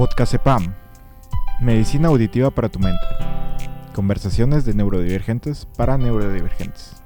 [0.00, 0.74] Podcast EPAM.
[1.60, 3.04] Medicina auditiva para tu mente.
[3.94, 7.02] Conversaciones de neurodivergentes para neurodivergentes.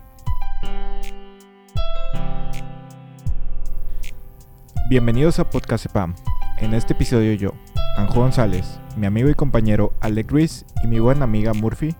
[4.88, 6.14] Bienvenidos a Podcast EPAM.
[6.58, 7.50] En este episodio yo,
[7.96, 11.96] Anjo González, mi amigo y compañero Alec Ruiz y mi buena amiga Murphy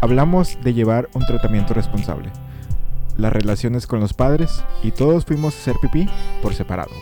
[0.00, 2.30] hablamos de llevar un tratamiento responsable,
[3.16, 6.08] las relaciones con los padres y todos fuimos a hacer pipí
[6.40, 6.92] por separado.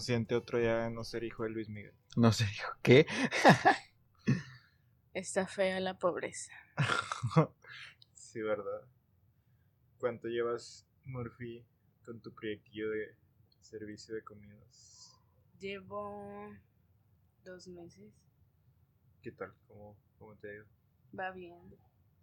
[0.00, 1.92] ¿Cómo se siente otro día de no ser hijo de Luis Miguel?
[2.16, 3.06] No sé, dijo, ¿qué?
[5.12, 6.54] Está fea la pobreza.
[8.14, 8.80] sí, ¿verdad?
[9.98, 11.66] ¿Cuánto llevas, Murphy,
[12.02, 13.14] con tu proyectillo de
[13.60, 15.20] servicio de comidas?
[15.58, 16.48] Llevo
[17.44, 18.10] dos meses.
[19.20, 19.52] ¿Qué tal?
[19.68, 20.66] ¿Cómo, cómo te ha ido?
[21.18, 21.76] Va bien.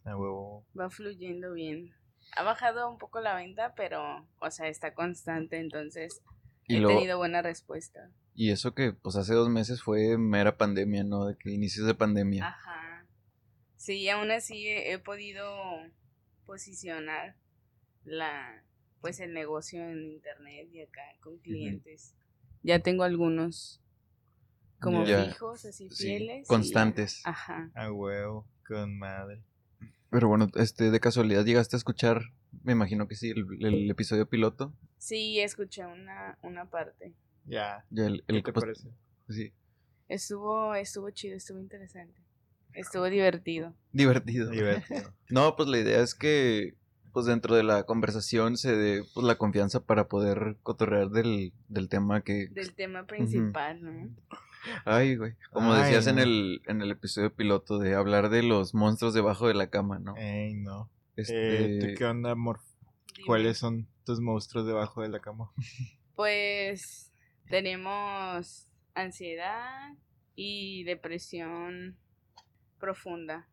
[0.03, 0.65] A huevo.
[0.75, 1.93] Va fluyendo bien.
[2.37, 6.23] Ha bajado un poco la venta, pero, o sea, está constante, entonces
[6.67, 8.11] Y he luego- tenido buena respuesta.
[8.35, 11.25] Y eso que, pues hace dos meses fue mera pandemia, ¿no?
[11.25, 12.47] De que inicios de pandemia.
[12.47, 13.05] Ajá.
[13.77, 15.47] Sí, aún así he, he podido
[16.45, 17.35] posicionar
[18.03, 18.63] la
[19.01, 22.13] pues el negocio en internet y acá con clientes.
[22.63, 23.79] Ya tengo algunos
[24.79, 25.23] como Ya.
[25.25, 26.45] fijos, así Sí, fieles.
[26.45, 27.21] y- constantes.
[27.23, 27.69] Ajá.
[27.75, 29.41] A huevo, con madre.
[30.09, 32.21] Pero bueno, este, de casualidad llegaste a escuchar,
[32.63, 34.73] me imagino que sí, el, el episodio piloto.
[34.97, 37.13] Sí, escuché una, una parte.
[37.45, 37.85] Ya.
[37.89, 38.89] Ya el, ¿Qué el te parece?
[39.29, 39.53] sí,
[40.07, 42.21] Estuvo, estuvo chido, estuvo interesante.
[42.73, 43.73] Estuvo divertido.
[43.91, 44.51] divertido.
[44.51, 45.13] Divertido.
[45.29, 46.75] No, pues la idea es que,
[47.11, 51.89] pues dentro de la conversación se dé pues, la confianza para poder cotorrear del, del
[51.89, 52.47] tema que...
[52.49, 54.09] Del tema principal, ¿no?
[54.85, 55.33] Ay, güey.
[55.51, 59.47] Como Ay, decías en, el, en el episodio piloto de hablar de los monstruos debajo
[59.47, 60.15] de la cama, ¿no?
[60.15, 60.89] Ey, no.
[61.17, 61.33] Este,
[61.65, 62.61] Eh, ¿tú ¿Qué onda, amor?
[63.15, 63.25] Dime.
[63.25, 65.51] ¿Cuáles son tus monstruos debajo de la cama?
[66.15, 67.11] Pues
[67.47, 69.93] tenemos ansiedad
[70.35, 71.95] y depresión
[72.79, 73.47] profunda.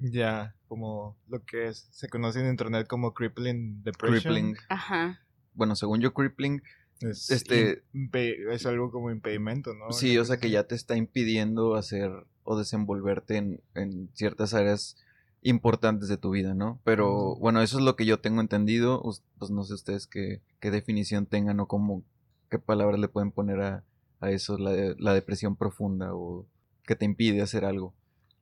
[0.00, 4.34] Ya, como lo que es, se conoce en internet como crippling depression.
[4.34, 4.56] crippling.
[4.68, 5.20] Ajá.
[5.54, 6.62] Bueno, según yo, crippling
[7.00, 9.92] Es, Este- es algo como impedimento, ¿no?
[9.92, 12.10] Sí, o sea que ya te está impidiendo hacer
[12.42, 14.96] o desenvolverte en, en ciertas áreas
[15.42, 16.80] importantes de tu vida, ¿no?
[16.84, 19.02] Pero bueno, eso es lo que yo tengo entendido.
[19.38, 22.02] Pues no sé ustedes qué, qué definición tengan o cómo,
[22.50, 23.84] qué palabras le pueden poner a,
[24.20, 26.46] a eso, la, la depresión profunda o
[26.84, 27.94] que te impide hacer algo.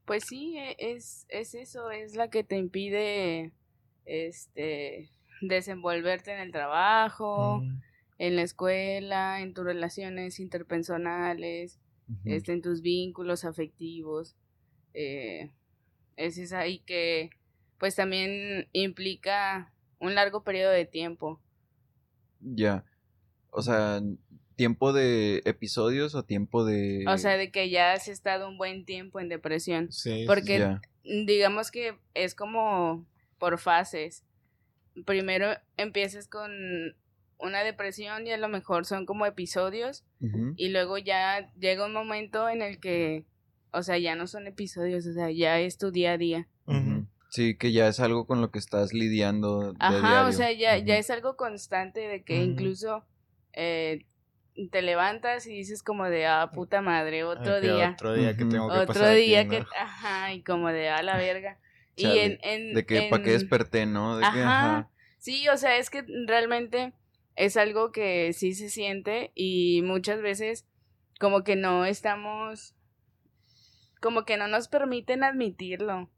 [0.05, 3.53] Pues sí, e- es, es eso, es la que te impide
[4.07, 5.11] este
[5.43, 7.79] desenvolverte en el trabajo, Mm,
[8.19, 11.79] en la escuela, en tus relaciones interpersonales,
[12.25, 14.35] este, en tus vínculos afectivos.
[14.95, 15.53] eh,
[16.19, 17.31] es esa y que
[17.79, 21.41] pues también implica un largo periodo de tiempo.
[22.41, 22.84] Ya.
[23.51, 24.01] O sea,
[24.56, 27.05] tiempo de episodios o tiempo de...
[27.09, 29.91] O sea, de que ya has estado un buen tiempo en depresión.
[29.93, 30.83] Sí, Porque Ya.
[31.05, 33.06] digamos que es como
[33.39, 34.25] por fases.
[35.06, 36.50] Primero empiezas con
[37.39, 40.05] una depresión y a lo mejor son como episodios
[40.56, 43.25] y luego ya llega un momento en el que,
[43.73, 46.49] o sea, ya no son episodios, o sea, ya es tu día a día.
[47.31, 50.29] Sí, que ya es algo con lo que estás lidiando de Ajá, diario.
[50.29, 53.05] o sea, ya, ya es algo constante de que incluso
[53.53, 54.06] eh,
[54.71, 57.91] te levantas y dices como de, ah, puta madre, otro Ah, día.
[57.95, 59.51] Otro día que tengo que Otro pasar aquí, día ¿no?
[59.51, 61.59] que, ajá, y como de, a la verga.
[61.97, 64.17] Y en, en, De que, ¿para qué desperté, no?
[64.17, 64.89] De que, ajá.
[65.19, 66.93] Sí, o sea, es que realmente
[67.37, 70.65] es algo que sí se siente y muchas veces
[71.21, 72.75] como que no estamos,
[74.01, 76.11] como que no nos permiten admitirlo.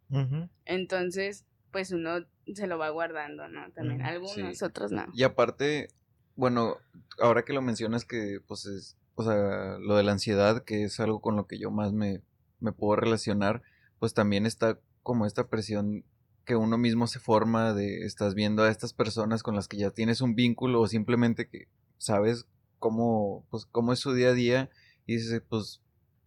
[0.65, 3.71] Entonces, pues uno se lo va guardando, ¿no?
[3.73, 4.65] También algunos, sí.
[4.65, 5.07] otros no.
[5.15, 5.89] Y aparte,
[6.37, 6.77] bueno,
[7.21, 10.99] ahora que lo mencionas que, pues, es, o sea, lo de la ansiedad, que es
[11.01, 12.23] algo con lo que yo más me,
[12.59, 13.63] me puedo relacionar,
[13.99, 16.05] pues también está como esta presión
[16.45, 19.91] que uno mismo se forma de, estás viendo a estas personas con las que ya
[19.91, 21.69] tienes un vínculo o simplemente que
[21.99, 22.47] sabes
[22.79, 24.71] cómo, pues, cómo es su día a día
[25.07, 25.81] y dices, pues,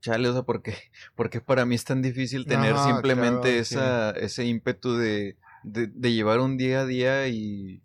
[0.03, 0.75] chale, o sea, ¿por qué,
[1.15, 5.37] por qué para mí es tan difícil tener Ajá, simplemente claro, esa, ese ímpetu de,
[5.63, 7.81] de, de llevar un día a día y,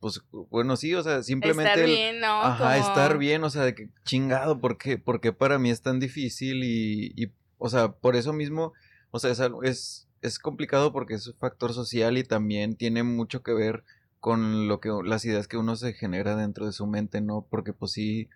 [0.00, 0.20] pues,
[0.50, 1.70] bueno, sí, o sea, simplemente...
[1.70, 2.26] Estar el- bien, ¿no?
[2.42, 5.70] Ajá, Como- estar bien, o sea, de que chingado, ¿por qué, por qué para mí
[5.70, 6.64] es tan difícil?
[6.64, 8.72] Y, y, o sea, por eso mismo,
[9.12, 13.02] o sea, es, algo- es, es complicado porque es un factor social y también tiene
[13.04, 13.84] mucho que ver
[14.18, 17.46] con lo que las ideas que uno se genera dentro de su mente, ¿no?
[17.50, 18.28] Porque pues sí,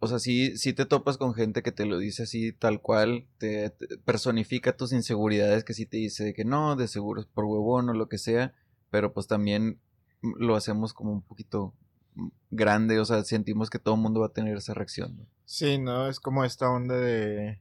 [0.00, 3.26] o sea, sí, sí te topas con gente que te lo dice así tal cual,
[3.38, 3.70] te,
[4.04, 7.94] personifica tus inseguridades, que sí te dice que no, de seguro es por huevón o
[7.94, 8.54] lo que sea,
[8.90, 9.80] pero pues también
[10.22, 11.74] lo hacemos como un poquito
[12.50, 15.26] grande, o sea, sentimos que todo el mundo va a tener esa reacción.
[15.44, 17.60] Sí, no, es como esta onda de...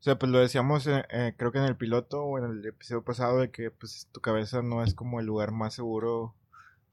[0.00, 2.64] O sea, pues lo decíamos eh, eh, creo que en el piloto o en el
[2.64, 6.34] episodio pasado de que pues tu cabeza no es como el lugar más seguro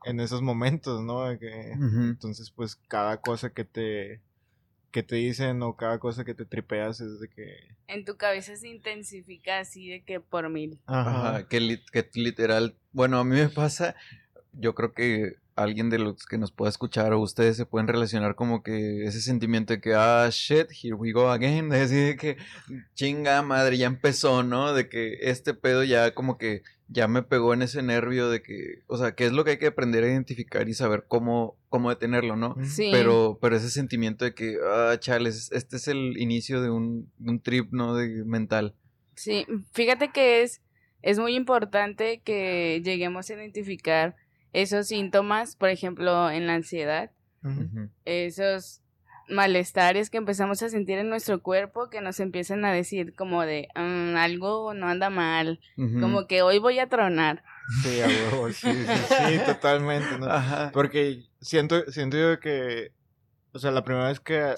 [0.04, 1.38] en esos momentos, ¿no?
[1.40, 4.22] que, Entonces, pues cada cosa que te
[4.92, 7.76] que te dicen o cada cosa que te tripeas es de que...
[7.88, 10.80] En tu cabeza se intensifica así de que por mil.
[10.86, 13.96] Ajá, que, que literal, bueno, a mí me pasa,
[14.54, 18.36] yo creo que alguien de los que nos pueda escuchar o ustedes se pueden relacionar
[18.36, 22.38] como que ese sentimiento de que, ah, shit, here we go again, de decir que
[22.94, 24.74] chinga madre, ya empezó, ¿no?
[24.74, 28.84] De que este pedo ya como que ya me pegó en ese nervio de que,
[28.88, 31.90] o sea, que es lo que hay que aprender a identificar y saber cómo, cómo
[31.90, 32.56] detenerlo, ¿no?
[32.64, 32.90] Sí.
[32.92, 37.42] Pero, pero ese sentimiento de que, ah, chales, este es el inicio de un, un
[37.42, 37.96] trip, ¿no?
[37.96, 38.76] De mental.
[39.16, 40.62] Sí, fíjate que es,
[41.02, 44.16] es muy importante que lleguemos a identificar
[44.54, 47.12] esos síntomas, por ejemplo, en la ansiedad,
[48.06, 48.82] esos
[49.30, 53.68] malestares que empezamos a sentir en nuestro cuerpo que nos empiezan a decir como de
[53.76, 57.44] mm, algo no anda mal, como que hoy voy a tronar.
[57.84, 58.00] Sí,
[58.54, 58.68] sí,
[59.28, 60.28] sí, totalmente, ¿no?
[60.72, 62.92] Porque siento, siento yo que,
[63.52, 64.56] o sea, la primera vez que,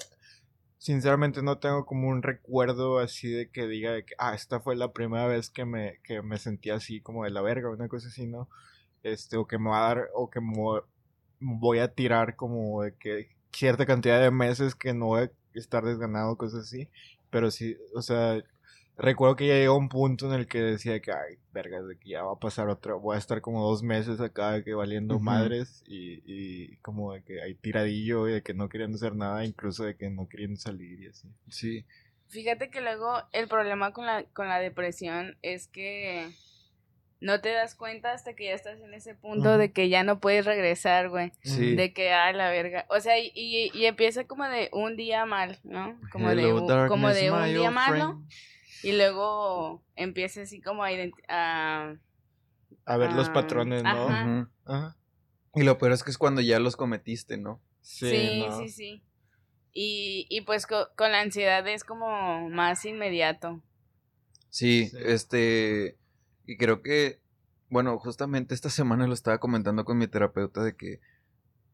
[0.80, 4.92] sinceramente no tengo como un recuerdo así de que diga que, ah, esta fue la
[4.92, 8.26] primera vez que me, que me sentí así como de la verga, una cosa así,
[8.26, 8.48] ¿no?
[9.02, 10.54] Este, o que me va a dar, o que me
[11.38, 15.84] voy a tirar como de que cierta cantidad de meses que no voy a estar
[15.84, 16.88] desganado, cosas así.
[17.30, 18.42] Pero sí, o sea,
[18.96, 22.10] recuerdo que ya llegó un punto en el que decía que, ay, vergas, de que
[22.10, 25.82] ya va a pasar otra, voy a estar como dos meses acá que valiendo madres
[25.86, 29.84] y, y, como de que hay tiradillo y de que no queriendo hacer nada, incluso
[29.84, 31.28] de que no queriendo salir y así.
[31.48, 31.84] Sí.
[32.28, 36.30] Fíjate que luego el problema con la, con la depresión es que
[37.20, 40.20] no te das cuenta hasta que ya estás en ese punto de que ya no
[40.20, 41.32] puedes regresar, güey.
[41.42, 41.74] Sí.
[41.76, 42.86] De que, ah, la verga.
[42.88, 46.00] O sea, y, y, empieza como de un día mal, ¿no?
[46.12, 48.22] Como de, un, como de un día malo.
[48.82, 50.88] Y luego empieza así como a...
[51.28, 51.94] A,
[52.86, 54.48] a ver los patrones, ¿no?
[54.64, 54.96] Ajá.
[55.54, 57.60] Y lo peor es que es cuando ya los cometiste, ¿no?
[57.82, 59.02] Sí, sí, sí,
[59.72, 63.62] Y, y pues con la ansiedad es como más inmediato.
[64.48, 65.99] sí, este
[66.50, 67.20] y creo que,
[67.68, 71.00] bueno, justamente esta semana lo estaba comentando con mi terapeuta de que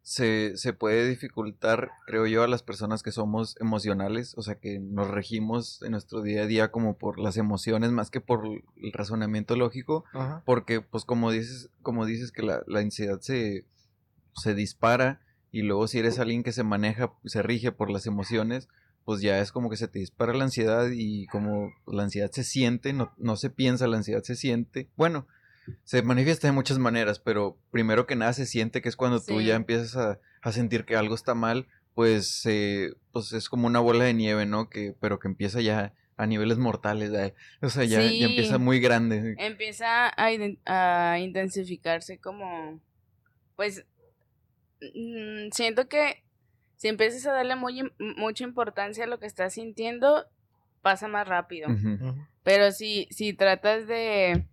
[0.03, 4.79] se, se puede dificultar, creo yo, a las personas que somos emocionales, o sea, que
[4.79, 8.93] nos regimos en nuestro día a día como por las emociones más que por el
[8.93, 10.05] razonamiento lógico,
[10.45, 13.65] porque pues como dices, como dices que la, la ansiedad se,
[14.35, 18.69] se dispara y luego si eres alguien que se maneja, se rige por las emociones,
[19.07, 22.43] pues ya es como que se te dispara la ansiedad y como la ansiedad se
[22.43, 24.91] siente, no, no se piensa, la ansiedad se siente.
[24.97, 25.29] Bueno,
[25.85, 29.41] se manifiesta de muchas maneras, pero primero que nada se siente que es cuando tú
[29.41, 33.79] ya empiezas a, a, sentir que algo está mal, pues, eh, pues es como una
[33.79, 34.69] bola de nieve, ¿no?
[34.69, 37.13] Que, pero que empieza ya a niveles mortales,
[37.63, 39.37] o sea, ya, ya, empieza muy grande.
[39.39, 40.31] Empieza a,
[40.65, 42.81] a intensificarse como,
[43.55, 43.87] pues,
[44.81, 46.26] mm, siento que
[46.77, 50.27] si empiezas a darle muy, mucha importancia a lo que estás sintiendo,
[50.83, 51.69] pasa más rápido.
[52.43, 54.47] Pero si, si tratas de...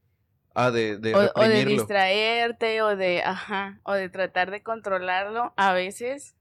[0.55, 5.51] Ah, de, de o, o, de distraerte o de, ajá, o de tratar de controlarlo,
[5.57, 6.35] a veces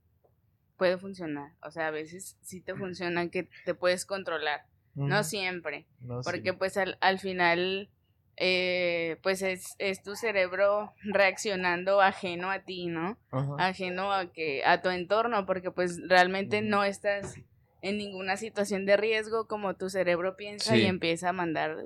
[0.77, 1.53] puede funcionar.
[1.63, 4.67] O sea, a veces sí te funciona que te puedes controlar.
[4.95, 5.87] No siempre.
[6.25, 7.89] porque pues al, al final
[8.37, 13.19] eh, pues es, es, tu cerebro reaccionando ajeno a ti, ¿no?
[13.59, 17.37] Ajeno a que a tu entorno, porque pues realmente no estás
[17.83, 21.77] en ninguna situación de riesgo como tu cerebro piensa y empieza a mandar.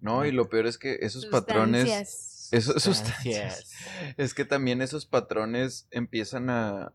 [0.00, 3.70] No, y lo peor es que esos patrones, esos, sustancias,
[4.18, 6.92] es que también esos patrones empiezan a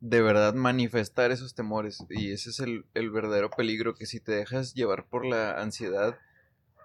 [0.00, 4.32] de verdad manifestar esos temores y ese es el, el verdadero peligro que si te
[4.32, 6.18] dejas llevar por la ansiedad,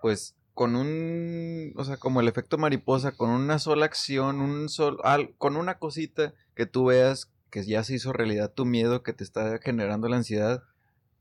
[0.03, 4.97] pues con un, o sea, como el efecto mariposa, con una sola acción, un sol,
[5.37, 9.23] con una cosita que tú veas que ya se hizo realidad tu miedo que te
[9.23, 10.63] está generando la ansiedad,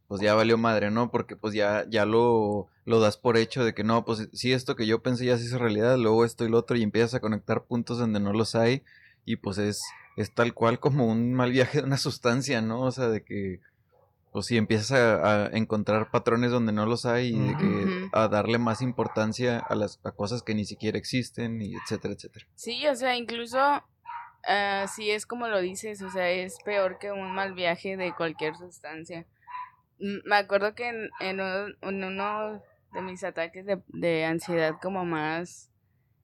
[0.09, 1.11] pues ya valió madre, ¿no?
[1.11, 4.75] Porque pues ya, ya lo, lo das por hecho de que no, pues si esto
[4.75, 7.21] que yo pensé ya se hizo realidad, luego esto y lo otro y empiezas a
[7.21, 8.85] conectar puntos donde no los hay
[9.26, 9.83] y pues es,
[10.16, 12.81] es tal cual como un mal viaje de una sustancia, ¿no?
[12.81, 13.61] O sea, de que
[14.33, 18.83] o si empiezas a, encontrar patrones donde no los hay y que, a darle más
[18.83, 22.47] importancia a las cosas que ni siquiera existen y etcétera, etcétera.
[22.54, 27.12] Sí, o sea, incluso uh, sí es como lo dices, o sea, es peor que
[27.12, 29.26] un mal viaje de cualquier sustancia.
[29.99, 31.40] Me acuerdo que en, en,
[31.80, 35.71] uno, de mis ataques de, de, ansiedad como más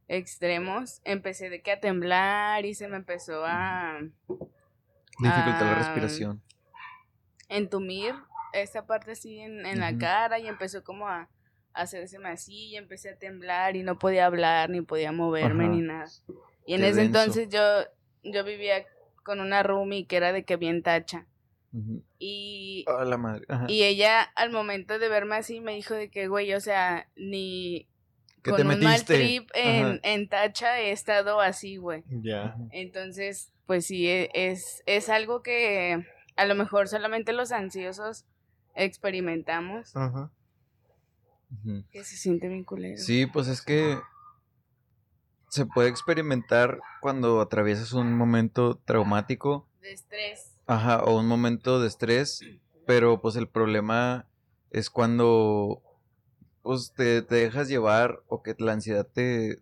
[0.09, 3.99] extremos, empecé de que a temblar y se me empezó a...
[5.19, 6.43] Dificultar la respiración.
[7.53, 8.15] Entumir
[8.53, 11.29] esta parte así en, en la cara y empezó como a
[11.75, 16.07] hacerse así y empecé a temblar y no podía hablar, ni podía moverme, ni nada.
[16.67, 17.61] Y en ese entonces yo,
[18.23, 18.87] yo vivía
[19.25, 21.27] con una roomie que era de que bien tacha.
[22.19, 23.47] Y, la madre.
[23.67, 27.89] y ella al momento de verme así me dijo de que, güey, o sea, ni
[28.45, 32.05] con un mal trip en, en, tacha he estado así, güey.
[32.11, 32.57] Ya.
[32.73, 38.25] Entonces, pues sí, e, es, es algo que a lo mejor solamente los ansiosos
[38.75, 39.95] experimentamos.
[39.97, 40.31] Ajá.
[41.91, 42.97] Que se siente bien culero.
[42.97, 43.99] Sí, pues es que
[45.49, 49.69] se puede experimentar cuando atraviesas un momento traumático.
[49.83, 50.57] De estrés.
[50.67, 52.41] Ajá, o un momento de estrés,
[52.87, 54.27] pero pues el problema
[54.71, 55.83] es cuando
[56.63, 59.59] pues te, dejas llevar o que la ansiedad te,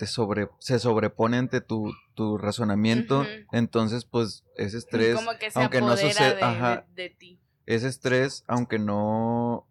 [0.00, 5.60] te sobre, se sobrepone ante tu, tu razonamiento, entonces pues ese estrés, Como que se
[5.60, 7.38] aunque no suceda, de ti.
[7.66, 9.66] Ese estrés, aunque no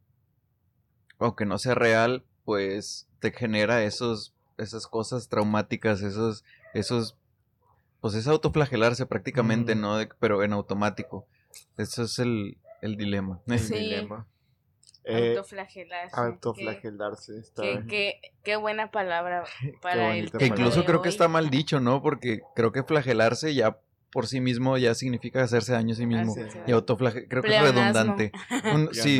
[1.17, 6.45] aunque no sea real, pues te genera esos, esas cosas traumáticas, esos,
[6.75, 7.17] esos,
[7.99, 9.97] pues es autoflagelarse prácticamente, ¿no?
[10.19, 11.25] pero en automático.
[11.75, 13.41] Eso es el, el dilema.
[13.47, 14.27] El dilema.
[15.05, 16.15] Eh, autoflagelarse.
[16.19, 17.43] Autoflagelarse.
[17.87, 19.43] Qué, qué, buena palabra
[19.81, 22.01] para el Que incluso creo que está mal dicho, ¿no?
[22.01, 23.79] Porque creo que flagelarse ya
[24.11, 26.35] por sí mismo ya significa hacerse daño a sí mismo.
[26.67, 28.31] y autoflagelarse, creo que es redundante.
[28.91, 29.19] sí,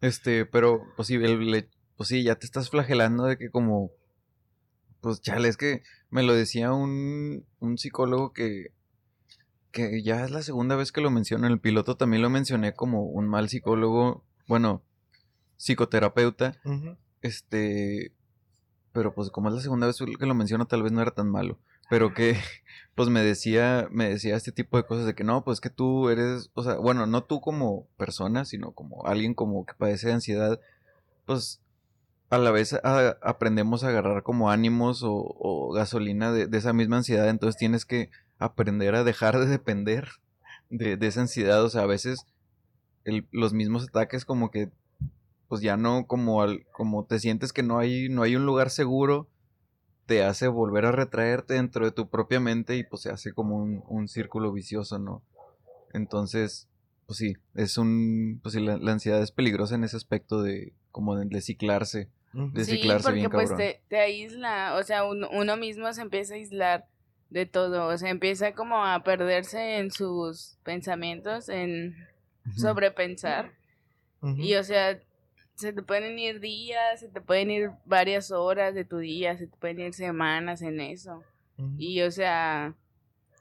[0.00, 3.90] este, pero, pues sí, el, pues sí, ya te estás flagelando de que como,
[5.00, 8.72] pues chale, es que me lo decía un, un psicólogo que,
[9.72, 12.72] que ya es la segunda vez que lo menciono, en el piloto también lo mencioné
[12.74, 14.84] como un mal psicólogo, bueno,
[15.58, 16.54] psicoterapeuta,
[17.20, 18.12] este,
[18.92, 21.28] pero pues como es la segunda vez que lo menciono, tal vez no era tan
[21.28, 21.58] malo,
[21.90, 22.38] pero que
[22.94, 26.08] pues me decía, me decía este tipo de cosas de que no, pues que tú
[26.08, 30.14] eres, o sea, bueno, no tú como persona, sino como alguien como que padece de
[30.14, 30.60] ansiedad,
[31.26, 31.60] pues
[32.30, 32.78] a la vez
[33.22, 38.94] aprendemos a agarrar como ánimos o, gasolina de, esa misma ansiedad, entonces tienes que aprender
[38.94, 40.08] a dejar de depender
[40.70, 42.26] de, esa ansiedad, o sea, a veces
[43.30, 44.70] los mismos ataques como que,
[45.48, 48.70] pues ya no, como, al, como te sientes que no hay, no hay un lugar
[48.70, 49.28] seguro,
[50.06, 53.56] te hace volver a retraerte dentro de tu propia mente y pues se hace como
[53.56, 55.22] un, círculo vicioso, ¿no?
[55.92, 56.68] Entonces,
[57.06, 61.16] pues sí, es un, pues sí, la, ansiedad es peligrosa en ese aspecto de como
[61.16, 66.34] de, ciclarse, de ciclarse bien pues te, te, aísla, o sea, uno, mismo se empieza
[66.34, 66.86] a aislar
[67.30, 71.94] de todo, o sea, empieza como a perderse en sus pensamientos, en
[72.56, 73.52] sobrepensar.
[74.22, 74.98] Y o sea,
[75.58, 79.48] se te pueden ir días, se te pueden ir varias horas de tu día, se
[79.48, 81.24] te pueden ir semanas en eso.
[81.76, 82.76] Y o sea,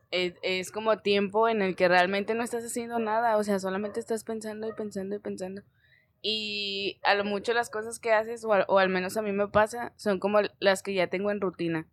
[0.10, 4.24] es, como tiempo en el que realmente no estás haciendo nada, o sea, solamente estás
[4.24, 5.62] pensando y pensando y pensando.
[6.24, 9.94] Y a lo mucho las cosas que haces, o, al menos a mí me pasa,
[9.98, 11.88] son como las que ya tengo en rutina.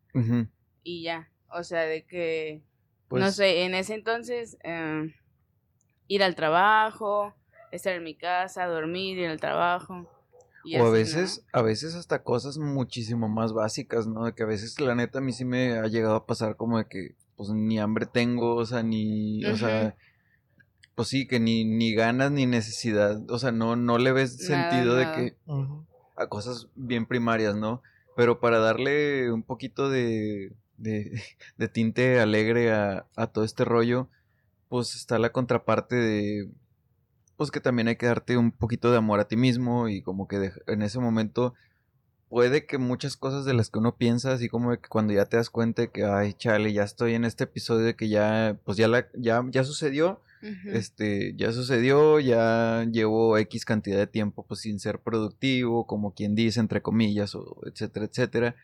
[0.82, 2.62] Y ya, o sea, de que,
[3.10, 5.14] no pues sé, en ese entonces, eh,
[6.08, 7.34] ir al trabajo,
[7.76, 10.08] estar en mi casa, dormir, ir al trabajo
[10.78, 14.24] o a veces, a veces hasta cosas muchísimo más básicas, ¿no?
[14.24, 16.78] De que a veces la neta a mí sí me ha llegado a pasar como
[16.78, 19.96] de que pues ni hambre tengo, o sea, ni, o sea,
[20.94, 24.94] pues sí, que ni, ni ganas ni necesidad, o sea, no, no le ves sentido
[24.94, 25.36] de que
[26.16, 27.82] a cosas bien primarias, ¿no?
[28.16, 31.20] Pero para darle un poquito de, de,
[31.58, 34.08] de tinte alegre a, a todo este rollo,
[34.68, 36.48] pues está la contraparte de
[37.36, 40.28] pues que también hay que darte un poquito de amor a ti mismo y como
[40.28, 41.54] que en ese momento
[42.28, 45.36] puede que muchas cosas de las que uno piensa, así como que cuando ya te
[45.36, 48.76] das cuenta de que, ay, chale, ya estoy en este episodio de que ya, pues
[48.76, 50.20] ya, la, ya, ya sucedió,
[50.66, 56.34] este, ya sucedió, ya llevo X cantidad de tiempo pues sin ser productivo, como quien
[56.34, 58.56] dice, entre comillas, o etcétera, etcétera,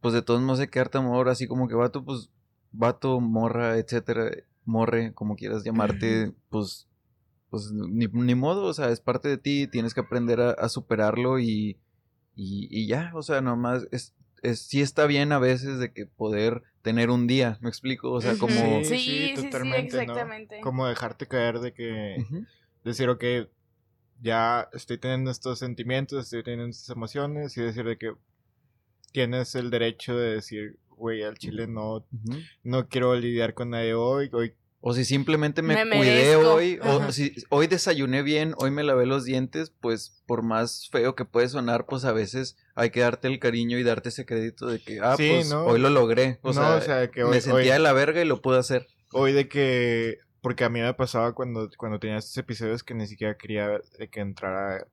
[0.00, 2.30] pues de todos modos hay que darte amor, así como que vato, pues,
[2.70, 4.30] vato, morra, etcétera,
[4.64, 6.86] morre, como quieras llamarte, pues
[7.52, 11.38] pues ni, ni, modo, o sea, es parte de ti, tienes que aprender a, superarlo
[11.38, 11.78] y,
[12.34, 16.62] y, ya, o sea, nomás es, es, sí está bien a veces de que poder
[16.80, 18.82] tener un día, me explico, o sea, como...
[18.84, 20.60] Sí, sí, totalmente, exactamente.
[20.62, 22.24] Como dejarte caer de que,
[22.84, 23.22] decir, ok,
[24.22, 28.14] ya estoy teniendo estos sentimientos, estoy teniendo estas emociones y decir de que
[29.12, 32.06] tienes el derecho de decir, güey, al chile no,
[32.62, 34.54] no quiero lidiar con nadie hoy, hoy
[34.84, 39.24] o si simplemente me, cuidé hoy, o si hoy desayuné bien, hoy me lavé los
[39.24, 43.38] dientes, pues por más feo que puede sonar, pues a veces hay que darte el
[43.38, 46.40] cariño y darte ese crédito de que, ah, pues hoy lo logré.
[46.42, 48.88] O, sea, que me sentía de la verga y lo pude hacer.
[49.12, 53.06] Hoy de que, porque a mí me pasaba cuando, cuando tenía estos episodios que ni
[53.06, 53.68] siquiera quería
[54.00, 54.88] de que entrara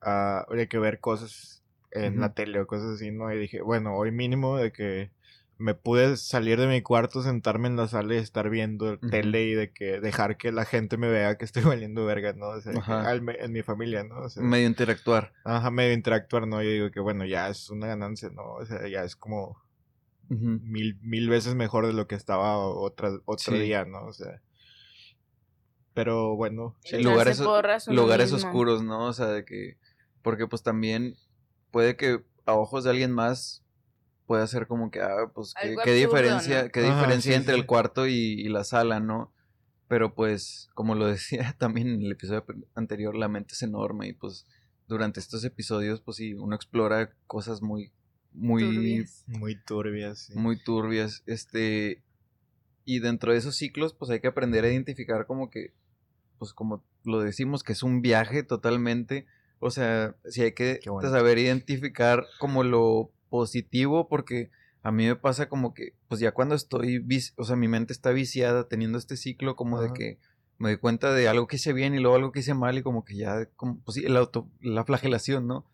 [0.00, 3.32] a, de que ver cosas en la tele o cosas así, ¿no?
[3.32, 5.10] Y dije, bueno, hoy mínimo de que
[5.58, 9.54] me pude salir de mi cuarto, sentarme en la sala y estar viendo tele y
[9.54, 12.48] de que dejar que la gente me vea que estoy valiendo verga, ¿no?
[12.48, 12.72] O sea,
[13.14, 14.26] en mi familia, ¿no?
[14.42, 15.32] medio interactuar.
[15.44, 16.62] Ajá, medio interactuar, ¿no?
[16.62, 18.54] Yo digo que bueno, ya es una ganancia, ¿no?
[18.54, 19.62] O sea, ya es como
[20.28, 24.06] mil, mil veces mejor de lo que estaba otra, otro día, ¿no?
[24.06, 24.40] O sea.
[25.92, 26.76] Pero bueno.
[26.92, 27.38] lugares,
[27.86, 29.06] lugares oscuros, ¿no?
[29.06, 29.78] O sea, de que.
[30.22, 31.16] Porque pues también
[31.70, 33.63] puede que a ojos de alguien más
[34.26, 35.54] puede ser como que, ah, pues,
[35.84, 39.32] qué, diferencia, qué diferencia entre el cuarto y, la sala, ¿no?
[39.88, 44.12] Pero pues, como lo decía también en el episodio anterior, la mente es enorme y
[44.12, 44.46] pues
[44.86, 47.92] durante estos episodios, pues sí, uno explora cosas muy,
[48.32, 48.62] muy...
[48.62, 49.24] Turbias.
[49.26, 52.02] Muy turbias, Muy turbias, este...
[52.86, 55.72] Y dentro de esos ciclos, pues hay que aprender a identificar como que,
[56.38, 59.26] pues como lo decimos, que es un viaje totalmente.
[59.58, 64.50] O sea, sí hay que saber identificar como lo positivo porque
[64.82, 67.04] a mí me pasa como que, pues ya cuando estoy,
[67.36, 70.18] o sea, mi mente está viciada teniendo este ciclo como de que
[70.58, 72.82] me doy cuenta de algo que hice bien y luego algo que hice mal y
[72.82, 75.66] como que ya, como, pues sí, el auto, la flagelación, ¿no?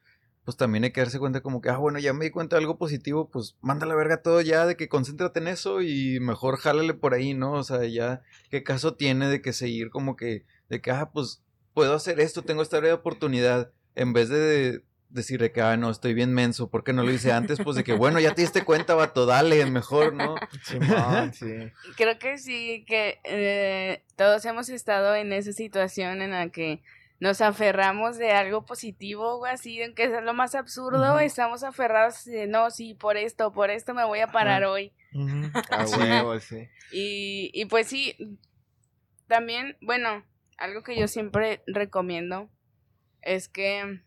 [0.45, 2.63] Pues también hay que darse cuenta como que, ah, bueno, ya me di cuenta de
[2.63, 6.57] algo positivo, pues manda la verga todo ya, de que concéntrate en eso y mejor
[6.57, 7.53] jálale por ahí, ¿no?
[7.53, 11.43] O sea, ya, ¿qué caso tiene de que seguir como que, de que, ah, pues
[11.75, 16.15] puedo hacer esto, tengo esta oportunidad, en vez de, decir de que, ah, no, estoy
[16.15, 17.61] bien menso, ¿por qué no lo hice antes?
[17.63, 20.37] Pues de que, bueno, ya te diste cuenta, vato, dale, mejor, ¿no?
[21.33, 21.49] sí.
[21.97, 26.83] Creo que sí, que eh, todos hemos estado en esa situación en la que
[27.19, 32.47] nos aferramos de algo positivo o así, aunque es lo más absurdo, estamos aferrados de,
[32.47, 34.93] no, sí, por esto, por esto me voy a parar hoy.
[35.71, 36.69] A huevo, sí.
[36.93, 38.17] Y, y pues sí,
[39.27, 40.25] también, bueno,
[40.57, 42.49] algo que yo siempre recomiendo
[43.23, 44.01] es que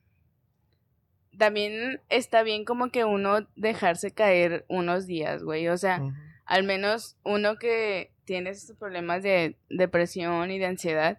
[1.37, 5.67] también está bien como que uno dejarse caer unos días, güey.
[5.67, 6.01] O sea,
[6.45, 11.17] al menos uno que tiene esos problemas de depresión y de ansiedad,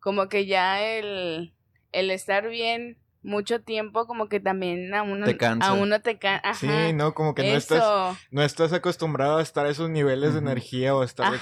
[0.00, 1.52] como que ya el,
[1.92, 5.68] el estar bien mucho tiempo como que también a uno te cansa.
[5.68, 9.66] a uno te cansa sí no como que no estás no estás acostumbrado a estar
[9.66, 11.32] a esos niveles de energía o estar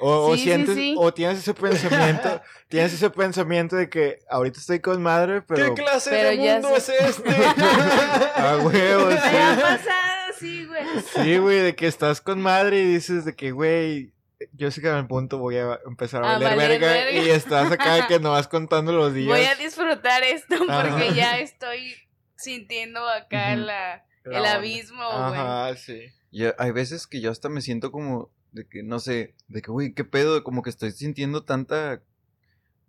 [0.00, 5.42] o, sientes o tienes ese pensamiento tienes ese pensamiento de que ahorita estoy con madre
[5.42, 9.18] pero qué clase de mundo es este a huevo sí.
[9.32, 10.84] Me ha pasado sí güey.
[11.14, 14.12] Sí güey de que estás con madre y dices de que güey
[14.52, 18.06] yo sé que en el punto voy a empezar a, valer, verga, y estás acá
[18.06, 19.28] que no vas contando los días.
[19.38, 21.94] Voy a disfrutar esto porque ya estoy
[22.36, 25.40] sintiendo acá la, el abismo, güey.
[25.40, 26.06] Ajá, sí.
[26.30, 29.70] Y hay veces que yo hasta me siento como de que, no sé, de que,
[29.70, 32.02] uy, qué pedo, como que estoy sintiendo tanta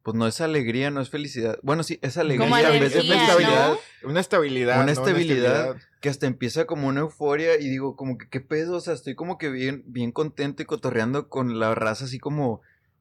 [0.03, 1.57] pues no es alegría, no es felicidad.
[1.63, 3.77] Bueno, sí, es alegría en vez de estabilidad.
[4.03, 4.83] Una estabilidad.
[4.83, 8.81] Una estabilidad que hasta empieza como una euforia y digo, como que qué pedo, o
[8.81, 12.59] sea, estoy como que bien, bien contento y cotorreando con la raza así como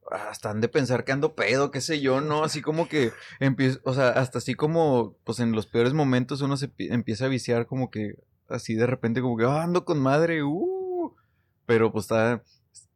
[0.09, 2.45] hasta han de pensar que ando pedo, qué sé yo, ¿no?
[2.45, 3.11] Así como que
[3.41, 7.29] empiezo, o sea, hasta así como, pues en los peores momentos uno se empieza a
[7.29, 8.15] viciar como que
[8.49, 11.13] así de repente como que ah, ando con madre, uh,
[11.67, 12.45] pero pues está,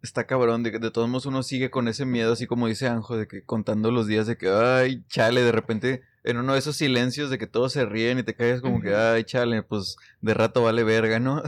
[0.02, 3.16] está cabrón, de de todos modos uno sigue con ese miedo, así como dice Anjo,
[3.16, 6.76] de que contando los días de que, ay, chale, de repente en uno de esos
[6.76, 10.34] silencios de que todos se ríen y te caes como que, ay, chale, pues de
[10.34, 11.40] rato vale verga, ¿no?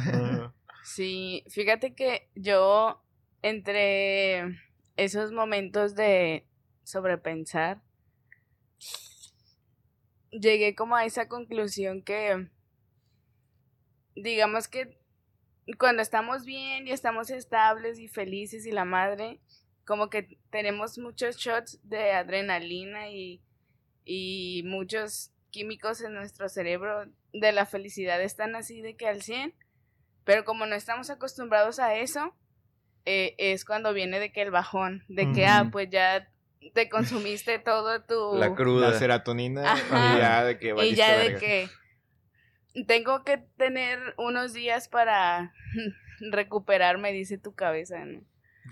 [0.85, 3.03] sí, fíjate que yo
[3.43, 4.57] entre
[4.97, 6.47] esos momentos de
[6.85, 7.83] sobrepensar,
[10.31, 12.49] llegué como a esa conclusión que,
[14.15, 14.99] digamos que
[15.77, 19.41] cuando estamos bien y estamos estables y felices y la madre,
[19.85, 23.43] como que tenemos muchos shots de adrenalina y
[24.09, 29.55] y muchos químicos en nuestro cerebro de la felicidad están así de que al 100,
[30.25, 32.35] pero como no estamos acostumbrados a eso,
[33.05, 36.27] eh, es cuando viene de que el bajón, de que, ah, pues ya
[36.73, 38.37] te consumiste todo tu...
[38.37, 38.91] La cruda.
[38.91, 40.75] La serotonina y ya de que...
[40.87, 41.69] Y ya de que
[42.87, 45.53] tengo que tener unos días para
[46.31, 48.23] recuperarme, dice tu cabeza, ¿no?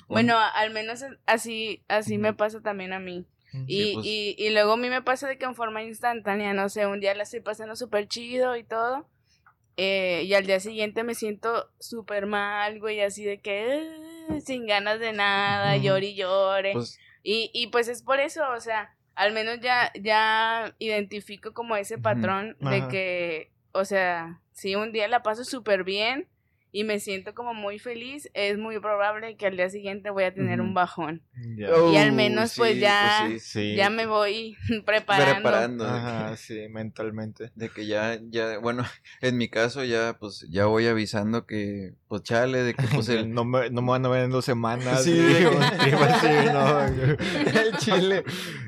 [0.09, 3.27] Bueno, al menos así, así me pasa también a mí.
[3.67, 4.07] Y, pues.
[4.07, 7.01] y, y, luego a mí me pasa de que en forma instantánea, no sé, un
[7.01, 9.09] día la estoy pasando súper chido y todo.
[9.77, 13.87] Eh, y al día siguiente me siento súper mal, güey, así de que
[14.45, 16.73] sin ganas de nada, llore y llore.
[16.73, 21.77] Pues, Y, y pues es por eso, o sea, al menos ya, ya identifico como
[21.77, 26.29] ese patrón de que, o sea, si un día la paso súper bien
[26.79, 30.35] y me siento como muy feliz, es muy probable que al día siguiente voy a
[30.35, 31.23] tener un bajón.
[31.57, 31.69] Ya.
[31.93, 33.41] Y al menos, pues, ya- sí.
[33.41, 33.75] Sí.
[33.77, 35.35] Ya me voy preparando.
[35.43, 35.85] preparando.
[35.85, 37.51] de que- Ajá, sí, mentalmente.
[37.55, 38.85] De que ya, ya, bueno,
[39.23, 43.33] en mi caso ya, pues, ya voy avisando que, pues, chale, de que, pues, el,
[43.33, 45.03] No me, no me van a ver en dos semanas.
[45.03, 47.61] Sí, Sí, de que- sí, no.
[47.61, 48.25] el chile,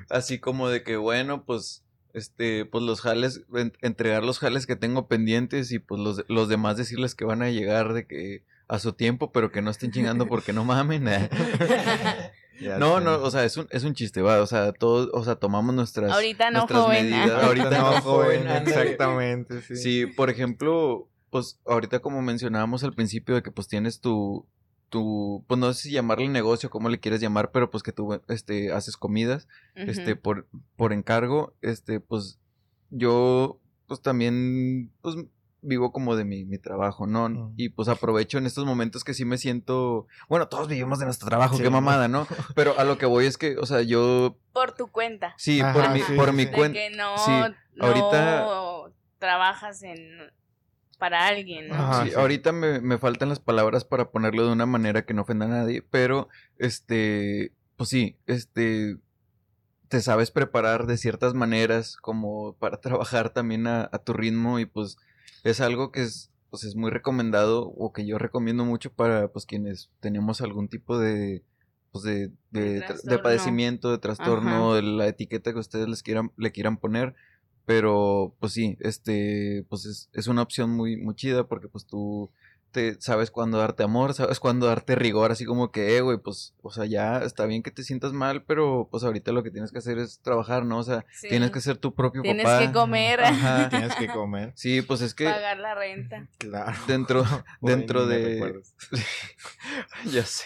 [0.08, 4.76] así como de que, bueno, pues, este, pues, los jales, en- entregar los jales que
[4.76, 8.78] tengo pendientes y, pues, los, los demás decirles que van a llegar de que a
[8.78, 11.08] su tiempo, pero que no estén chingando porque no mamen.
[11.08, 11.28] eh.
[12.60, 13.04] Ya No, sé.
[13.04, 15.72] no, o sea, es un, es un chiste, va, o sea, todos, o sea, tomamos
[15.76, 17.08] nuestras, Ahorita no, nuestras joven.
[17.08, 17.30] medidas.
[17.44, 19.76] Ahorita no, joven, exactamente, sí.
[19.76, 24.44] Sí, por ejemplo, pues ahorita como mencionábamos al principio de que pues tienes tu,
[24.88, 28.20] tu, pues no sé si llamarle negocio, cómo le quieres llamar, pero pues que tú,
[28.28, 30.46] este, haces comidas, este, por,
[30.76, 32.38] por encargo, este, pues
[32.90, 35.16] yo, pues también, pues
[35.60, 37.28] vivo como de mi, mi trabajo, ¿no?
[37.28, 37.54] Mm.
[37.56, 41.28] Y pues aprovecho en estos momentos que sí me siento, bueno, todos vivimos de nuestro
[41.28, 42.26] trabajo, Sí, qué mamada, ¿no?
[42.54, 45.34] Pero a lo que voy es que, o sea, yo, Por tu cuenta.
[45.36, 46.78] sí, Ajá, por mi, sí, por sí, mi cuenta.
[46.78, 47.30] que no, sí,
[47.74, 49.98] no ahorita- trabajas en
[50.98, 51.74] para alguien, ¿no?
[51.74, 52.04] Ajá.
[52.04, 52.16] Sí, sí.
[52.16, 55.48] ahorita me, me faltan las palabras para ponerlo de una manera que no ofenda a
[55.48, 58.98] nadie, pero este, pues sí, este,
[59.88, 64.66] te sabes preparar de ciertas maneras como para trabajar también a, a tu ritmo y
[64.66, 64.98] pues
[65.44, 69.46] es algo que es, pues es muy recomendado o que yo recomiendo mucho para pues
[69.46, 71.42] quienes tenemos algún tipo de
[71.90, 76.52] pues de, de, De padecimiento, de trastorno, de la etiqueta que ustedes les quieran, le
[76.52, 77.14] quieran poner.
[77.68, 82.30] Pero, pues sí, este, pues es, es una opción muy, muy chida porque pues tú
[82.70, 86.54] te sabes cuándo darte amor, sabes cuándo darte rigor, así como que, eh, güey, pues,
[86.62, 89.70] o sea, ya está bien que te sientas mal, pero pues ahorita lo que tienes
[89.70, 90.78] que hacer es trabajar, ¿no?
[90.78, 91.28] O sea, Sí.
[91.28, 92.58] tienes que ser tu propio Tienes papá.
[92.60, 93.68] que comer, Ajá.
[93.70, 94.52] Tienes que comer.
[94.54, 96.26] Sí, pues es que pagar la renta.
[96.38, 96.72] Claro.
[96.86, 97.24] dentro,
[97.60, 98.62] dentro de...
[100.10, 100.44] ya sé.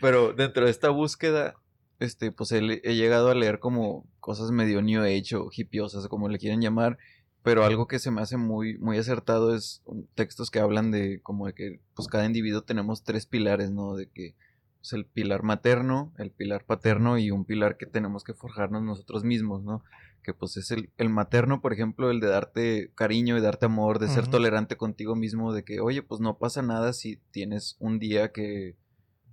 [0.00, 1.54] Pero dentro de esta búsqueda,
[2.02, 6.28] este, pues he, he llegado a leer como cosas medio new age o hippiosas, como
[6.28, 6.98] le quieren llamar.
[7.42, 9.82] Pero algo que se me hace muy, muy acertado es
[10.14, 13.96] textos que hablan de como de que pues cada individuo tenemos tres pilares, ¿no?
[13.96, 14.36] De que
[14.80, 19.24] pues, el pilar materno, el pilar paterno y un pilar que tenemos que forjarnos nosotros
[19.24, 19.82] mismos, ¿no?
[20.22, 23.98] Que pues es el, el materno, por ejemplo, el de darte cariño y darte amor,
[23.98, 27.98] de ser tolerante contigo mismo, de que, oye, pues no pasa nada si tienes un
[27.98, 28.76] día que,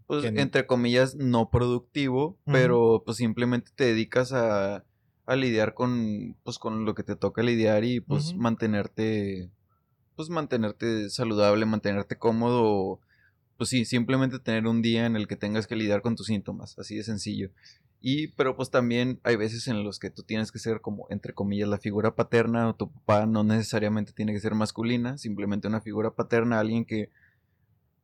[0.10, 4.84] pues, entre comillas, no productivo, pero pues simplemente te dedicas a,
[5.28, 9.52] a lidiar con, pues, con lo que te toca lidiar y pues mantenerte,
[10.16, 13.00] pues mantenerte saludable, mantenerte cómodo,
[13.56, 16.80] pues sí, simplemente tener un día en el que tengas que lidiar con tus síntomas,
[16.80, 17.52] así de sencillo.
[18.02, 21.36] Y, pero pues también hay veces en los que tú tienes que ser como, entre
[21.36, 25.82] comillas, la figura paterna o tu papá no necesariamente tiene que ser masculina, simplemente una
[25.82, 27.12] figura paterna, alguien que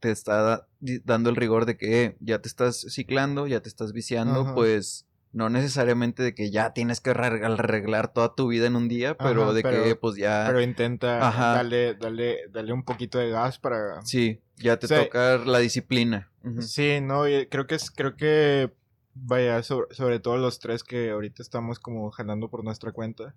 [0.05, 0.67] te está
[1.03, 4.53] dando el rigor de que eh, ya te estás ciclando, ya te estás viciando, Ajá.
[4.53, 8.87] pues no necesariamente de que ya tienes que arreg- arreglar toda tu vida en un
[8.87, 11.53] día, pero Ajá, de que pues ya, Pero intenta Ajá.
[11.55, 14.01] darle, darle, darle un poquito de gas para.
[14.03, 16.31] sí, ya te O sea, toca la disciplina.
[16.59, 18.71] Sí, no, creo que es, creo que
[19.15, 23.33] vaya, sobre, sobre todo los tres que ahorita estamos como jalando por nuestra cuenta.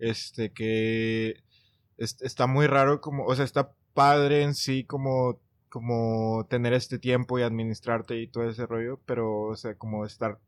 [0.00, 1.36] Este que
[1.96, 6.98] es- está muy raro como, o sea, está padre en sí como, como tener este
[6.98, 10.38] tiempo y administrarte y todo ese rollo, pero o sea, como estar,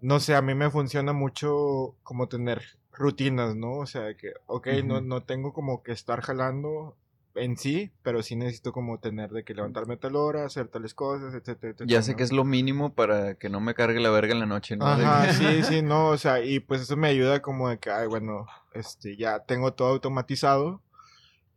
[0.00, 3.74] no sé, a mí me funciona mucho como tener rutinas, ¿no?
[3.74, 6.96] O sea, que, ok, no, no tengo como que estar jalando
[7.34, 10.94] en sí, pero sí necesito como tener de que levantarme a tal hora, hacer tales
[10.94, 11.88] cosas, etcétera, etcétera.
[11.88, 12.16] Ya sé ¿no?
[12.18, 14.86] que es lo mínimo para que no me cargue la verga en la noche, ¿no?
[14.86, 18.08] Ajá, sí, sí, no, o sea, y pues eso me ayuda como de que, ay,
[18.08, 20.82] bueno, este, ya tengo todo automatizado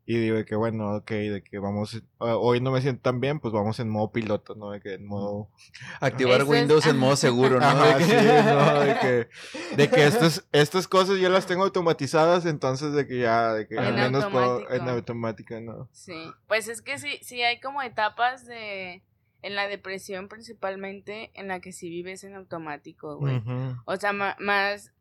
[0.06, 3.22] y digo de que, bueno, ok, de que vamos, ah, hoy no me siento tan
[3.22, 4.72] bien, pues vamos en modo piloto, ¿no?
[4.72, 5.50] De que en modo...
[6.02, 7.66] Activar Eso es- Windows en modo seguro, ¿no?
[7.66, 11.64] Ajá, De que- sí, no, de que, de que estas, estas cosas yo las tengo
[11.64, 15.88] automatizadas, entonces de que ya, de que al En menos puedo, en automática, ¿no?
[15.94, 19.04] Sí, pues es que sí, sí hay como etapas de,
[19.42, 23.42] en la depresión principalmente, en la que sí vives en automático, güey.
[23.86, 24.92] O sea, más,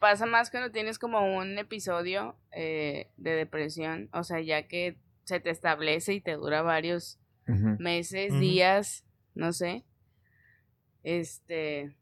[0.00, 5.40] pasa más cuando tienes como un episodio eh, de depresión, o sea, ya que se
[5.40, 7.18] te establece y te dura varios
[7.78, 9.84] meses, días, no sé.
[11.02, 11.94] Este,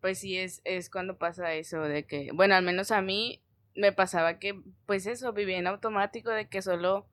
[0.00, 3.42] pues sí es, es cuando pasa eso de que, bueno, al menos a mí
[3.74, 7.06] me pasaba que, pues eso, vivía en automático de que solo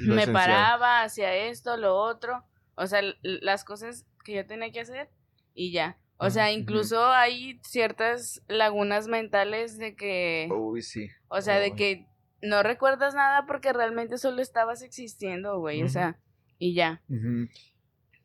[0.00, 5.10] me paraba, hacía esto, lo otro, o sea, las cosas que yo tenía que hacer
[5.54, 5.98] y ya.
[6.20, 10.48] O sea, incluso hay ciertas lagunas mentales de que...
[10.52, 11.08] Uy, sí.
[11.28, 12.06] O sea, de que
[12.42, 15.82] no recuerdas nada porque realmente solo estabas existiendo, güey.
[15.82, 16.18] O sea,
[16.58, 17.02] y ya.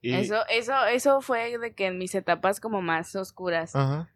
[0.01, 3.75] Eso, eso, eso fue de que en mis etapas como más oscuras.
[3.75, 4.11] Ajá.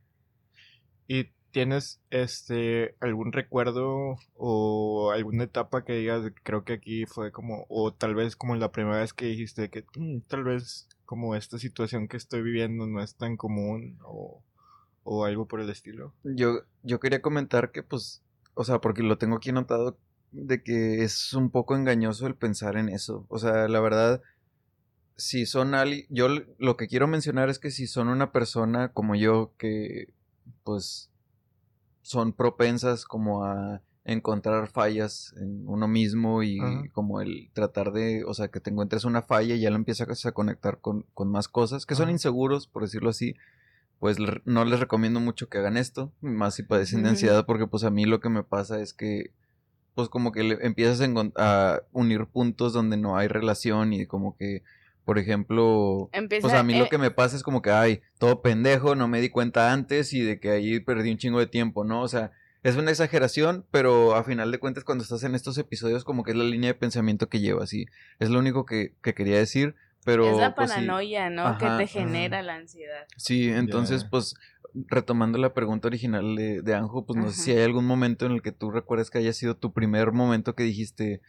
[1.08, 7.66] ¿Y tienes este algún recuerdo o alguna etapa que digas creo que aquí fue como
[7.70, 11.58] o tal vez como la primera vez que dijiste que mm, tal vez como esta
[11.58, 14.44] situación que estoy viviendo no es tan común o,
[15.02, 16.14] o algo por el estilo?
[16.24, 18.22] Yo yo quería comentar que pues
[18.54, 19.98] o sea, porque lo tengo aquí anotado
[20.32, 23.26] de que es un poco engañoso el pensar en eso.
[23.28, 24.22] O sea, la verdad
[25.18, 26.28] si son alguien, yo
[26.60, 30.14] lo que quiero mencionar es que si son una persona como yo que
[30.64, 31.10] pues
[32.04, 36.60] son propensas como a encontrar fallas en uno mismo y
[36.92, 40.26] como el tratar de, o sea, que te encuentres una falla y ya lo empiezas
[40.26, 43.36] a conectar con, con más cosas que son inseguros, por decirlo así,
[44.00, 47.84] pues no les recomiendo mucho que hagan esto, más si padecen de ansiedad, porque pues
[47.84, 49.32] a mí lo que me pasa es que
[49.96, 54.64] pues como que le empiezas a unir puntos donde no hay relación y como que
[55.10, 58.44] por ejemplo, pues a mí lo eh que me pasa es como que, ay, todo
[58.44, 61.84] pendejo, no me di cuenta antes y de que ahí perdí un chingo de tiempo,
[61.84, 62.04] ¿no?
[62.04, 62.32] O sea,
[62.64, 66.32] es una exageración, pero a final de cuentas cuando estás en estos episodios como que
[66.32, 67.86] es la línea de pensamiento que llevas y
[68.20, 70.30] es lo único que, quería decir, pero...
[70.30, 71.58] Es la pues paranoia, ¿no?
[71.58, 73.06] que te genera la ansiedad.
[73.18, 74.36] Sí, entonces pues
[74.74, 78.34] retomando la pregunta original de, de Anjo, pues no sé si hay algún momento en
[78.34, 81.22] el que tú recuerdes que haya sido tu primer momento que dijiste,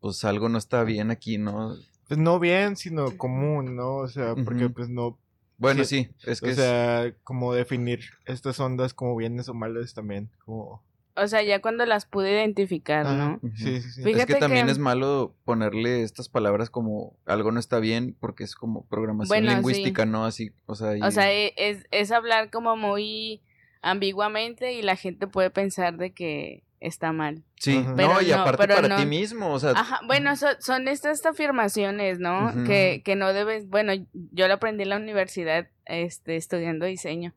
[0.00, 1.76] pues algo no está bien aquí, ¿no?
[2.08, 3.96] pues no bien, sino común, ¿no?
[3.96, 5.18] O sea, porque pues no...
[5.58, 6.50] Bueno, sí, es que...
[6.50, 10.84] O sea, como definir estas ondas como bienes o malas también, como...
[11.18, 13.40] O sea, ya cuando las pude identificar, ¿no?
[13.54, 14.10] Sí, sí, sí.
[14.10, 18.54] es que también es malo ponerle estas palabras como algo no está bien porque es
[18.54, 20.26] como programación lingüística, ¿no?
[20.26, 20.92] Así, o sea...
[21.02, 23.40] O sea, e, es, es hablar como muy
[23.80, 27.42] ambiguamente y la gente puede pensar de que está mal.
[27.56, 29.70] Sí, no, y aparte para ti mismo, o sea.
[29.70, 32.52] Ajá, bueno, son estas afirmaciones, ¿no?
[32.66, 37.34] que, que no debes, bueno, yo lo aprendí en la universidad, este, estudiando diseño.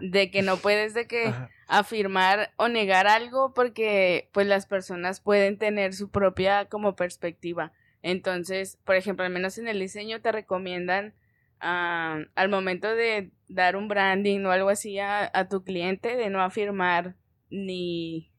[0.00, 1.32] De que no puedes de que
[1.68, 7.72] afirmar o negar algo porque pues las personas pueden tener su propia como perspectiva.
[8.02, 11.14] Entonces, por ejemplo, al menos en el diseño te recomiendan
[11.60, 16.30] ah, al momento de dar un branding o algo así a, a tu cliente de
[16.30, 17.14] no afirmar
[17.50, 18.30] ni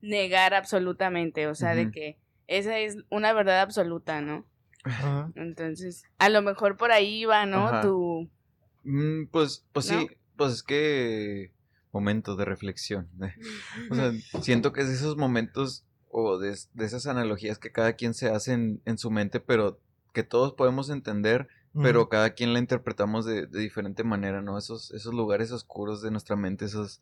[0.00, 4.46] negar absolutamente, o sea, de que esa es una verdad absoluta, ¿no?
[5.34, 7.80] Entonces, a lo mejor por ahí va, ¿no?
[7.82, 8.30] Tu...
[8.84, 11.52] Mm, pues, pues sí, pues es que
[11.92, 13.08] momentos de reflexión.
[13.90, 18.30] o sea, siento que es esos momentos o de, esas analogías que cada quien se
[18.30, 19.78] hace en, su mente, pero
[20.12, 24.58] que todos podemos entender, pero cada quien la interpretamos de, de, diferente manera, ¿no?
[24.58, 27.00] Esos, esos lugares oscuros de nuestra mente, esos,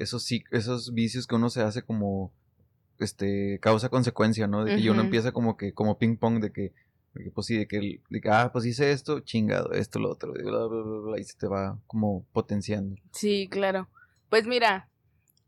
[0.00, 2.32] esos, esos vicios que uno se hace como
[2.98, 4.64] este causa-consecuencia, ¿no?
[4.64, 6.72] De que uno empieza como que, como ping pong, de que,
[7.34, 10.42] pues sí, de que, de que, ah, pues hice esto, chingado, esto, lo otro, y,
[10.42, 12.96] bla, bla, bla, y se te va como potenciando.
[13.12, 13.88] Sí, claro.
[14.28, 14.88] Pues mira,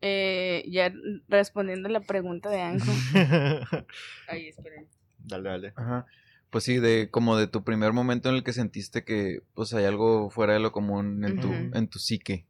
[0.01, 0.93] eh, ya
[1.29, 2.93] respondiendo a la pregunta de Anjo.
[4.29, 4.89] Ay, esperen.
[5.19, 5.73] Dale, dale.
[5.77, 6.07] Ajá.
[6.51, 9.87] Pues sí, de como de tu primer momento en el que sentiste que pues hay
[9.87, 12.45] algo fuera de lo común en tu, en tu psique.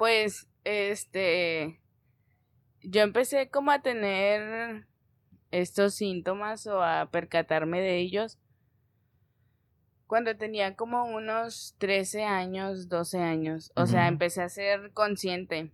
[0.00, 1.78] Pues, este,
[2.82, 4.86] yo empecé como a tener
[5.50, 8.38] estos síntomas o a percatarme de ellos
[10.06, 13.72] cuando tenía como unos 13 años, 12 años.
[13.76, 15.70] O sea, empecé a ser consciente.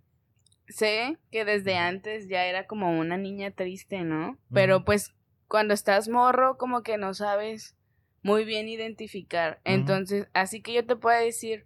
[0.66, 4.40] Sé que desde antes ya era como una niña triste, ¿no?
[4.52, 5.14] Pero pues
[5.46, 7.76] cuando estás morro como que no sabes
[8.22, 9.60] muy bien identificar.
[9.62, 11.64] Entonces, así que yo te puedo decir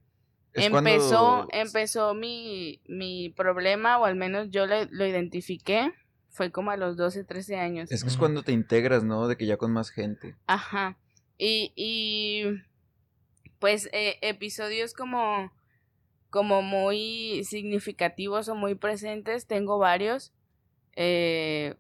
[0.55, 5.93] empezó, empezó mi, mi problema, o al menos yo lo identifiqué,
[6.31, 7.93] fue como a los 12, 13 años.
[7.93, 9.29] Es que es cuando te integras, ¿no?
[9.29, 10.37] De que ya con más gente.
[10.47, 10.97] Ajá.
[11.39, 12.45] Y, y
[13.59, 15.53] pues eh, episodios como,
[16.31, 20.33] como muy significativos o muy presentes, tengo varios.
[20.97, 21.77] Eh,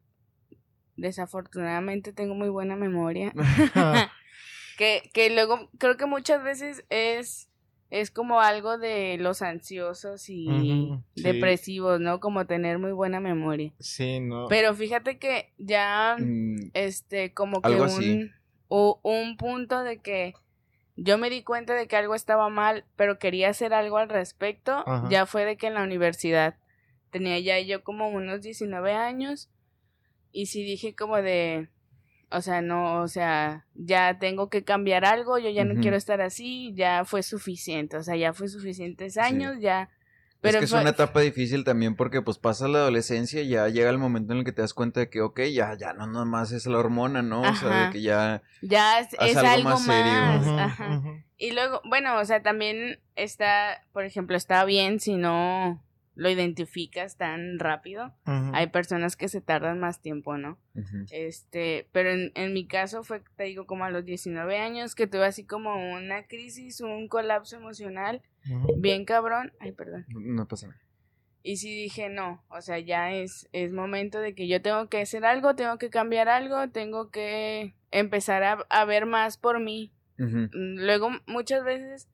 [0.97, 3.33] desafortunadamente tengo muy buena memoria.
[4.79, 7.50] que, que luego creo que muchas veces es
[7.91, 10.49] es como algo de los ansiosos y
[11.17, 12.21] depresivos, ¿no?
[12.21, 13.73] Como tener muy buena memoria.
[13.81, 14.47] Sí, no.
[14.49, 18.33] Pero fíjate que ya, mm, este, como que un,
[18.69, 20.35] un punto de que
[20.97, 24.85] yo me di cuenta de que algo estaba mal, pero quería hacer algo al respecto,
[25.09, 26.57] ya fue de que en la universidad
[27.11, 29.51] tenía ya yo como unos 19 años
[30.31, 31.69] y sí dije como de,
[32.31, 36.21] o sea, no, o sea, ya tengo que cambiar algo, yo ya no quiero estar
[36.21, 39.89] así, ya fue suficiente, o sea, ya fue suficientes años, ya
[40.43, 43.91] es que es una etapa difícil también porque pues pasa la adolescencia y ya llega
[43.91, 46.53] el momento en el que te das cuenta de que, ok, ya, ya no nomás
[46.53, 47.43] es la hormona, ¿no?
[47.43, 48.43] O sea, de que ya...
[48.63, 51.23] Ya es, algo, más, serio.
[51.37, 55.83] Y luego, bueno, o sea, también está, por ejemplo, está bien si no
[56.21, 58.13] lo identificas tan rápido.
[58.27, 60.59] Hay personas que se tardan más tiempo, ¿no?
[61.11, 65.07] Este, pero en, en, mi caso fue, te digo, como a los 19 años que
[65.07, 68.21] tuve así como una crisis, un colapso emocional,
[68.77, 69.55] bien cabrón.
[69.61, 70.05] Ay, perdón.
[70.11, 70.83] No pasa nada.
[71.43, 75.01] Y sí dije, no, o sea, ya es, es momento de que yo tengo que
[75.01, 79.91] hacer algo, tengo que cambiar algo, tengo que empezar a, a ver más por mí.
[80.19, 82.11] Luego, muchas veces,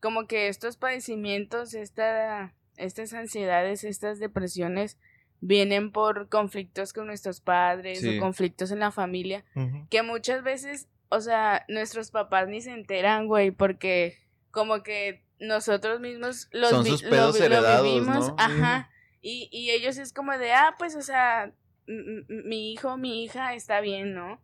[0.00, 4.98] como que estos padecimientos, esta estas ansiedades, estas depresiones
[5.40, 9.44] vienen por conflictos con nuestros padres o conflictos en la familia,
[9.90, 14.18] que muchas veces, o sea, nuestros papás ni se enteran, güey, porque
[14.50, 20.12] como que nosotros mismos los Son sus pedos heredados, vivimos, ajá, y, y ellos es
[20.12, 21.52] como de, ah, pues, o sea,
[21.86, 24.40] mi hijo, mi hija está bien, ¿no?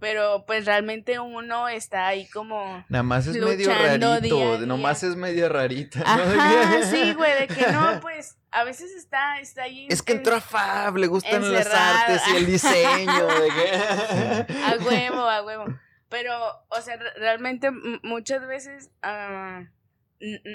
[0.00, 2.84] Pero pues realmente uno está ahí como.
[2.88, 6.02] Nada más es medio rarito, nomás es medio rarita.
[6.04, 9.86] Ajá, sí, güey, de que no, pues a veces está, está ahí.
[9.90, 13.26] Es que entró a Fab, le gustan las artes y el diseño.
[13.26, 14.52] de que...
[14.64, 15.64] a huevo, a huevo.
[16.08, 16.32] Pero,
[16.68, 17.70] o sea, realmente
[18.02, 19.64] muchas veces, uh,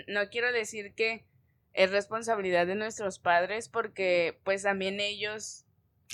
[0.08, 1.26] no quiero decir que
[1.74, 5.66] es responsabilidad de nuestros padres porque pues también ellos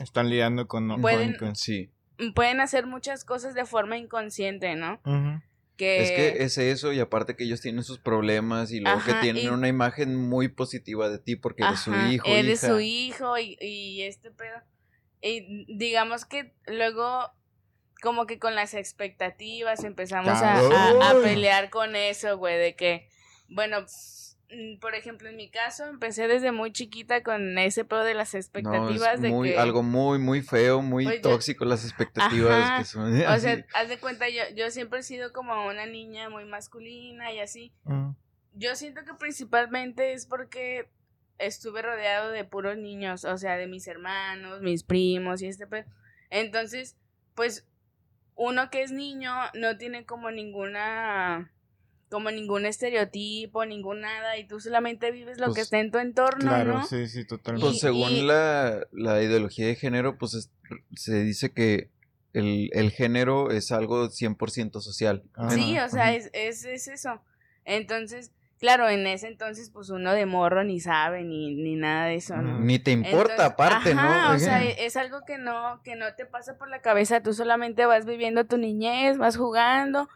[0.01, 1.91] están lidiando con, pueden, con sí
[2.35, 5.01] pueden hacer muchas cosas de forma inconsciente, ¿no?
[5.77, 6.01] que...
[6.01, 9.49] Es que es eso, y aparte que ellos tienen sus problemas y luego que tienen
[9.51, 12.25] una imagen muy positiva de ti porque eres su hijo.
[12.27, 14.61] Eres su hijo y, y este pedo.
[15.21, 17.31] Y digamos que luego
[18.01, 23.09] como que con las expectativas empezamos a, a, pelear con eso, güey, de que,
[23.49, 24.28] bueno, Mm,
[24.81, 29.21] por ejemplo, en mi caso, empecé desde muy chiquita con ese pedo de las expectativas
[29.21, 29.57] de muy, que...
[29.57, 33.13] Algo muy, muy feo, muy pues tóxico las expectativas que son...
[33.29, 37.31] O sea, haz de cuenta, yo, yo siempre he sido como una niña muy masculina
[37.31, 37.71] y así.
[37.83, 38.11] Mm.
[38.53, 40.89] Yo siento que principalmente es porque
[41.37, 45.85] estuve rodeado de puros niños, o sea, de mis hermanos, mis primos y este pedo.
[46.31, 46.97] Entonces,
[47.35, 47.67] pues,
[48.35, 51.51] uno que es niño no tiene como ninguna
[52.09, 55.99] como ningún estereotipo, ningún nada, y tú solamente vives lo que pues, está en tu
[55.99, 57.67] entorno, claro, sí, sí, totalmente.
[57.67, 60.49] Pues según la, la, ideología de género, pues
[60.95, 61.91] se dice que
[62.33, 65.23] el, el, género es algo 100% social.
[65.49, 67.21] sí, o sea, es, es, es, eso.
[67.63, 72.15] Entonces, claro, en ese entonces, pues uno de morro ni sabe, ni, ni nada de
[72.15, 72.59] eso, ¿no?
[72.59, 74.31] Ni te importa, aparte, ¿no?
[74.33, 77.85] O sea, es algo que no, que no te pasa por la cabeza, tú solamente
[77.85, 80.09] vas viviendo tu niñez, vas jugando,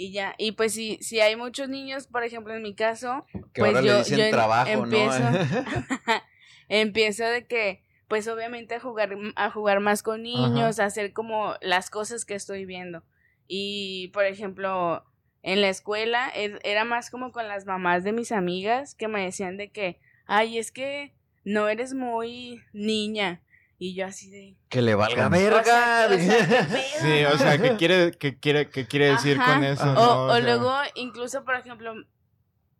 [0.00, 3.84] y ya, y pues si, si hay muchos niños, por ejemplo en mi caso, pues
[3.84, 5.24] yo, yo trabajo, empiezo,
[6.68, 11.56] empiezo de que, pues obviamente a jugar, a jugar más con niños, a hacer como
[11.62, 13.02] las cosas que estoy viendo.
[13.48, 15.04] Y por ejemplo,
[15.42, 19.56] en la escuela era más como con las mamás de mis amigas que me decían
[19.56, 23.42] de que, ay, es que no eres muy niña.
[23.80, 24.56] Y yo así de...
[24.68, 26.08] Que le valga verga.
[27.00, 29.92] sí, o sea, ¿qué quiere, qué quiere, qué quiere decir con eso?
[29.92, 31.94] O, luego, incluso, por ejemplo,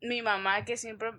[0.03, 1.13] mi mamá que siempre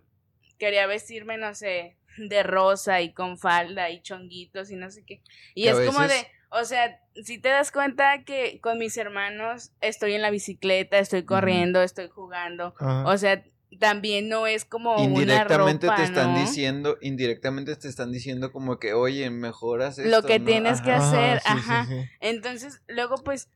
[0.57, 5.21] quería vestirme, no sé, de rosa y con falda y chonguitos y no sé qué.
[5.55, 10.13] Y es como de, o sea, si te das cuenta que con mis hermanos estoy
[10.13, 12.75] en la bicicleta, estoy corriendo, estoy jugando.
[13.05, 13.43] O sea,
[13.77, 18.93] también no es como indirectamente una te están diciendo indirectamente te están diciendo como que
[18.93, 21.87] oye mejoras esto, lo que tienes que hacer ajá.
[22.19, 23.49] entonces luego pues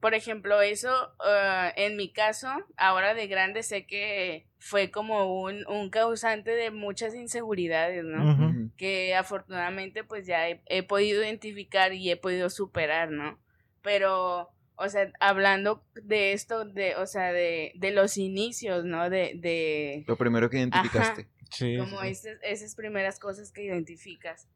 [0.00, 5.66] por ejemplo eso ah, en mi caso ahora de grande sé que fue como un,
[5.66, 12.16] un causante de muchas inseguridades no que afortunadamente pues ya he podido identificar y he
[12.16, 13.38] podido superar no
[13.82, 19.10] pero o sea, hablando de esto, de, o sea, de, de los inicios, ¿no?
[19.10, 20.04] De, de...
[20.06, 21.28] Lo primero que identificaste.
[21.50, 24.48] Sí, como Esas, primeras cosas que identificas.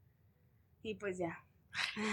[0.82, 1.44] Y pues ya.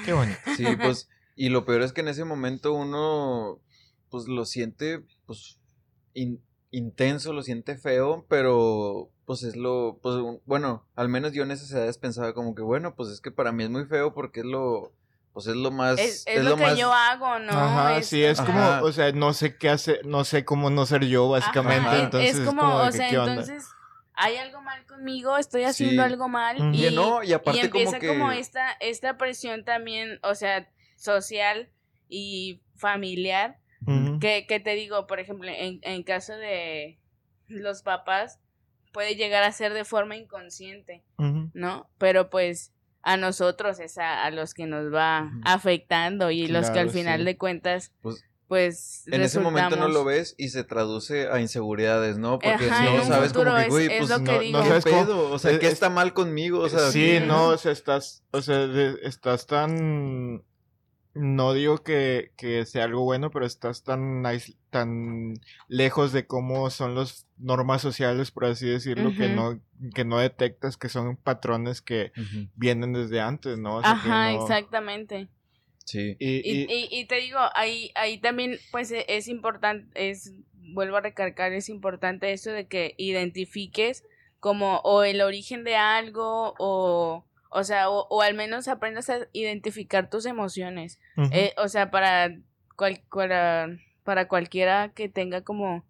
[0.06, 0.40] Qué bonito.
[0.58, 3.62] Sí, pues, y lo peor es que en ese momento uno,
[4.10, 5.60] pues lo siente, pues,
[6.72, 10.16] intenso, lo siente feo, pero pues es lo, pues,
[10.46, 13.54] bueno, al menos yo en esas edades pensaba como que, bueno, pues es que para
[13.54, 14.94] mí es muy feo porque es lo
[15.34, 16.00] pues es lo más...
[16.00, 17.54] Es, lo, que yo hago, ¿no?
[17.54, 21.06] Ajá, sí, es como, o sea, no sé qué hacer, no sé cómo no ser
[21.06, 22.40] yo, básicamente, entonces...
[22.40, 23.66] Es como, o sea, entonces,
[24.14, 26.12] hay algo mal conmigo, estoy haciendo Sí.
[26.12, 26.76] algo mal.
[26.76, 31.70] Y, Y no, y aparte y empieza como esta, esta presión también, o sea, social
[32.10, 34.20] y familiar, Ujú.
[34.20, 37.00] que, que te digo, por ejemplo, en, en caso de
[37.48, 38.40] los papás,
[38.92, 41.04] puede llegar a ser de forma inconsciente.
[41.54, 41.90] ¿no?
[41.98, 42.74] Pero pues
[43.04, 47.20] a nosotros es a, a los que nos va afectando y los que al final
[47.22, 47.26] sí.
[47.26, 49.04] de cuentas, Pues, pues...
[49.08, 52.38] en ese momento no lo ves y se traduce a inseguridades, ¿no?
[52.40, 54.60] Porque Ajá, si no sabes como que, güey, es pues que no, digo.
[54.60, 55.32] no sabes ¿qué cómo- pedo?
[55.32, 56.60] O sea, es- ¿qué es- está mal conmigo?
[56.60, 60.44] O sea, sí, ¿qué- no, o sea, estás, o sea, de- estás tan,
[61.14, 64.24] no digo que, que sea algo bueno, pero estás tan,
[64.70, 65.34] tan
[65.68, 69.60] lejos de cómo son las normas sociales, por así decirlo, que no,
[69.94, 72.12] que no detectas que son patrones que
[72.56, 73.78] vienen desde antes, ¿no?
[73.78, 75.28] O sea, que Ajá, no- exactamente.
[75.86, 76.16] Sí.
[76.20, 80.34] Y, Y, y- y, y te digo, ahí, ahí también, pues e- es importante, es,
[80.54, 84.04] vuelvo a recargar, es importante eso de que identifiques
[84.40, 89.28] como o el origen de algo o, o sea, o, o al menos aprendas a
[89.34, 91.00] identificar tus emociones.
[91.32, 92.36] Eh, o sea, para,
[92.78, 93.68] cual, para,
[94.04, 95.86] para cualquiera que tenga como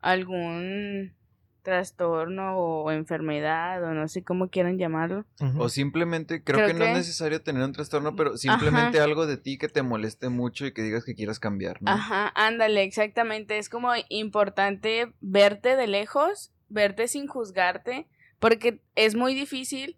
[0.00, 1.14] algún
[1.62, 5.24] trastorno o enfermedad o no sé cómo quieran llamarlo.
[5.56, 9.38] O simplemente, creo, Creo que, no es necesario tener un trastorno, pero simplemente algo de
[9.38, 11.90] ti que te moleste mucho y que digas que quieras cambiar, ¿no?
[11.90, 13.56] Ajá, ándale, exactamente.
[13.56, 18.06] Es como importante verte de lejos, verte sin juzgarte,
[18.38, 19.96] porque es muy difícil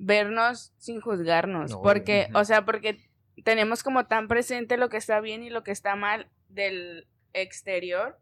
[0.00, 2.98] vernos sin juzgarnos, No, porque, o sea, porque
[3.44, 8.18] tenemos como tan presente lo que está bien y lo que está mal del exterior,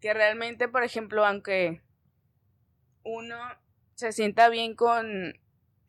[0.00, 1.82] que realmente, por ejemplo, aunque
[3.04, 3.36] uno
[3.94, 5.34] se sienta bien con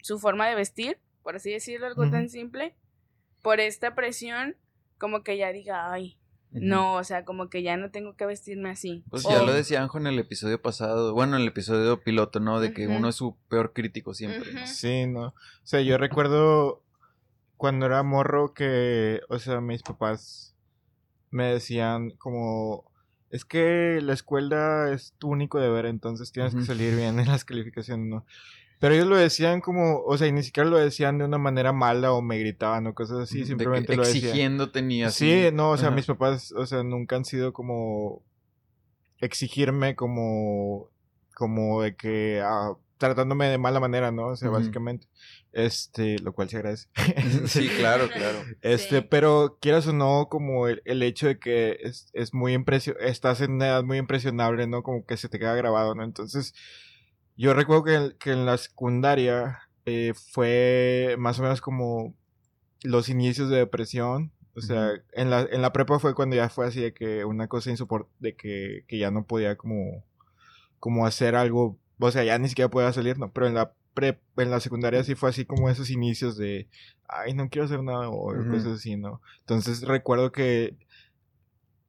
[0.02, 2.76] su forma de vestir, por así decirlo, algo tan simple,
[3.42, 4.58] por esta presión,
[4.98, 6.17] como que ya diga, ay,
[6.52, 9.04] No, o sea, como que ya no tengo que vestirme así.
[9.10, 12.40] Pues O- ya lo decía Anjo en el episodio pasado, bueno, en el episodio piloto,
[12.40, 12.60] ¿no?
[12.60, 14.66] De que uno es su peor crítico siempre.
[14.68, 15.28] Sí, no.
[15.28, 15.34] O
[15.64, 16.84] sea, yo recuerdo
[17.58, 20.56] cuando era morro que, o sea, mis papás
[21.30, 22.90] me decían como,
[23.30, 27.44] es que la escuela es tu único deber, entonces tienes que salir bien en las
[27.46, 28.26] calificaciones, ¿no?
[28.80, 31.74] Pero ellos lo decían como, o sea, y ni siquiera lo decían de una manera
[31.74, 34.24] mala o me gritaban o cosas así, De que simplemente lo decían.
[34.26, 35.46] exigiéndote ni así.
[35.48, 35.96] Sí, no, o sea, Ajá.
[35.96, 38.22] mis papás, o sea, nunca han sido como
[39.20, 40.90] exigirme como,
[41.34, 44.28] como de que, ah, tratándome de mala manera, ¿no?
[44.28, 45.08] O sea, básicamente,
[45.54, 46.88] este, lo cual se agradece.
[47.48, 48.40] Sí, claro, claro.
[48.62, 49.08] Este, Sí.
[49.10, 53.42] pero quieras o no, como el, el hecho de que es, es muy impresio estás
[53.42, 54.84] en una edad muy impresionable, ¿no?
[54.84, 56.04] Como que se te queda grabado, ¿no?
[56.04, 56.54] Entonces,
[57.38, 62.14] yo recuerdo que, que en la secundaria eh, fue más o menos como
[62.84, 64.32] los inicios de depresión.
[64.56, 67.48] O sea, en, la, en la prepa fue cuando ya fue así de que una
[67.48, 70.04] cosa insoportable, de que, que ya no podía como,
[70.80, 73.32] como hacer algo, o sea, ya ni siquiera podía salir, ¿no?
[73.32, 76.68] Pero en la prep, en la secundaria sí fue así como esos inicios de,
[77.08, 79.22] ay, no quiero hacer nada o cosas así, ¿no?
[79.42, 80.76] Entonces recuerdo que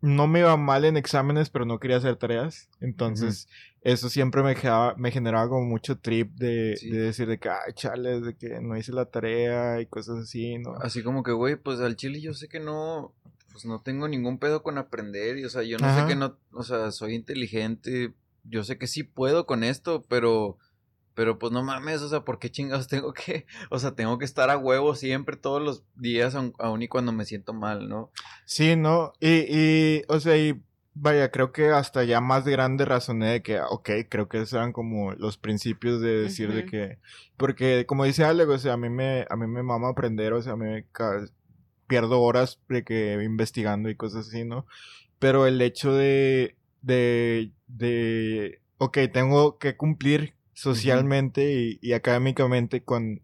[0.00, 2.68] no me iba mal en exámenes, pero no quería hacer tareas.
[2.80, 3.48] Entonces,
[3.82, 6.90] eso siempre me, generaba- me generaba como mucho trip de, Sí.
[6.90, 10.58] de decir de que, ay, chales, de que no hice la tarea y cosas así,
[10.58, 10.74] ¿no?
[10.80, 13.12] Así como que, güey, pues al chile yo sé que no,
[13.52, 16.02] pues no tengo ningún pedo con aprender y, o sea, yo no Ajá.
[16.02, 18.12] sé que no, o sea, soy inteligente,
[18.44, 20.58] yo sé que sí puedo con esto, pero,
[21.18, 24.24] pero pues no mames, o sea, ¿por qué chingados tengo que, o sea, tengo que
[24.24, 28.12] estar a huevo siempre, todos los días, aun, aun y cuando me siento mal, ¿no?
[28.44, 29.12] Sí, ¿no?
[29.18, 30.62] Y, y, o sea, y
[30.94, 34.52] vaya, creo que hasta ya más de grande razoné de que, ok, creo que esos
[34.52, 36.98] eran como los principios de decir de que,
[37.36, 40.40] porque como dice Alex, o sea, a mí me, a mí me mama aprender, o
[40.40, 40.86] sea, a mí me
[41.88, 44.66] pierdo horas de que investigando y cosas así, ¿no?
[45.18, 53.22] Pero el hecho de, de, de, ok, tengo que cumplir socialmente y, y académicamente con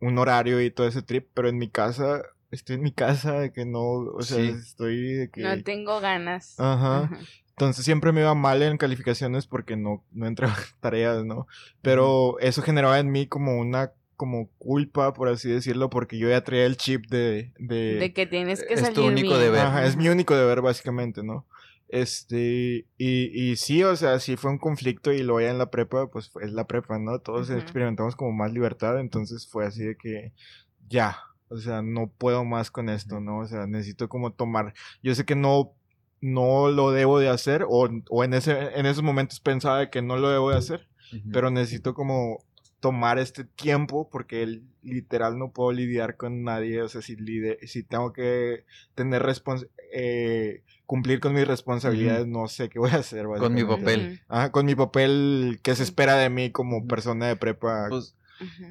[0.00, 3.52] un horario y todo ese trip, pero en mi casa, estoy en mi casa de
[3.52, 4.48] que no, o sea, Sí.
[4.58, 5.42] estoy de que...
[5.42, 6.58] No tengo ganas.
[6.58, 7.04] Ajá.
[7.04, 7.18] Ajá.
[7.50, 11.48] Entonces siempre me iba mal en calificaciones porque no, no entraba en tareas, ¿no?
[11.82, 16.42] Pero eso generaba en mí como una como culpa, por así decirlo, porque yo ya
[16.42, 17.52] traía el chip de...
[17.58, 19.40] de, De que tienes que Es tu salir único bien.
[19.40, 19.60] deber.
[19.60, 21.46] Ajá, es mi único deber básicamente, ¿no?
[21.88, 25.70] Este, y, y sí, o sea, sí fue un conflicto y luego ya en la
[25.70, 27.18] prepa, pues es la prepa, ¿no?
[27.20, 30.32] Todos experimentamos como más libertad, entonces fue así de que
[30.88, 31.16] ya,
[31.48, 33.38] o sea, no puedo más con esto, ¿no?
[33.38, 35.72] O sea, necesito como tomar, yo sé que no,
[36.20, 40.02] no lo debo de hacer, o, o en, ese, en esos momentos pensaba de que
[40.02, 40.88] no lo debo de hacer,
[41.32, 42.44] pero necesito como
[42.80, 47.16] tomar este tiempo porque él, literal no puedo lidiar con nadie, o sea, si,
[47.66, 48.64] si tengo que
[48.94, 49.24] tener
[49.92, 53.26] eh, cumplir con mis responsabilidades, no sé qué voy a hacer.
[53.26, 54.22] Con mi papel.
[54.26, 57.88] Ajá, con mi papel que se espera de mí como persona de prepa.
[57.90, 58.16] Pues,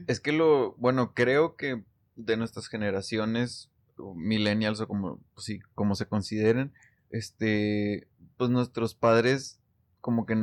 [0.07, 1.83] es que lo, bueno, creo que
[2.15, 3.69] de nuestras generaciones,
[4.15, 6.73] millennials o como, pues sí, como se consideren,
[7.11, 9.59] este, pues nuestros padres
[10.01, 10.35] como que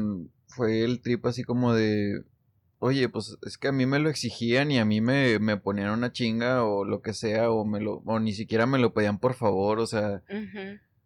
[0.47, 2.23] fue el trip así como de,
[2.79, 5.91] oye, pues es que a mí me lo exigían y a mí me, me ponían
[5.91, 9.19] una chinga o lo que sea, o me lo, o ni siquiera me lo pedían
[9.19, 10.23] por favor, o sea,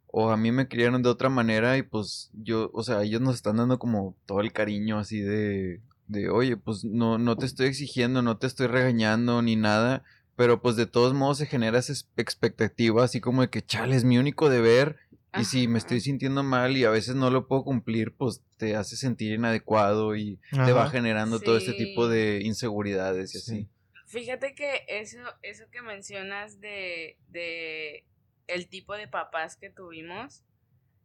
[0.08, 3.36] o a mí me criaron de otra manera y pues yo, o sea, ellos nos
[3.36, 7.66] están dando como todo el cariño así de, de, oye, pues no, no te estoy
[7.66, 10.02] exigiendo, no te estoy regañando ni nada,
[10.36, 14.04] pero pues de todos modos se genera esa expectativa así como de que, chale, es
[14.04, 14.96] mi único deber
[15.38, 18.76] y si me estoy sintiendo mal y a veces no lo puedo cumplir, pues te
[18.76, 23.68] hace sentir inadecuado y te va generando todo este tipo de inseguridades y así.
[24.06, 28.06] Fíjate que eso, eso que mencionas de, de
[28.48, 30.44] el tipo de papás que tuvimos,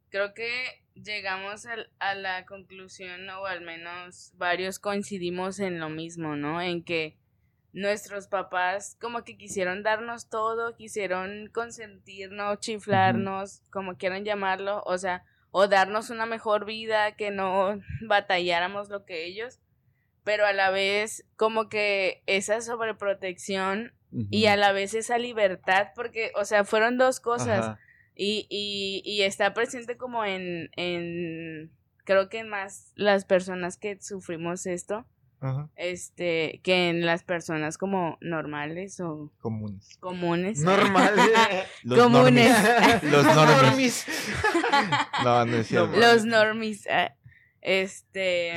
[0.09, 6.35] creo que llegamos a, a la conclusión, o al menos varios coincidimos en lo mismo,
[6.35, 6.61] ¿no?
[6.61, 7.17] En que
[7.73, 15.25] nuestros papás como que quisieron darnos todo, quisieron consentirnos, chiflarnos, como quieran llamarlo, o sea,
[15.49, 19.59] o darnos una mejor vida, que no batalláramos lo que ellos,
[20.23, 23.93] pero a la vez como que esa sobreprotección
[24.29, 27.77] y a la vez esa libertad, porque, o sea, fueron dos cosas
[28.15, 31.71] y, y, y está presente como en, en,
[32.03, 35.05] creo que en más las personas que sufrimos esto,
[35.75, 39.97] este, que en las personas como normales o comunes.
[39.99, 40.59] Comunes.
[40.59, 41.29] Normales.
[41.83, 43.03] Los comunes.
[43.03, 44.05] Los normis.
[45.23, 45.97] no, no es cierto.
[45.97, 46.87] Los normis.
[46.89, 47.13] Ah,
[47.61, 48.53] este.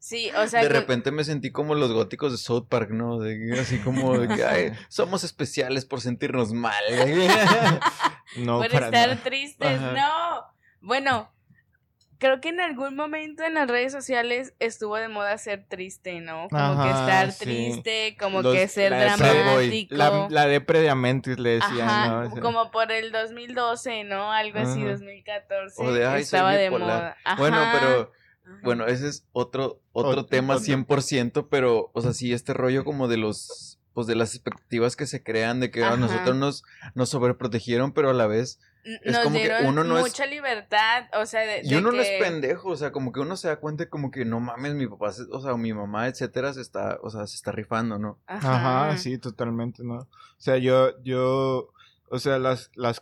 [0.00, 0.62] Sí, o sea.
[0.62, 3.20] De repente me sentí como los góticos de South Park, ¿no?
[3.60, 6.82] así como de que somos especiales por sentirnos mal.
[8.38, 9.78] no, por estar tristes.
[9.78, 10.46] No.
[10.80, 11.30] Bueno,
[12.16, 16.48] creo que en algún momento en las redes sociales estuvo de moda ser triste, ¿no?
[16.48, 19.94] Como que estar triste, como que ser dramático.
[19.94, 22.40] La, la de Amentis le decían, ¿no?
[22.40, 24.32] como por el 2012, ¿no?
[24.32, 25.82] Algo así, 2014.
[25.82, 27.18] O de, estaba de moda.
[27.36, 28.19] Bueno, pero...
[28.62, 33.16] Bueno, ese es otro, otro tema 100%, pero, o sea, sí, este rollo como de
[33.16, 36.62] los, pues de las expectativas que se crean de que a nosotros nos,
[36.94, 41.04] nos sobreprotegieron, pero a la vez es nos como dieron que uno no mucha libertad,
[41.14, 43.56] o sea, de, y uno no es pendejo, o sea, como que uno se da
[43.56, 47.10] cuenta como que no mames, mi papá, o sea, mi mamá, etcétera, se está, o
[47.10, 48.18] sea, se está rifando, ¿no?
[48.26, 49.96] Ajá, sí, totalmente, ¿no?
[49.96, 51.72] O sea, yo, yo,
[52.08, 53.00] o sea, las, las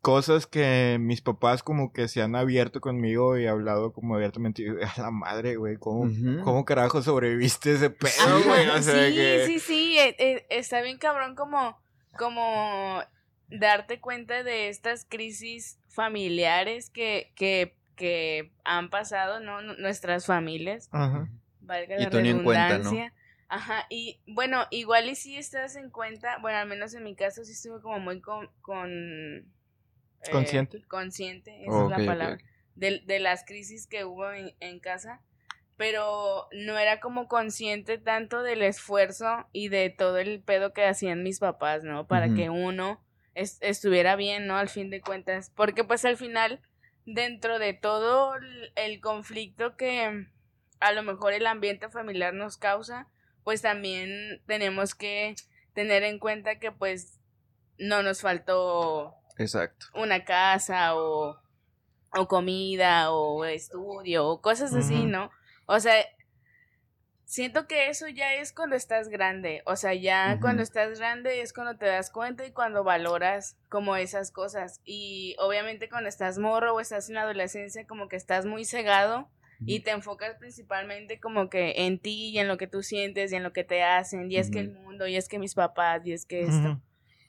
[0.00, 4.68] cosas que mis papás como que se han abierto conmigo y hablado como abiertamente, y,
[4.68, 6.10] a la madre, güey, ¿cómo,
[6.44, 8.68] ¿cómo carajo sobreviviste ese pedo, güey?
[8.68, 11.78] O sea, sí, sí, sí, eh, eh, está bien cabrón como,
[12.16, 13.02] como
[13.50, 19.62] darte cuenta de estas crisis familiares que, que, que han pasado, ¿no?
[19.62, 20.88] Nuestras familias.
[20.92, 21.28] Ajá.
[21.60, 23.12] Valga la redundancia.
[23.50, 27.44] Ajá, y bueno, igual y si estás en cuenta, bueno, al menos en mi caso
[27.44, 28.50] sí estuve como muy con...
[28.60, 29.57] con
[30.22, 30.82] eh, ¿Consciente?
[30.88, 32.38] Consciente, esa es la palabra.
[32.74, 35.20] De, de, las crisis que hubo en, en casa
[35.78, 41.22] pero no era como consciente tanto del esfuerzo y de todo el pedo que hacían
[41.22, 42.08] mis papás, ¿no?
[42.08, 43.00] Para que uno
[43.34, 44.56] estuviera bien, ¿no?
[44.56, 46.60] Al fin de cuentas, porque pues al final,
[47.06, 48.34] dentro de todo
[48.74, 50.26] el conflicto que
[50.80, 53.06] a lo mejor el ambiente familiar nos causa,
[53.44, 55.36] pues también tenemos que
[55.74, 57.20] tener en cuenta que pues
[57.78, 59.86] no nos faltó Exacto.
[59.94, 61.38] una casa o,
[62.16, 65.30] o comida o estudio o cosas así, ¿no?
[65.66, 65.94] O sea,
[67.28, 71.52] siento que eso ya es cuando estás grande, o sea, ya cuando estás grande es
[71.52, 74.80] cuando te das cuenta y cuando valoras como esas cosas.
[74.84, 79.28] Y obviamente cuando estás morro o estás en la adolescencia como que estás muy cegado
[79.60, 83.36] y te enfocas principalmente como que en ti y en lo que tú sientes y
[83.36, 86.06] en lo que te hacen y es que el mundo y es que mis papás
[86.06, 86.80] y es que esto.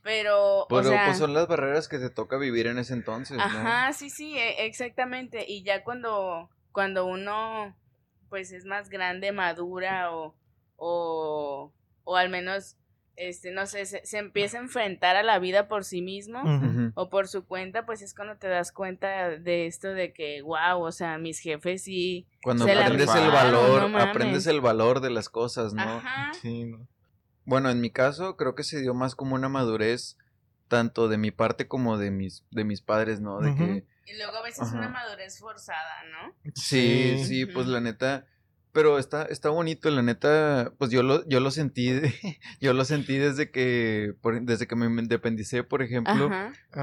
[0.01, 3.37] Pero, o sea, pues son las barreras que te toca vivir en ese entonces.
[3.39, 5.45] Ajá, sí, sí, e, exactamente.
[5.47, 7.75] Y ya cuando, cuando uno
[8.29, 10.35] pues es más grande, madura o,
[10.77, 11.73] o,
[12.03, 12.77] o al menos,
[13.15, 16.41] este, no sé, se, empieza a enfrentar a la vida por sí mismo
[16.93, 20.81] o por su cuenta, pues es cuando te das cuenta de esto de que, wow,
[20.81, 22.27] o sea, mis jefes sí.
[22.41, 26.01] Cuando aprendes el valor, aprendes el valor de las cosas, ¿no?
[26.41, 26.87] Sí, ¿no?
[27.49, 30.17] Bueno, en mi caso creo que se dio más como una madurez
[30.67, 33.39] tanto de mi parte como de mis, de mis padres, ¿no?
[33.39, 36.51] De que y luego a veces una madurez forzada, ¿no?
[36.55, 38.25] Sí, sí, pues la neta.
[38.71, 41.89] Pero está, está bonito, la neta, pues yo lo, yo lo sentí,
[42.61, 46.29] yo lo sentí desde que, desde que me independicé, por ejemplo,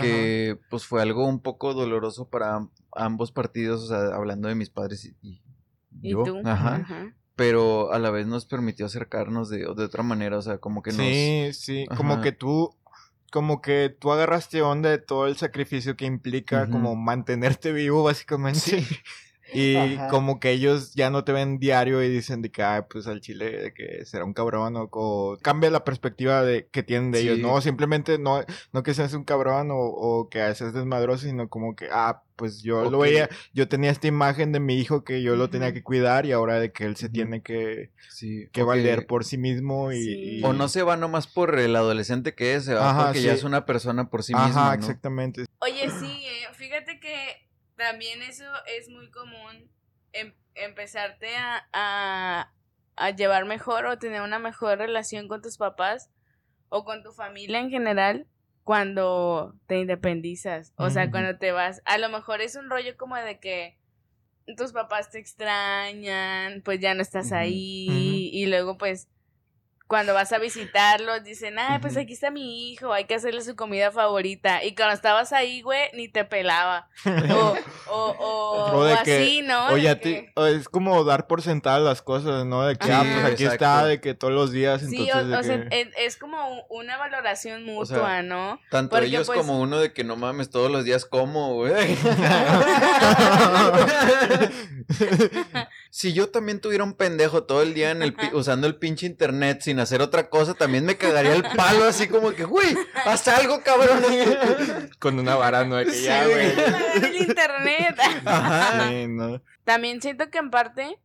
[0.01, 2.59] que pues fue algo un poco doloroso para
[2.93, 5.43] ambos partidos, o sea, hablando de mis padres y,
[6.03, 6.25] yo.
[6.45, 7.15] Ajá.
[7.37, 10.91] Pero a la vez nos permitió acercarnos de, de otra manera, o sea, como que
[10.91, 11.01] nos...
[11.01, 12.75] Sí, sí, como que tú
[13.31, 18.85] como que tú agarraste onda de todo el sacrificio que implica como mantenerte vivo básicamente.
[19.53, 23.21] Y como que ellos ya no te ven diario y dicen de que, pues al
[23.21, 27.39] chile, de que será un cabrón o, cambia la perspectiva de que tienen de ellos,
[27.39, 27.61] ¿no?
[27.61, 32.23] Simplemente no, no que seas un cabrón o, que seas desmadroso, sino como que, ah,
[32.35, 35.73] pues yo lo veía, yo tenía esta imagen de mi hijo que yo lo tenía
[35.73, 37.91] que cuidar y ahora de que él se tiene que,
[38.53, 42.55] que valer por sí mismo y, O no se va nomás por el adolescente que
[42.55, 44.49] es, se va porque ya es una persona por sí mismo.
[44.49, 45.47] Ajá, exactamente.
[45.61, 47.46] Oye, sí, eh, fíjate que
[47.77, 49.71] también eso es muy común,
[50.13, 52.51] em, empezarte a,
[52.97, 56.11] a, llevar mejor o tener una mejor relación con tus papás
[56.69, 58.27] o con tu familia en general
[58.65, 60.73] cuando te independizas.
[60.77, 63.79] O sea, cuando te vas, a lo mejor es un rollo como de que
[64.57, 69.09] tus papás te extrañan, pues ya no estás ahí y luego pues
[69.87, 73.55] cuando vas a visitarlos, dicen, ay, pues aquí está mi hijo, hay que hacerle su
[73.55, 74.65] comida favorita.
[74.65, 76.89] Y cuando estabas ahí, güey, ni te pelaba.
[77.07, 77.57] O,
[77.91, 79.69] o, o, así, ¿no?
[79.69, 82.67] O ya te, es como dar por sentadas las cosas, ¿no?
[82.67, 84.83] De que, ah, pues aquí está, de que todos los días.
[84.83, 88.59] Sí, o, sea, es, como una valoración mutua, ¿no?
[88.71, 91.97] Tanto ellos pues como uno de que no mames, todos los días como, güey.
[95.97, 99.63] si yo también tuviera un pendejo todo el día en el usando el pinche internet
[99.63, 102.77] sin hacer otra cosa, también me cagaría el palo así como que, güey,
[103.07, 104.03] haz algo, cabrón.
[104.99, 106.53] Con una vara no que ya, güey.
[107.03, 107.97] el internet.
[108.27, 108.91] Ajá.
[109.65, 110.99] También siento que en parte,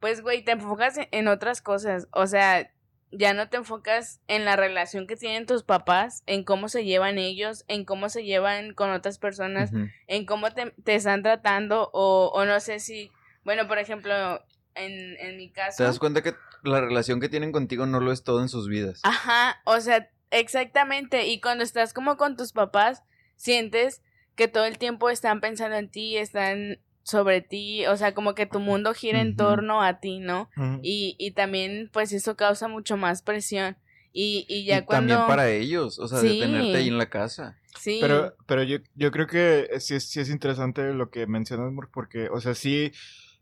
[0.00, 2.06] pues, güey, te enfocas en otras cosas.
[2.10, 2.70] O sea,
[3.12, 7.16] ya no te enfocas en la relación que tienen tus papás, en cómo se llevan
[7.16, 9.70] ellos, en cómo se llevan con otras personas,
[10.08, 13.10] en cómo te, están tratando o, o no sé si
[13.46, 14.44] bueno, por ejemplo,
[14.74, 15.78] en, en mi caso.
[15.78, 16.34] ¿Te das cuenta que
[16.64, 19.00] la relación que tienen contigo no lo es todo en sus vidas?
[19.04, 21.28] Ajá, o sea, exactamente.
[21.28, 23.04] Y cuando estás como con tus papás,
[23.36, 24.02] sientes
[24.34, 28.46] que todo el tiempo están pensando en ti, están sobre ti, o sea, como que
[28.46, 30.50] tu mundo gira en torno a ti, ¿no?
[30.82, 33.76] y, y también, pues eso causa mucho más presión.
[34.12, 35.14] Y, y ya cuando...
[35.14, 37.56] También para ellos, o sea, de tenerte ahí en la casa.
[37.78, 37.98] Sí.
[38.00, 42.28] Pero, pero yo, yo creo que sí es, sí es interesante lo que mencionas, porque,
[42.28, 42.90] o sea, sí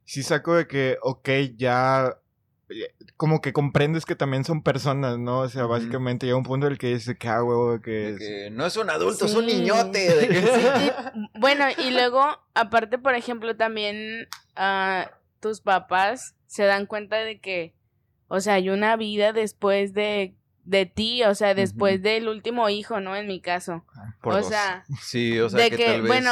[0.04, 2.18] sí saco de que, ok, ya
[2.70, 5.40] eh, como que comprendes que también son personas, ¿no?
[5.40, 8.50] O sea, básicamente llega un punto en el que dice que, ah, huevo, que, que
[8.50, 10.32] no es un adulto, es un niñote.
[11.38, 12.24] bueno, y luego,
[12.54, 15.08] aparte, por ejemplo, también uh,
[15.40, 17.74] tus papás se dan cuenta de que,
[18.28, 20.34] o sea, hay una vida después de,
[20.64, 23.14] de ti, o sea, después del último hijo, ¿no?
[23.14, 23.84] En mi caso.
[23.94, 26.30] Ah, o sea, sí, o sea, de que, bueno,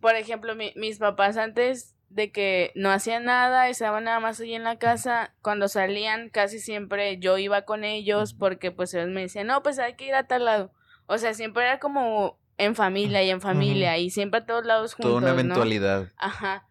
[0.00, 4.64] por ejemplo, mis papás antes de que no hacían nada, estaban nada más allí en
[4.64, 5.34] la casa.
[5.42, 9.78] Cuando salían, casi siempre yo iba con ellos porque pues ellos me decían, no, pues
[9.78, 10.72] hay que ir a tal lado.
[11.06, 14.94] O sea, siempre era como en familia y en familia y siempre a todos lados
[14.94, 15.10] juntos.
[15.10, 16.12] Toda una eventualidad.
[16.16, 16.66] Ajá.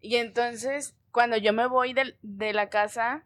[0.00, 3.24] Y entonces, cuando yo me voy de, de la casa,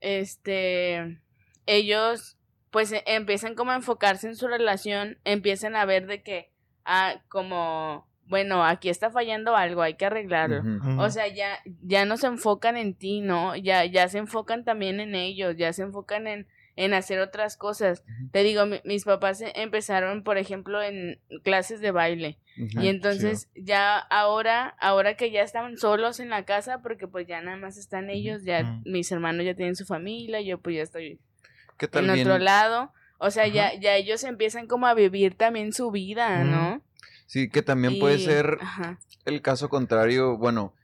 [0.00, 1.20] este,
[1.66, 2.38] ellos
[2.74, 6.50] pues e, empiezan como a enfocarse en su relación, empiezan a ver de que,
[6.84, 10.62] ah, como bueno, aquí está fallando algo, hay que arreglarlo.
[10.98, 13.54] O sea, ya, ya no se enfocan en ti, ¿no?
[13.56, 16.46] Ya, ya se enfocan también en ellos, ya se enfocan en,
[16.76, 18.04] en hacer otras cosas.
[18.32, 22.38] Te digo, mis papás e, empezaron, por ejemplo, en clases de baile.
[22.56, 27.40] Y entonces ya ahora, ahora que ya estaban solos en la casa, porque pues ya
[27.40, 31.18] nada más están ellos, ya mis hermanos ya tienen su familia, yo pues ya estoy
[31.92, 32.92] en otro lado.
[33.18, 36.82] O sea, ya, ya ellos empiezan como a vivir también su vida, ¿no?
[37.26, 38.58] Sí, que también puede ser
[39.24, 40.74] el caso contrario, bueno,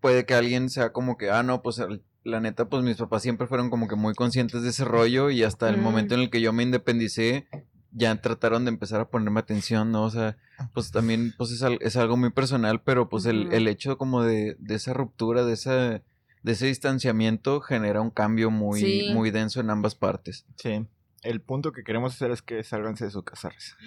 [0.00, 1.82] puede que alguien sea como que, ah, no, pues
[2.22, 5.42] la neta, pues mis papás siempre fueron como que muy conscientes de ese rollo y
[5.42, 7.48] hasta el momento en el que yo me independicé,
[7.92, 10.04] ya trataron de empezar a ponerme atención, ¿no?
[10.04, 10.36] O sea,
[10.74, 14.56] pues también, pues es, es algo muy personal, pero pues el, el, hecho como de,
[14.58, 16.02] de esa ruptura, de esa
[16.42, 20.46] de ese distanciamiento genera un cambio muy, muy denso en ambas partes.
[20.54, 20.86] Sí
[21.22, 23.50] el punto que queremos hacer es que salganse de su casa.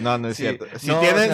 [0.00, 0.66] no, no es cierto.
[0.76, 1.30] Si tienen,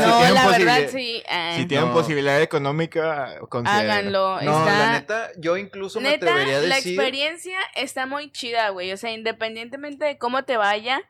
[1.56, 4.40] si tienen, posibilidad económica, háganlo.
[4.42, 6.68] No, la neta, yo incluso me atrevería a decir...
[6.68, 8.92] la experiencia está muy chida, güey.
[8.92, 11.00] O sea, independientemente de cómo te vaya,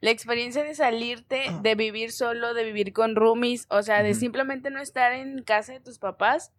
[0.00, 4.70] la experiencia de salirte, de vivir solo, de vivir con roomies, o sea, de simplemente
[4.70, 6.52] no estar en casa de tus papás,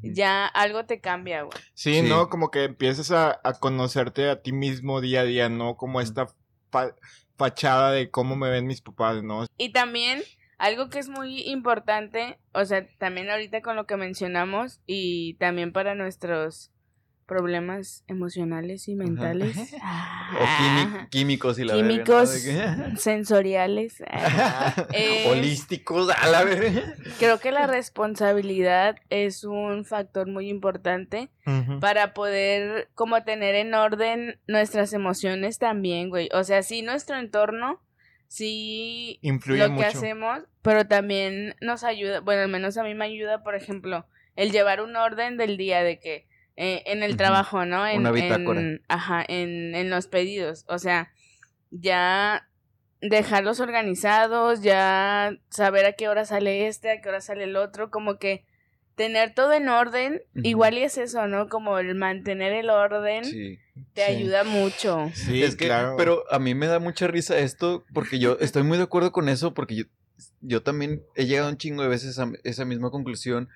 [0.00, 1.56] ya algo te cambia, güey.
[1.74, 2.02] Sí, Sí.
[2.02, 2.28] ¿no?
[2.28, 5.76] Como que empiezas a, a conocerte a ti mismo día a día, ¿no?
[5.76, 6.26] Como esta
[6.70, 6.94] fa-
[7.36, 9.46] fachada de cómo me ven mis papás, ¿no?
[9.58, 10.22] Y también
[10.58, 15.72] algo que es muy importante, o sea, también ahorita con lo que mencionamos y también
[15.72, 16.70] para nuestros
[17.26, 19.56] problemas emocionales y mentales.
[20.32, 22.42] O Ah, quími- químicos y la Químicos.
[22.44, 22.88] verga, ¿no?
[22.92, 24.00] De sensoriales.
[24.92, 26.94] es- Holísticos, a la verga.
[27.18, 31.28] Creo que la responsabilidad es un factor muy importante
[31.80, 36.28] para poder como tener en orden nuestras emociones también, güey.
[36.32, 37.82] O sea, sí nuestro entorno,
[38.28, 39.86] sí Influye lo que mucho.
[39.88, 44.06] hacemos, pero también nos ayuda, bueno, al menos a mí me ayuda, por ejemplo,
[44.36, 47.86] el llevar un orden del día de que eh, en el trabajo, ¿no?
[47.86, 48.60] En, Una bitácora.
[48.60, 50.64] en- ajá, en, en los pedidos.
[50.68, 51.10] O sea,
[51.70, 52.48] ya
[53.00, 57.90] dejarlos organizados, ya saber a qué hora sale este, a qué hora sale el otro,
[57.90, 58.44] como que
[58.94, 61.48] tener todo en orden, igual y es eso, ¿no?
[61.48, 63.58] Como el mantener el orden Sí.
[63.94, 64.12] te Sí.
[64.12, 65.10] ayuda mucho.
[65.14, 65.94] Sí, es que, claro.
[65.96, 69.28] pero a mí me da mucha risa esto porque yo estoy muy de acuerdo con
[69.30, 69.84] eso porque yo,
[70.42, 73.48] yo también he llegado un chingo de veces a esa misma conclusión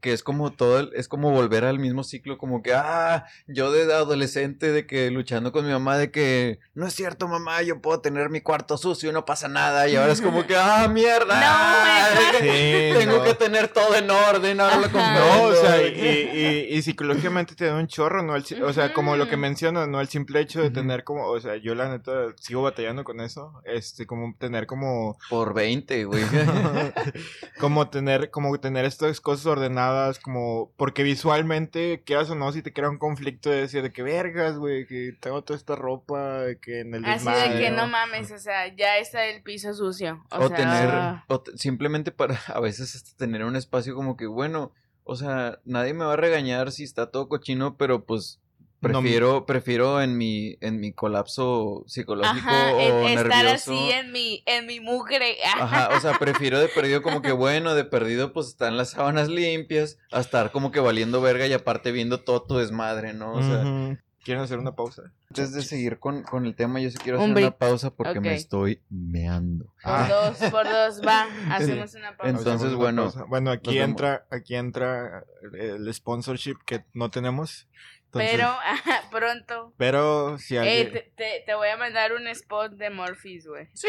[0.00, 3.70] que es como todo, el- es como volver al mismo ciclo, como que, ah, yo
[3.72, 7.80] de adolescente, de que luchando con mi mamá, de que, no es cierto mamá, yo
[7.80, 11.36] puedo tener mi cuarto sucio, no pasa nada, y ahora es como que, ah, mierda,
[12.32, 13.24] No, Sí, tengo no.
[13.24, 15.20] que tener todo en orden, ahora lo comprendo.
[15.20, 18.36] No, o sea, y, y, y psicológicamente te da un chorro, ¿no?
[18.36, 20.00] El o sea, como lo que mencionas, ¿no?
[20.00, 23.60] El simple hecho de tener como, o sea, yo la neta sigo batallando con eso,
[23.64, 26.22] este, como tener como, Por 20, güey.
[27.58, 29.75] como tener, como tener estas cosas ordenadas,
[30.18, 34.02] como, porque visualmente, quieras o no, si te crea un conflicto de decir de que
[34.02, 37.70] vergas, güey, que tengo toda esta ropa, de que en el Así desmadre, de que
[37.70, 37.82] ¿no?
[37.82, 40.24] no mames, o sea, ya está el piso sucio.
[40.30, 43.94] O, O, sea, tener, ah, o te- simplemente para a veces hasta tener un espacio
[43.94, 44.72] como que, bueno,
[45.04, 48.40] o sea, nadie me va a regañar si está todo cochino, pero pues
[48.80, 53.72] No prefiero, prefiero en mi, en mi colapso psicológico Ajá, o en- estar nervioso.
[53.72, 55.36] así en mi, en mi mugre.
[55.54, 59.28] Ajá, o sea, prefiero de perdido como que bueno, de perdido pues están las sábanas
[59.28, 63.32] limpias, a estar como que valiendo verga y aparte viendo todo tu desmadre, ¿no?
[63.32, 63.98] O sea, Ujú.
[64.24, 65.02] ¿Quieren hacer una pausa?
[65.28, 68.34] antes de seguir con, con el tema, yo sí quiero hacer una pausa porque me
[68.34, 69.66] estoy meando.
[69.82, 70.08] Por Ah.
[70.08, 72.36] dos, por dos, va, hacemos una pausa.
[72.36, 73.24] Entonces, una bueno, pausa.
[73.28, 77.68] Bueno, aquí entra, aquí entra el sponsorship que no tenemos.
[78.06, 79.72] Entonces, pero ajá, pronto.
[79.76, 80.92] pero si Eh, alguien...
[80.92, 83.66] te, te, te voy a mandar un spot de Morphis, güey.
[83.74, 83.88] Sí,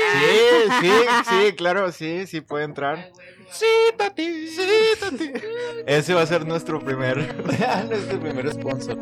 [0.81, 0.91] sí,
[1.29, 3.11] sí, claro, sí, sí puede entrar.
[3.49, 3.65] Sí,
[3.97, 4.67] Tati, sí,
[4.99, 5.31] Tati.
[5.85, 7.17] Ese va a ser nuestro primer.
[7.87, 8.97] Nuestro primer sponsor.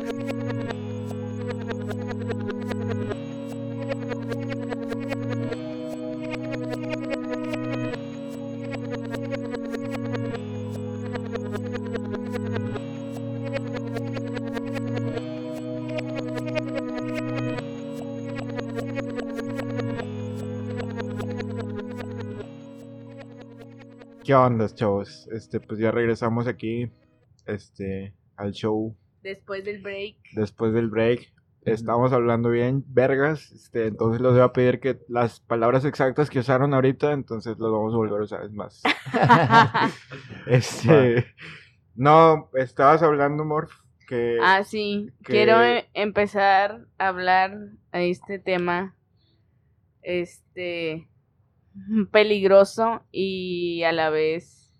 [24.26, 25.28] ¿Qué onda, chavos?
[25.30, 26.90] Este, pues ya regresamos aquí,
[27.46, 30.16] este, al show Después del break.
[30.34, 31.32] después del break.
[31.64, 33.50] Estamos hablando bien, vergas.
[33.52, 37.70] Este, entonces les voy a pedir que las palabras exactas que usaron ahorita, entonces las
[37.70, 38.82] vamos a volver a usar es más.
[40.46, 41.26] Este,
[41.94, 43.72] no, estabas hablando, Morph,
[44.08, 45.10] que Ah, sí.
[45.24, 47.56] que- Quiero eh, empezar a hablar
[47.92, 48.94] a este tema.
[50.02, 51.08] Este.
[52.10, 54.72] peligroso y a la vez.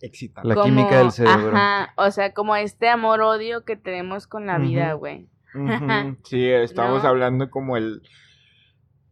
[0.00, 0.42] excita.
[0.44, 1.56] La química del cerebro.
[1.56, 1.92] Ajá.
[1.96, 5.28] O sea, como este amor-odio que tenemos con la vida, güey.
[6.24, 7.08] Sí, estamos No.
[7.08, 8.02] hablando como el,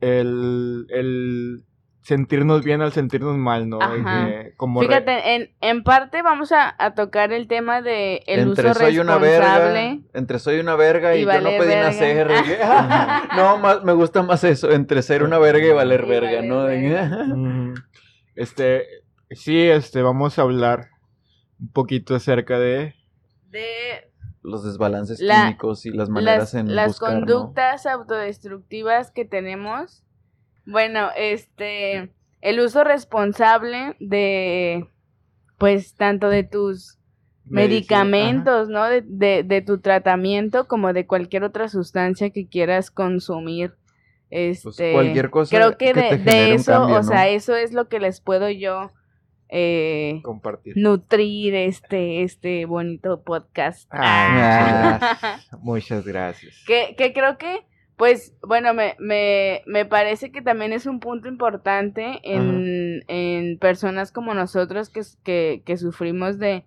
[0.00, 1.64] el, el
[2.08, 3.78] sentirnos bien al sentirnos mal, ¿no?
[3.80, 8.40] Que como re- Fíjate, en, en parte vamos a, a tocar el tema de el
[8.48, 11.82] entre uso soy una verga, entre soy una verga y, y yo no pedí verga.
[11.82, 12.28] nacer.
[13.36, 16.44] no, más, me gusta más eso, entre ser una verga y valer Y verga, valer
[16.44, 16.64] ¿no?
[16.64, 17.74] Verga.
[18.34, 18.86] Este,
[19.30, 20.88] sí, este, vamos a hablar
[21.60, 22.94] un poquito acerca de...
[23.50, 24.10] De
[24.42, 27.18] los desbalances La- químicos y las maneras las, en las buscar, ¿no?
[27.26, 30.04] conductas autodestructivas que tenemos.
[30.70, 32.10] Bueno, este,
[32.42, 34.86] el uso responsable de,
[35.58, 36.98] pues, tanto de tus
[37.44, 38.04] medicina.
[38.04, 38.84] medicamentos, ¿no?
[38.84, 43.74] De, de, de tu tratamiento como de cualquier otra sustancia que quieras consumir.
[44.30, 47.02] Este, Pues, cualquier cosa creo que, que de, eso, cambio, o ¿no?
[47.02, 48.92] sea, eso es lo que les puedo yo
[49.48, 50.74] eh, compartir.
[50.76, 53.88] nutrir este, este bonito podcast.
[53.90, 55.52] Ah, muchas gracias.
[55.62, 56.62] Muchas gracias.
[56.66, 57.66] Que, que creo que,
[57.98, 64.12] pues, bueno, me, me, me parece que también es un punto importante en, en personas
[64.12, 66.64] como nosotros que, que, que sufrimos de,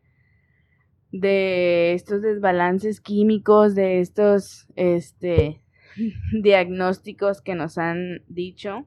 [1.13, 5.61] de estos desbalances químicos, de estos este
[6.43, 8.85] diagnósticos que nos han dicho.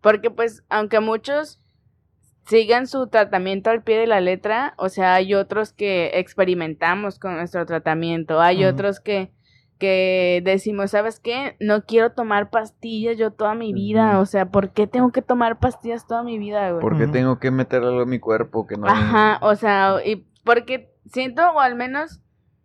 [0.00, 1.60] Porque pues, aunque muchos
[2.46, 7.36] sigan su tratamiento al pie de la letra, o sea, hay otros que experimentamos con
[7.36, 9.30] nuestro tratamiento, hay otros que,
[9.78, 11.56] que decimos, ¿sabes qué?
[11.60, 15.58] No quiero tomar pastillas yo toda mi vida, o sea, ¿por qué tengo que tomar
[15.58, 16.80] pastillas toda mi vida, güey?
[16.80, 18.86] ¿Por qué tengo que meter algo en mi cuerpo que no...
[18.86, 22.20] Ajá, o sea, y porque siento, o al menos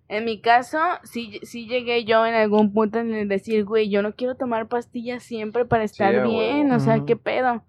[0.07, 4.01] en mi caso, sí, sí llegué yo en algún punto en el decir, güey, yo
[4.01, 7.63] no quiero tomar pastillas siempre para estar bien, o sea, ¿qué pedo?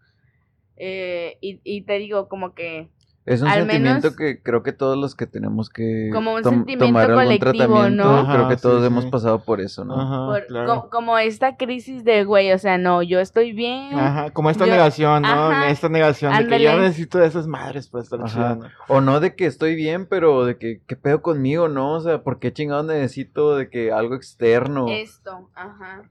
[0.77, 2.91] Eh, y, y te digo, como que
[3.25, 7.11] es un sentimiento que creo que todos los que tenemos que como un sentimiento tomar
[7.11, 8.33] algún tratamiento, ¿no?
[8.33, 10.43] creo que todos hemos pasado por eso, ¿no?
[10.91, 13.95] como, esta crisis de, güey, o sea, no, yo estoy bien.
[13.95, 15.65] Ajá, como esta negación, ¿no?
[15.65, 18.61] esta negación de que yo necesito de esas madres para estar chido.
[18.89, 21.95] O no de que estoy bien, pero de que, ¿qué pedo conmigo, no?
[21.95, 24.87] O sea, ¿por qué chingado necesito de que algo externo?
[24.89, 26.03] Esto, ajá.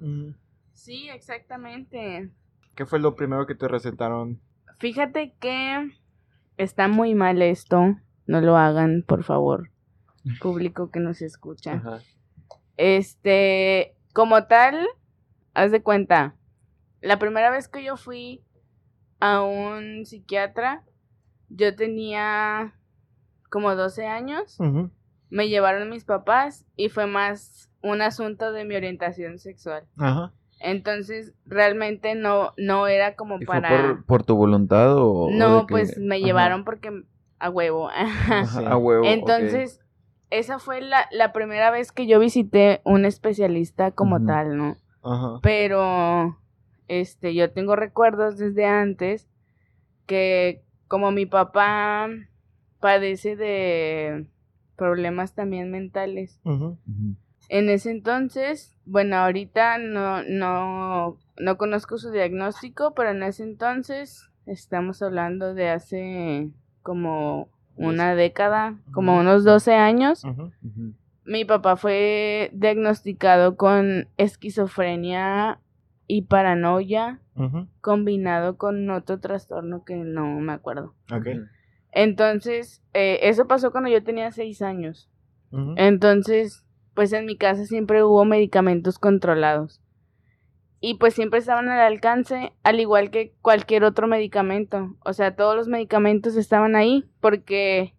[0.74, 2.30] Sí, exactamente.
[2.76, 4.40] ¿Qué fue lo primero que te recetaron?
[4.80, 5.92] Fíjate que
[6.58, 7.98] está muy mal esto.
[8.28, 9.72] No lo hagan, por favor.
[10.42, 11.82] Público que nos escucha.
[12.78, 14.88] Este, como tal,
[15.54, 16.36] haz de cuenta.
[17.02, 18.44] La primera vez que yo fui
[19.20, 20.84] a un psiquiatra,
[21.50, 22.76] yo tenía
[23.50, 24.58] como 12 años.
[25.30, 29.86] Me llevaron mis papás y fue más un asunto de mi orientación sexual.
[29.98, 30.34] Ajá.
[30.64, 33.70] Entonces, realmente no, no era como para...
[33.70, 35.30] Fue por, tu voluntad o...?
[35.32, 37.04] No, pues me llevaron porque
[37.40, 37.90] a huevo.
[38.68, 39.04] A huevo.
[39.06, 39.80] Entonces,
[40.30, 44.78] esa fue la, la, primera vez que yo visité un especialista como tal, ¿no?
[45.04, 45.40] Ajá.
[45.42, 46.38] Pero,
[46.88, 49.28] este, yo tengo recuerdos desde antes
[50.06, 52.10] que como mi papá
[52.80, 54.28] padece de
[54.76, 56.40] problemas también mentales.
[56.46, 56.76] Ajá.
[57.52, 64.32] En ese entonces, bueno, ahorita no, no, no conozco su diagnóstico, pero en ese entonces
[64.46, 66.50] estamos hablando de hace
[66.82, 70.24] como una década, como unos 12 años.
[71.26, 75.60] Mi papá fue diagnosticado con esquizofrenia
[76.08, 77.20] y paranoia
[77.82, 80.96] combinado con otro trastorno que no me acuerdo.
[81.92, 85.10] Entonces, eh, eso pasó cuando yo tenía seis años.
[85.76, 89.82] Entonces, pues en mi casa siempre hubo medicamentos controlados.
[90.80, 94.96] Y pues siempre estaban al alcance, al igual que cualquier otro medicamento.
[95.06, 97.94] O sea, todos los medicamentos estaban ahí porque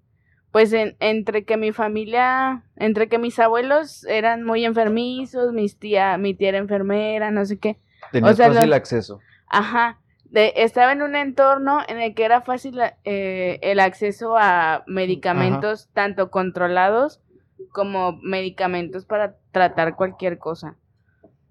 [0.53, 6.35] pues entre que mi familia, entre que mis abuelos eran muy enfermizos, mis tía, mi
[6.35, 7.79] tía era enfermera, no sé qué.
[8.13, 9.21] Tenías fácil acceso.
[9.49, 9.99] Ajá.
[10.25, 15.89] De, estaba en un entorno en el que era fácil eh, el acceso a medicamentos
[15.95, 17.22] tanto controlados
[17.71, 20.77] como medicamentos para tratar cualquier cosa.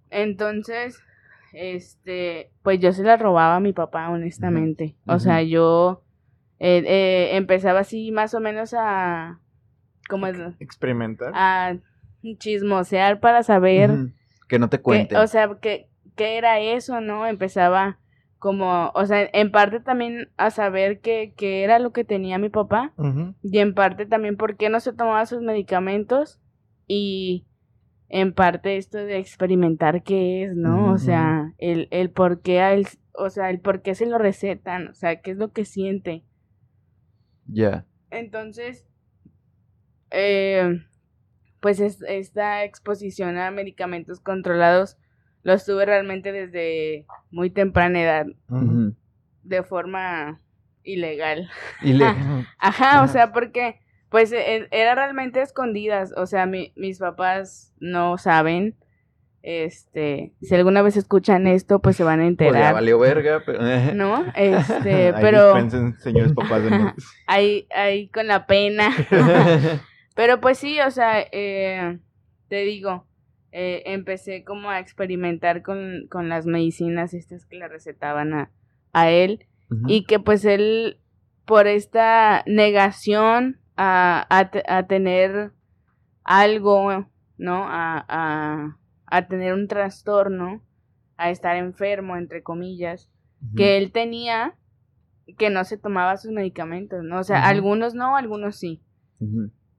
[0.10, 1.02] Entonces,
[1.54, 4.96] este, pues yo se la robaba a mi papá, honestamente.
[5.06, 6.04] O sea, yo
[6.60, 9.40] eh, eh, empezaba así más o menos a...
[10.10, 10.38] ¿Cómo es?
[10.60, 11.32] Experimentar.
[11.34, 11.78] A
[12.38, 13.92] chismosear para saber...
[14.48, 15.16] Que no te cuente.
[15.16, 15.88] o sea, que,
[16.18, 17.26] ¿qué era eso, no?
[17.26, 18.00] Empezaba
[18.42, 22.92] como, o sea, en parte también a saber qué, era lo que tenía mi papá
[23.44, 26.42] y en parte también por qué no se tomaba sus medicamentos
[26.88, 27.46] y
[28.10, 30.92] en parte esto de experimentar qué es, ¿no?
[30.92, 32.84] O sea, el, el por qué
[33.14, 36.24] o sea, el por qué se lo recetan, o sea, qué es lo que siente.
[37.46, 37.86] Ya.
[38.10, 38.88] Entonces,
[40.10, 40.82] eh,
[41.60, 44.98] pues esta exposición a medicamentos controlados
[45.44, 48.26] lo estuve realmente desde muy temprana edad.
[49.44, 50.40] De forma
[50.84, 51.50] ilegal.
[52.60, 53.80] Ajá, o sea, porque
[54.10, 56.14] pues e, era realmente escondidas.
[56.16, 58.76] O sea, mis papás no saben.
[59.44, 62.62] Este, si alguna vez escuchan esto, pues se van a enterar.
[62.62, 63.60] ya valió verga, pero...
[63.96, 64.26] ¿No?
[64.36, 65.56] Este, pero...
[65.98, 66.62] señores papás
[67.26, 68.92] ahí, ahí con la pena.
[70.16, 71.98] pero pues sí, o sea, eh,
[72.50, 73.08] te digo,
[73.52, 78.52] eh, empecé como a experimentar con, las medicinas estas que le recetaban a,
[78.94, 79.46] a él
[79.88, 81.00] y que pues él
[81.46, 85.52] por esta negación a, a, tener
[86.24, 87.66] algo, ¿no?
[87.68, 90.62] A, a, a, tener un trastorno,
[91.18, 93.10] a estar enfermo, entre comillas,
[93.56, 94.56] que él tenía,
[95.38, 97.20] que no se tomaba sus medicamentos, ¿no?
[97.20, 98.82] O sea, algunos no, algunos sí.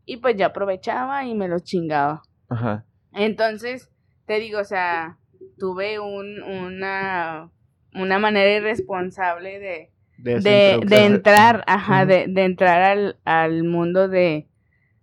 [0.05, 2.23] Y pues ya aprovechaba y me los chingaba.
[2.49, 2.85] Ajá.
[3.15, 3.91] Entonces,
[4.27, 5.19] te digo, o sea,
[5.59, 7.51] tuve un, una,
[7.95, 14.49] una manera irresponsable de, de, entrar, ajá, de, de, entrar al, al mundo de,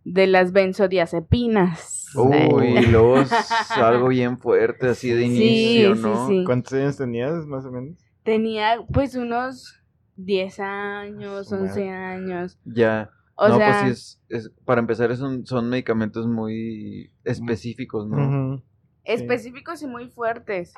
[0.04, 2.08] de las benzodiazepinas.
[2.16, 2.76] Uy,
[3.26, 6.28] es algo bien fuerte así de inicio, ¿no?
[6.28, 6.44] Sí, sí.
[6.46, 7.98] ¿Cuántos años tenías más o menos?
[8.24, 9.80] Tenía pues unos
[10.16, 12.60] 10 años, 11 años.
[12.66, 13.12] Ya.
[13.42, 18.62] O no, pues sí, es, es, para empezar son, son medicamentos muy específicos, ¿no?
[19.06, 20.74] Específicos y muy fuertes.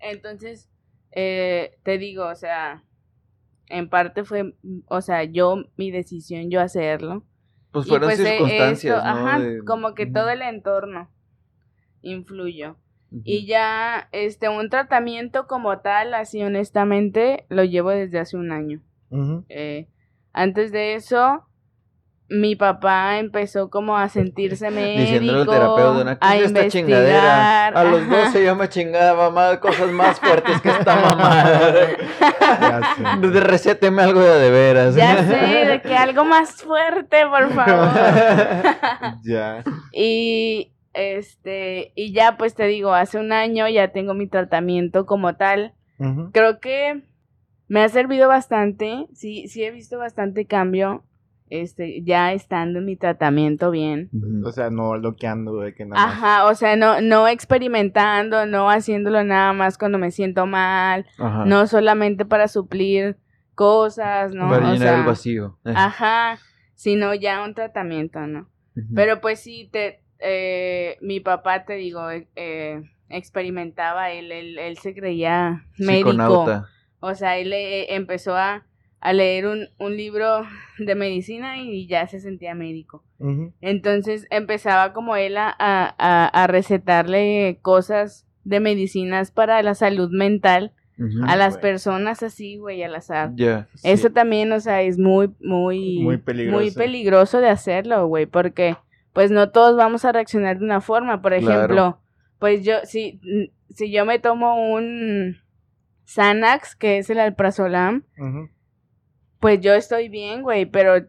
[0.00, 0.68] Entonces,
[1.12, 2.84] eh, te digo, o sea,
[3.68, 4.56] en parte fue,
[4.86, 7.24] o sea, yo, mi decisión, yo hacerlo.
[7.70, 9.10] Pues fueron pues, eh, circunstancias, ¿no?
[9.10, 11.08] Ajá, como que todo el entorno
[12.02, 12.76] influyó.
[13.22, 18.82] Y ya, este, un tratamiento como tal, así honestamente, lo llevo desde hace un año.
[19.48, 19.88] eh,
[20.32, 21.47] antes de eso,
[22.28, 27.68] mi papá empezó como a sentirse médico, terapeuta, a esta chingadera?
[27.68, 31.44] A los dos se llama chingada mamá, cosas más fuertes que esta mamá.
[33.40, 34.94] Recéteme algo de de veras.
[34.94, 37.88] Ya sé, de que algo más fuerte, por favor.
[39.24, 39.64] ya.
[39.92, 45.36] Y este, y ya pues te digo, hace un año ya tengo mi tratamiento como
[45.36, 45.74] tal.
[46.32, 47.02] Creo que
[47.66, 51.02] me ha servido bastante, sí, sí he visto bastante cambio
[51.50, 54.10] este, ya estando en mi tratamiento bien.
[54.44, 59.24] O sea, no bloqueando de que nada Ajá, o sea, no, no experimentando, no haciéndolo
[59.24, 61.06] nada más cuando me siento mal,
[61.46, 63.16] no solamente para suplir
[63.54, 64.48] cosas, ¿no?
[64.48, 65.58] Para llenar el vacío.
[65.64, 65.72] Eh.
[65.74, 66.38] Ajá,
[66.74, 68.48] sino ya un tratamiento, ¿no?
[68.94, 74.94] Pero pues sí, te, eh, mi papá, te digo, eh, experimentaba, él, él, él se
[74.94, 76.64] creía médico.
[77.00, 78.67] O sea, él empezó a
[79.00, 80.42] a leer un, un, libro
[80.78, 83.04] de medicina y ya se sentía médico.
[83.60, 90.72] Entonces empezaba como él a, a, a, recetarle cosas de medicinas para la salud mental
[91.26, 93.32] a las personas así, güey, al azar.
[93.84, 98.76] Eso también, o sea, es muy, muy, muy peligroso, muy peligroso de hacerlo, güey, porque
[99.12, 101.22] pues no todos vamos a reaccionar de una forma.
[101.22, 102.00] Por ejemplo,
[102.38, 103.20] pues yo, si,
[103.70, 105.36] si yo me tomo un
[106.04, 108.04] Xanax, que es el alprazolam,
[109.40, 111.06] pues yo estoy bien, güey, pero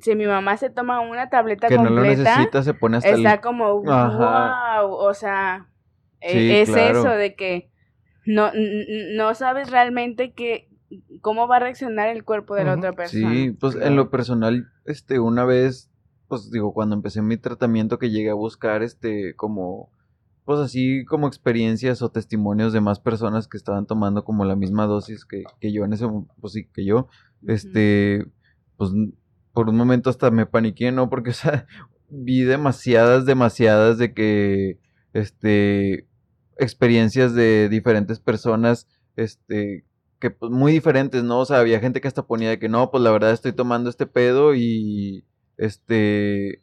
[0.00, 3.10] si mi mamá se toma una tableta que completa, no lo necesita, se pone hasta
[3.10, 5.68] está como wow, o sea,
[6.20, 7.70] e, es eso de que
[8.26, 10.68] no no sabes realmente que
[11.20, 13.32] cómo va a reaccionar el cuerpo de la otra persona.
[13.32, 15.90] Sí, pues en lo personal, este, una vez,
[16.28, 19.90] pues digo, cuando empecé mi tratamiento que llegué a buscar, este, como
[20.44, 24.86] pues así como experiencias o testimonios de más personas que estaban tomando como la misma
[24.86, 26.06] dosis que, que yo en ese
[26.40, 27.08] pues sí, que yo,
[27.46, 28.26] este,
[28.76, 28.90] pues
[29.52, 31.08] por un momento hasta me paniqué, ¿no?
[31.08, 31.66] Porque, o sea,
[32.08, 34.78] vi demasiadas, demasiadas de que,
[35.12, 36.06] este,
[36.58, 39.84] experiencias de diferentes personas, este,
[40.18, 41.40] que pues muy diferentes, ¿no?
[41.40, 43.90] O sea, había gente que hasta ponía de que no, pues la verdad estoy tomando
[43.90, 45.24] este pedo y,
[45.56, 46.62] este,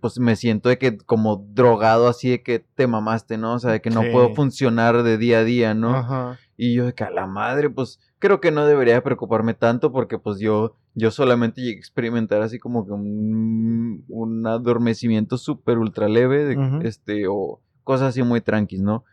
[0.00, 3.54] pues me siento de que como drogado así de que te mamaste, ¿no?
[3.54, 6.36] O sea, de que no puedo funcionar de día a día, ¿no?
[6.56, 10.18] Y yo de que a la madre, pues creo que no debería preocuparme tanto porque
[10.18, 16.08] pues yo, yo solamente llegué a experimentar así como que un, un adormecimiento súper ultra
[16.08, 19.04] leve, de, este, o cosas así muy tranquis, ¿no?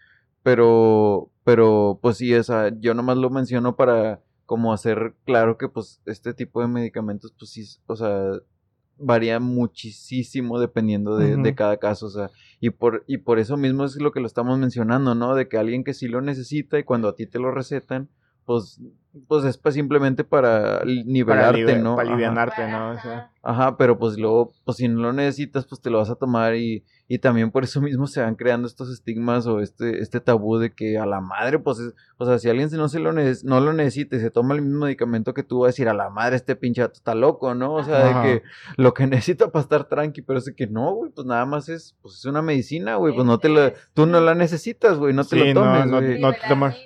[0.43, 5.69] Pero, pero pues sí, o sea, yo nomás lo menciono para como hacer claro que
[5.69, 8.31] pues este tipo de medicamentos pues sí, o sea,
[8.99, 13.95] varía muchísimo dependiendo de, cada caso, o sea, y por, y por eso mismo es
[13.95, 15.35] lo que lo estamos mencionando, ¿no?
[15.35, 18.09] De que alguien que sí lo necesita y cuando a ti te lo recetan,
[18.45, 18.81] pues,
[19.27, 21.95] pues es simplemente para nivelarte, ¿no?
[21.95, 22.95] Para alivianarte, ¿no?
[23.43, 26.55] Ajá, pero pues luego, pues si no lo necesitas, pues te lo vas a tomar
[26.55, 30.59] y, y también por eso mismo se van creando estos estigmas o este, este tabú
[30.59, 31.79] de que a la madre, pues,
[32.17, 34.85] o sea, si alguien no, se lo no lo necesita y se toma el mismo
[34.85, 37.73] medicamento que tú, va a decir a la madre, este pinche está loco, ¿no?
[37.73, 38.43] O sea, de que
[38.77, 41.95] lo que necesita para estar tranqui, pero es que no, güey, pues nada más es,
[42.03, 45.23] pues es una medicina, güey, pues no te lo, tú no la necesitas, güey, no
[45.23, 46.77] te lo tomes, no, no, no te tomas.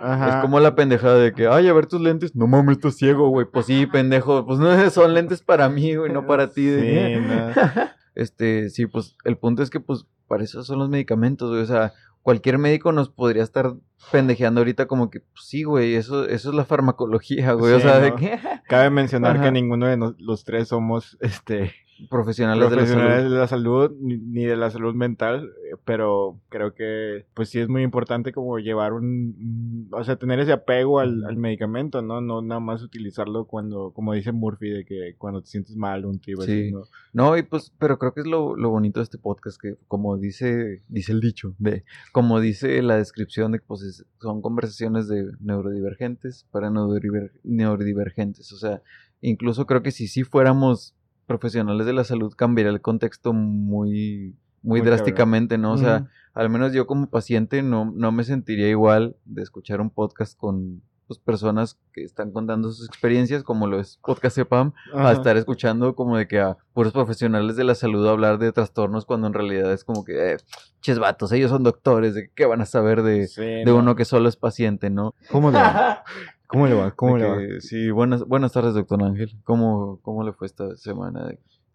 [0.00, 2.36] Es como la pendejada de que, ay, a ver tus lentes.
[2.36, 3.46] No mames, estás ciego, güey.
[3.50, 4.46] Pues sí, pendejo.
[4.46, 6.62] Pues no son lentes para mí, güey, no para ti.
[6.62, 7.97] Sí, no.
[8.18, 11.62] Este, sí, pues el punto es que, pues, para eso son los medicamentos, güey.
[11.62, 11.92] O sea,
[12.22, 13.74] cualquier médico nos podría estar
[14.12, 17.72] pendejeando ahorita como que, pues sí, güey, eso, eso es la farmacología, güey.
[17.74, 18.38] o sea, de que...
[18.68, 21.72] Cabe mencionar que ninguno de los tres somos, este
[22.08, 27.58] profesionales, de, la salud, ni, de la salud mental, eh, pero creo que pues sí
[27.58, 32.20] es muy importante como llevar un, o sea, tener ese apego al, medicamento, ¿no?
[32.20, 36.18] No nada más utilizarlo cuando, como dice Murphy, de que cuando te sientes mal, un
[36.18, 36.70] tipo sí.
[36.72, 36.82] ¿no?
[37.12, 40.82] no, y pues, pero creo que es lo, bonito de este podcast, que como dice,
[40.88, 46.46] dice el dicho, de, como dice la descripción de que pues son conversaciones de neurodivergentes
[46.50, 48.82] para neurodivergentes, o sea,
[49.20, 50.94] incluso creo que si sí fuéramos
[51.28, 55.72] profesionales de la salud cambiaría el contexto muy, muy, Muy drásticamente, ¿no?
[55.74, 59.90] O sea, al menos yo como paciente no, no me sentiría igual de escuchar un
[59.90, 65.12] podcast con pues, personas que están contando sus experiencias, como lo es Podcast EPAM, a
[65.12, 69.26] estar escuchando como de que a puros profesionales de la salud hablar de trastornos cuando
[69.26, 70.36] en realidad es como que, eh,
[70.80, 73.76] ches vatos, ellos son doctores, ¿de qué van a saber de, Sí, de no.
[73.76, 75.14] uno que solo es paciente, ¿no?
[75.30, 76.04] ¿Cómo va?
[76.48, 76.90] ¿Cómo le va?
[76.92, 77.38] ¿Cómo le va?
[77.60, 79.30] Sí, buenas, buenas tardes, doctor Ángel.
[79.44, 81.30] ¿Cómo, ¿Cómo le fue esta semana?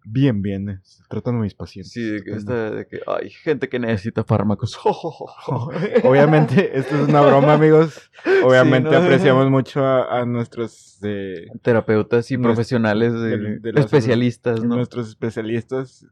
[0.05, 0.67] Bien, bien.
[0.69, 1.93] eh, Tratando a mis pacientes.
[1.93, 4.77] Sí, de que, esta, de que hay gente que necesita fármacos.
[6.03, 8.09] Obviamente, esto es una broma, amigos.
[8.43, 9.01] Obviamente Sí, ¿no?
[9.01, 14.63] apreciamos mucho a, a nuestros eh, Terapeutas y Nues- profesionales, de, de- de la especialistas,
[14.63, 14.75] ¿no?
[14.75, 16.05] nuestros especialistas.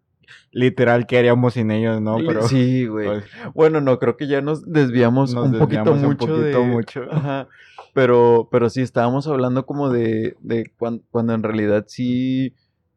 [0.52, 2.18] Literal, ¿qué haríamos sin ellos, no?
[2.26, 3.22] Pero Sí, güey.
[3.54, 6.68] Bueno, no, creo que ya nos desviamos Nos un poquito desviamos un mucho poquito de...
[6.68, 7.04] mucho.
[7.12, 7.48] Ajá.
[7.94, 12.54] Pero, pero sí, estábamos hablando como de, de cuan- cuando en realidad sí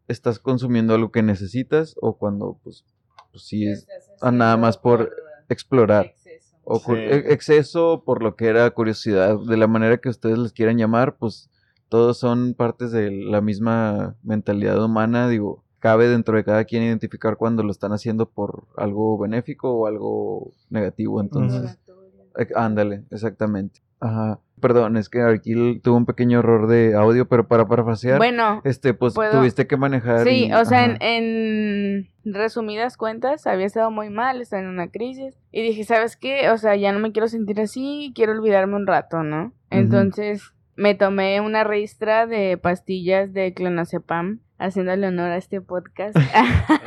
[0.09, 2.85] estás consumiendo algo que necesitas o cuando, pues,
[3.33, 3.87] pues sí es
[4.21, 5.11] ah, nada más por
[5.49, 6.07] explorar.
[6.07, 6.57] exceso.
[6.65, 6.93] O Sí.
[6.93, 11.17] e- exceso, por lo que era curiosidad, de la manera que ustedes les quieran llamar,
[11.17, 11.51] pues
[11.89, 17.37] todos son partes de la misma mentalidad humana, digo, cabe dentro de cada quien identificar
[17.37, 21.79] cuando lo están haciendo por algo benéfico o algo negativo, entonces,
[22.39, 23.81] eh, ándale, exactamente.
[24.01, 24.39] Ajá.
[24.65, 28.95] Perdón, es que aquí tuvo un pequeño error de audio, pero para parafasear, Bueno, este,
[28.95, 29.31] pues ¿puedo?
[29.41, 30.25] tuviste que manejar.
[30.27, 34.89] sí, y- o sea, en, en resumidas cuentas, había estado muy mal, estaba en una
[34.89, 35.35] crisis.
[35.53, 36.49] Y dije, ¿sabes qué?
[36.49, 39.53] O sea, ya no me quiero sentir así, quiero olvidarme un rato, ¿no?
[39.69, 46.17] Entonces me tomé una ristra de pastillas de clonazepam, haciéndole honor a este podcast.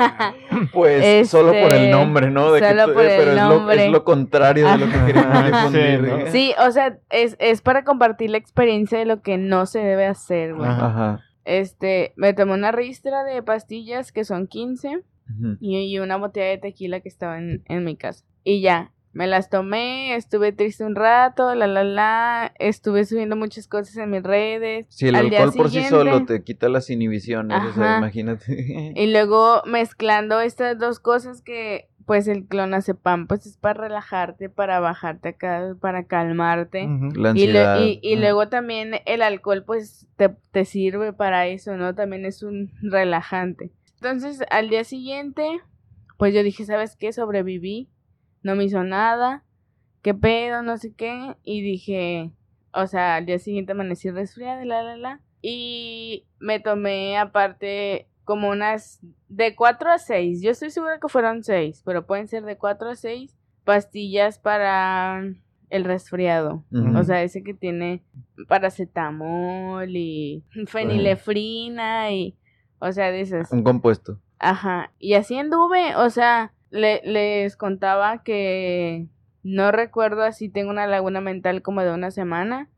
[0.73, 2.51] Pues solo por el Este, nombre, ¿no?
[2.51, 3.85] De que solo tú- por eh, el pero es lo, nombre.
[3.85, 5.99] es lo contrario de lo que queríamos difundir.
[6.01, 6.31] sí, ¿no?
[6.31, 10.05] sí, o sea, es, es para compartir la experiencia de lo que no se debe
[10.05, 10.69] hacer, güey.
[10.69, 11.21] Ajá.
[11.45, 15.57] Este, me tomé una ristra de pastillas que son 15 Ujú.
[15.59, 18.25] y, y una botella de tequila que estaba en, en mi casa.
[18.43, 23.67] Y ya, me las tomé, estuve triste un rato, la la la, estuve subiendo muchas
[23.67, 24.85] cosas en mis redes.
[24.89, 28.93] Si el Al alcohol por sí solo te quita las inhibiciones, o sea, imagínate.
[28.95, 34.79] Y luego mezclando estas dos cosas que, pues el clonazepam, pues es para relajarte, para
[34.79, 36.87] bajarte acá, para calmarte.
[37.15, 41.95] La Y, luego también el alcohol pues te, te sirve para eso, ¿no?
[41.95, 43.71] También es un relajante.
[43.95, 45.59] Entonces al día siguiente,
[46.17, 47.11] pues yo dije, ¿sabes qué?
[47.11, 47.89] Sobreviví,
[48.43, 49.43] no me hizo nada,
[50.01, 51.35] qué pedo, no sé qué.
[51.43, 52.31] Y dije,
[52.73, 55.21] o sea, al día siguiente amanecí resfriada, la, la, la.
[55.41, 60.41] Y me tomé aparte como unas de 4 a 6.
[60.41, 65.21] Yo estoy segura que fueron 6, pero pueden ser de 4 a 6 pastillas para
[65.69, 66.63] el resfriado.
[66.95, 68.03] O sea, ese que tiene
[68.47, 72.37] paracetamol y fenilefrina y,
[72.79, 73.51] o sea, de esas.
[73.51, 74.19] Un compuesto.
[74.39, 74.91] Ajá.
[74.99, 79.07] Y así anduve, o sea, le- les contaba que
[79.43, 82.69] no recuerdo así, tengo una laguna mental como de una semana.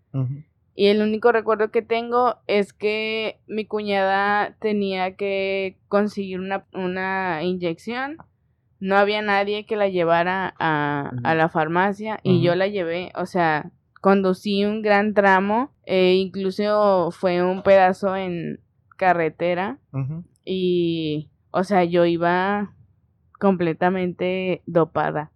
[0.75, 7.43] Y el único recuerdo que tengo es que mi cuñada tenía que conseguir una, una
[7.43, 8.17] inyección.
[8.79, 13.11] No había nadie que la llevara a, a la farmacia y yo la llevé.
[13.15, 15.71] O sea, conducí un gran tramo.
[15.85, 18.61] e incluso fue un pedazo en
[18.95, 19.79] carretera.
[20.45, 22.73] Y, o sea, yo iba
[23.39, 25.31] completamente dopada.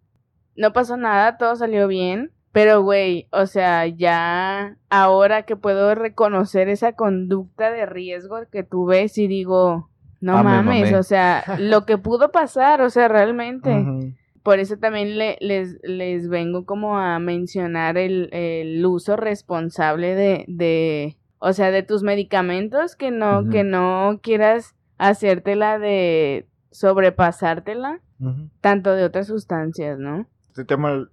[0.55, 2.31] No pasó nada, todo salió bien.
[2.51, 9.07] Pero, güey, o sea, ya ahora que puedo reconocer esa conducta de riesgo que tuve,
[9.07, 9.89] sí digo,
[10.21, 13.71] no Ah, me mames, o sea, lo que pudo pasar, o sea, realmente.
[14.43, 20.45] Por eso también le- les, les vengo como a mencionar el, el uso responsable de,
[20.47, 28.01] de, o sea, de tus medicamentos, que no, que no quieras hacértela de sobrepasártela,
[28.61, 30.27] Tanto de otras sustancias, ¿no?
[30.49, 31.09] Este tema,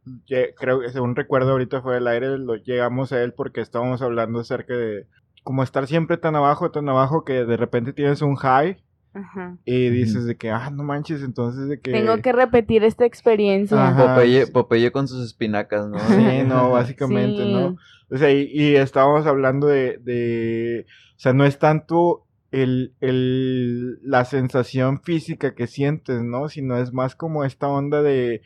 [0.59, 4.41] creo que según recuerdo ahorita fue el aire, lo llegamos a él porque estábamos hablando
[4.41, 5.07] acerca de
[5.43, 8.77] como estar siempre tan abajo, tan abajo que de repente tienes un high
[9.15, 9.57] Ajá.
[9.65, 11.91] y dices de que, ah, no manches, entonces de que...
[11.91, 13.89] Tengo que repetir esta experiencia.
[13.89, 14.15] Ajá.
[14.15, 14.53] Popeye, sí.
[14.53, 15.99] Popeye con sus espinacas, ¿no?
[15.99, 17.53] Sí, no, básicamente, Sí.
[17.53, 17.77] ¿no?
[18.11, 20.85] O sea, y, y estábamos hablando de, de,
[21.17, 26.49] o sea, no es tanto el, el, la sensación física que sientes, ¿no?
[26.49, 28.43] Sino es más como esta onda de,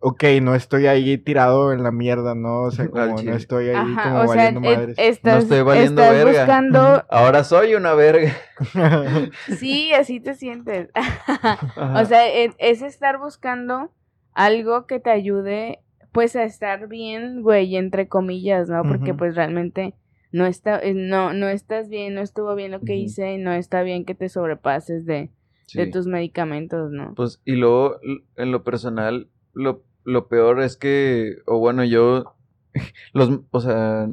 [0.00, 2.62] ok, no estoy ahí tirado en la mierda, ¿no?
[2.62, 4.96] O sea, como no estoy ahí Ajá, como sea, valiendo e- madres.
[4.98, 6.40] estás, estoy valiendo estás verga.
[6.44, 8.32] buscando, Ahora soy una verga.
[9.58, 10.88] sí, así te sientes.
[11.96, 13.92] O sea, e- es estar buscando
[14.34, 15.80] algo que te ayude,
[16.12, 18.82] pues, a estar bien, güey, entre comillas, ¿no?
[18.82, 19.94] Porque, pues, realmente,
[20.32, 23.52] no está, eh, no, no estás bien, no estuvo bien lo que hice y no
[23.52, 25.30] está bien que te sobrepases de,
[25.74, 27.14] de tus medicamentos, ¿no?
[27.14, 27.98] Pues, y luego,
[28.36, 32.36] en lo personal, lo, lo peor es que, o bueno, yo,
[33.12, 34.08] los, o sea,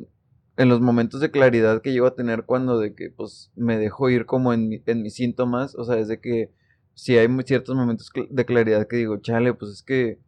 [0.57, 4.09] en los momentos de claridad que llego a tener cuando de que, pues, me dejo
[4.09, 6.51] ir como en, en mis síntomas, o sea, es de que
[6.93, 10.19] si hay ciertos momentos de claridad que digo, chale, pues es que,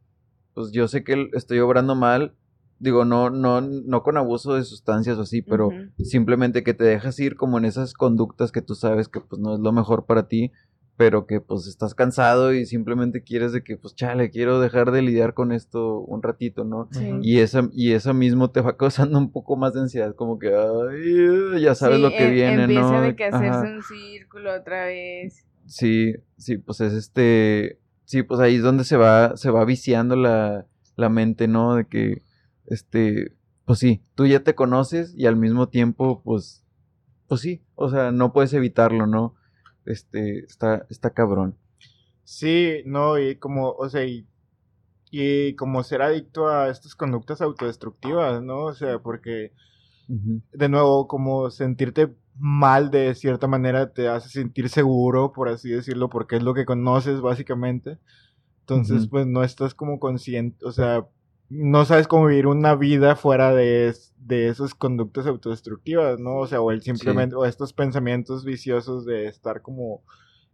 [0.54, 2.36] pues yo sé que estoy obrando mal,
[2.80, 5.70] digo, no, no, no con abuso de sustancias o así, pero
[6.04, 9.56] simplemente que te dejas ir como en esas conductas que tú sabes que pues no
[9.56, 10.52] es lo mejor para ti,
[10.98, 15.04] pero que pues estás cansado y simplemente quieres de que pues chale, quiero dejar de
[15.04, 16.90] lidiar con esto un ratito, ¿no?
[17.22, 20.54] Y esa y eso mismo te va causando un poco más de ansiedad, como que
[20.54, 23.02] ay, ya sabes lo que e, viene, empieza ¿no?
[23.02, 25.46] de que hacerse un círculo otra vez.
[25.68, 30.16] Sí, sí, pues es este, sí, pues ahí es donde se va se va viciando
[30.16, 31.76] la la mente, ¿no?
[31.76, 32.24] De que
[32.68, 33.36] este,
[33.66, 36.64] pues sí, tú ya te conoces y al mismo tiempo, pues,
[37.28, 39.36] pues sí, o sea, no puedes evitarlo, ¿no?
[39.86, 41.58] Este, está, está cabrón.
[42.24, 44.28] Sí, no, y como, o sea, y,
[45.12, 48.66] y como ser adicto a estas conductas autodestructivas, ¿no?
[48.66, 49.54] O sea, porque,
[50.08, 56.10] de nuevo, como sentirte mal de cierta manera te hace sentir seguro, por así decirlo,
[56.10, 57.98] porque es lo que conoces básicamente.
[58.62, 61.08] Entonces, pues no estás como consciente, o sea,
[61.50, 66.38] no sabes cómo vivir una vida fuera de, de esas conductas autodestructivas, ¿no?
[66.38, 70.04] O sea, o el simplemente, o estos pensamientos viciosos de estar como,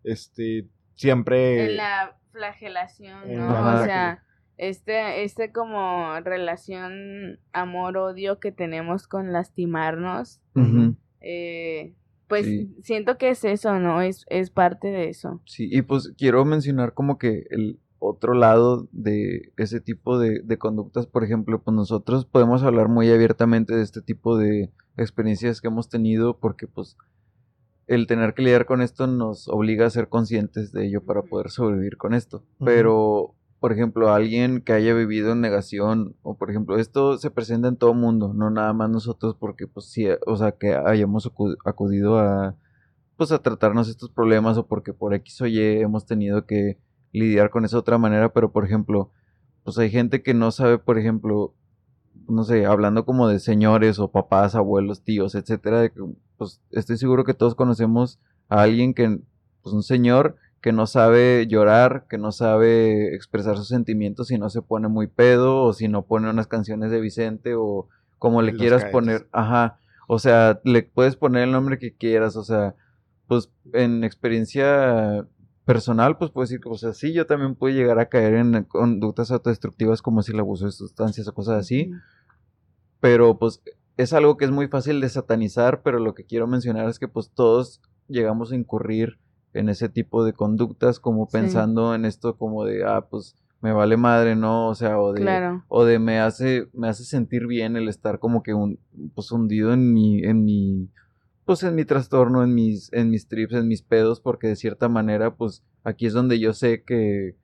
[0.03, 1.71] este, siempre...
[1.71, 3.81] En la flagelación, ¿no?
[3.81, 4.23] o sea,
[4.57, 10.41] este, este como relación amor-odio que tenemos con lastimarnos,
[11.21, 11.95] eh,
[12.27, 12.47] pues
[12.81, 14.01] siento que es eso, ¿no?
[14.01, 15.41] Es, es parte de eso.
[15.45, 21.07] Sí, y pues quiero mencionar como que el, otro lado de ese tipo de, conductas,
[21.07, 25.89] por ejemplo, pues nosotros podemos hablar muy abiertamente de este tipo de experiencias que hemos
[25.89, 26.97] tenido porque pues
[27.87, 31.49] el tener que lidiar con esto nos obliga a ser conscientes de ello para poder
[31.49, 32.43] sobrevivir con esto.
[32.63, 37.67] Pero, por ejemplo, alguien que haya vivido en negación, o por ejemplo, esto se presenta
[37.67, 41.29] en todo el mundo, no nada más nosotros, porque pues sí, o sea, que hayamos
[41.65, 42.55] acudido a,
[43.17, 46.77] pues a tratarnos estos problemas o porque por X o Y hemos tenido que
[47.13, 49.11] lidiar con eso de otra manera, pero por ejemplo,
[49.63, 51.53] pues hay gente que no sabe, por ejemplo,
[52.27, 56.01] no sé, hablando como de señores o papás, abuelos, tíos, etcétera, de que,
[56.37, 58.19] pues estoy seguro que todos conocemos
[58.49, 59.19] a alguien que,
[59.61, 64.49] pues un señor que no sabe llorar, que no sabe expresar sus sentimientos si no
[64.49, 68.55] se pone muy pedo o si no pone unas canciones de Vicente o como le
[68.55, 69.77] quieras poner, ajá,
[70.07, 72.75] o sea, le puedes poner el nombre que quieras, o sea,
[73.27, 75.27] pues en experiencia
[75.65, 78.63] personal, pues puedo decir que, o sea, sí, yo también puedo llegar a caer en
[78.63, 81.91] conductas autodestructivas como si el abuso de sustancias o cosas así,
[82.99, 83.61] pero pues
[83.97, 87.07] es algo que es muy fácil de satanizar, pero lo que quiero mencionar es que
[87.07, 89.19] pues todos llegamos a incurrir
[89.53, 93.95] en ese tipo de conductas como pensando en esto como de, ah, pues me vale
[93.95, 94.67] madre, ¿no?
[94.67, 95.21] O sea, o de,
[95.69, 98.79] o de me hace, me hace sentir bien el estar como que un,
[99.15, 100.89] pues hundido en mi, en mi
[101.45, 104.89] pues en mi trastorno, en mis, en mis trips, en mis pedos, porque de cierta
[104.89, 107.35] manera, pues aquí es donde yo sé que,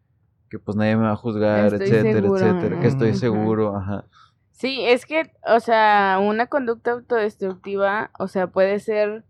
[0.49, 4.05] que pues nadie me va a juzgar, etcétera, etcétera, que estoy seguro, ajá.
[4.51, 9.23] Sí, es que, o sea, una conducta autodestructiva, o sea, puede ser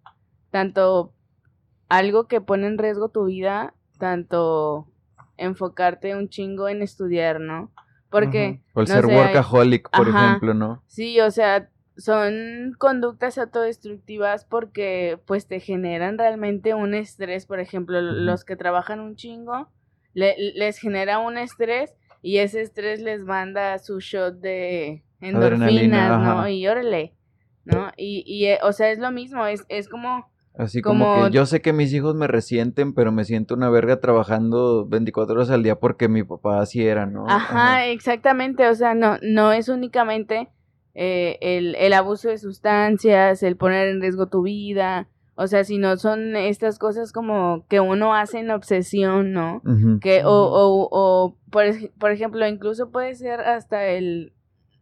[0.50, 1.14] tanto
[1.88, 4.88] algo que pone en riesgo tu vida, tanto
[5.38, 7.72] enfocarte un chingo en estudiar, ¿no?
[8.10, 8.64] Porque...
[8.74, 10.84] O el ser workaholic, por ejemplo, ¿no?
[10.88, 11.70] Sí, o sea,
[12.00, 19.02] son conductas autodestructivas porque pues te generan realmente un estrés, por ejemplo, los que trabajan
[19.02, 19.70] un chingo,
[20.14, 26.48] les genera un estrés y ese estrés les manda su shot de endorfinas, ¿no?
[26.48, 27.14] Y órale,
[27.66, 27.92] ¿no?
[27.98, 30.30] Y, y, eh, o sea, es lo mismo, es, es como...
[30.58, 34.02] Así como, que yo sé que mis hijos me resienten, pero me siento una verga
[34.02, 37.30] trabajando 24 horas al día porque mi papá así era, ¿no?
[37.30, 40.50] Ajá, exactamente, o sea, no, no es únicamente
[41.02, 45.78] eh, el, el abuso de sustancias, el poner en riesgo tu vida, o sea, si
[45.78, 49.62] no son estas cosas como que uno hace en obsesión, ¿no?
[50.02, 51.64] Que, o, o, o por,
[51.98, 54.34] por, ejemplo, incluso puede ser hasta el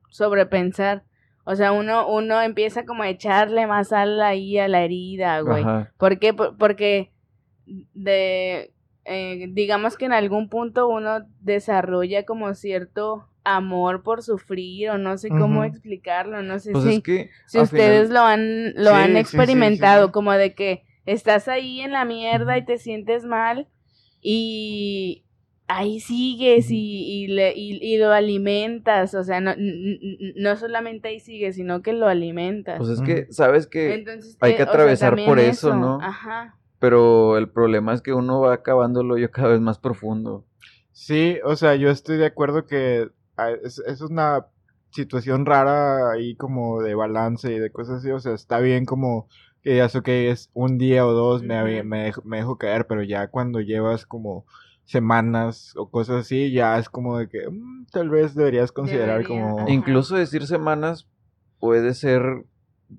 [0.10, 1.04] sobrepensar.
[1.44, 5.64] O sea, uno, uno empieza como a echarle más sal ahí a la herida, güey.
[5.98, 6.34] ¿Por qué?
[6.34, 7.12] Porque
[7.94, 8.74] de,
[9.06, 15.18] eh, digamos que en algún punto uno desarrolla como cierto amor por sufrir o no
[15.18, 20.34] sé cómo explicarlo, no sé pues si, si ustedes lo han lo han experimentado como
[20.34, 23.68] de que estás ahí en la mierda y te sientes mal
[24.22, 25.24] y
[25.68, 31.56] ahí sigues y, y, le, y, lo alimentas, o sea, no, no solamente ahí sigues,
[31.56, 32.78] sino que lo alimentas.
[32.78, 34.06] Pues es que, sabes que
[34.40, 36.00] hay que atravesar por eso, ¿no?
[36.02, 36.58] Ajá.
[36.80, 40.46] Pero el problema es que uno va acabando el hoyo cada vez más profundo.
[40.92, 43.10] Sí, o sea, yo estoy de acuerdo que
[43.64, 44.48] es, es una
[44.92, 49.28] situación rara ahí como de balance y de cosas así, o sea, está bien como
[49.62, 53.04] que ya sé que es un día o dos me, me, me dejo caer, pero
[53.04, 54.46] ya cuando llevas como
[54.86, 59.68] semanas o cosas así, ya es como de que mm, tal vez deberías considerar como...
[59.68, 61.08] Incluso decir semanas
[61.60, 62.46] puede ser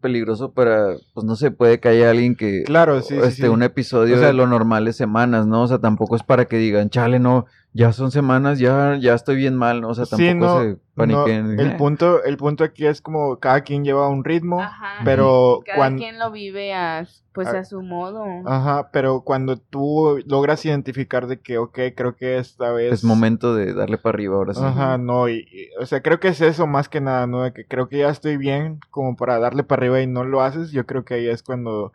[0.03, 2.65] peligroso para, pues no se puede que haya alguien que...
[2.65, 3.17] Claro, sí.
[3.17, 5.63] Este, un episodio de lo normal es semanas, ¿no?
[5.63, 9.37] O sea, tampoco es para que digan, chale, no, ya son semanas, ya, ya estoy
[9.37, 9.89] bien mal, ¿no?
[9.91, 11.61] O sea, tampoco se paniquen.
[11.61, 14.61] el, punto, el punto aquí es como cada quien lleva un ritmo,
[15.05, 15.99] pero cada cuando...
[16.03, 18.25] quien lo vive a, pues a, su modo.
[18.47, 22.93] Ajá, pero cuando tú logras identificar de que, ok, creo que esta vez...
[22.93, 24.65] Es momento de darle para arriba ahora sí.
[24.65, 25.47] Ajá, no, y,
[25.79, 27.43] o sea, creo que es eso más que nada, ¿no?
[27.43, 30.43] De que creo que ya estoy bien como para darle para arriba y no lo
[30.43, 31.93] haces, yo creo que ahí es cuando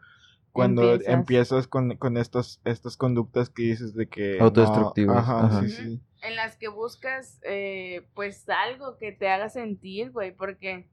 [0.54, 4.38] cuando empiezas, con, con estos, estas conductas que dices de que...
[4.40, 5.18] Autodestructivas.
[5.18, 6.02] ajá, Sí, sí.
[6.22, 10.88] En las que buscas, eh, pues, algo que te haga sentir, güey, porque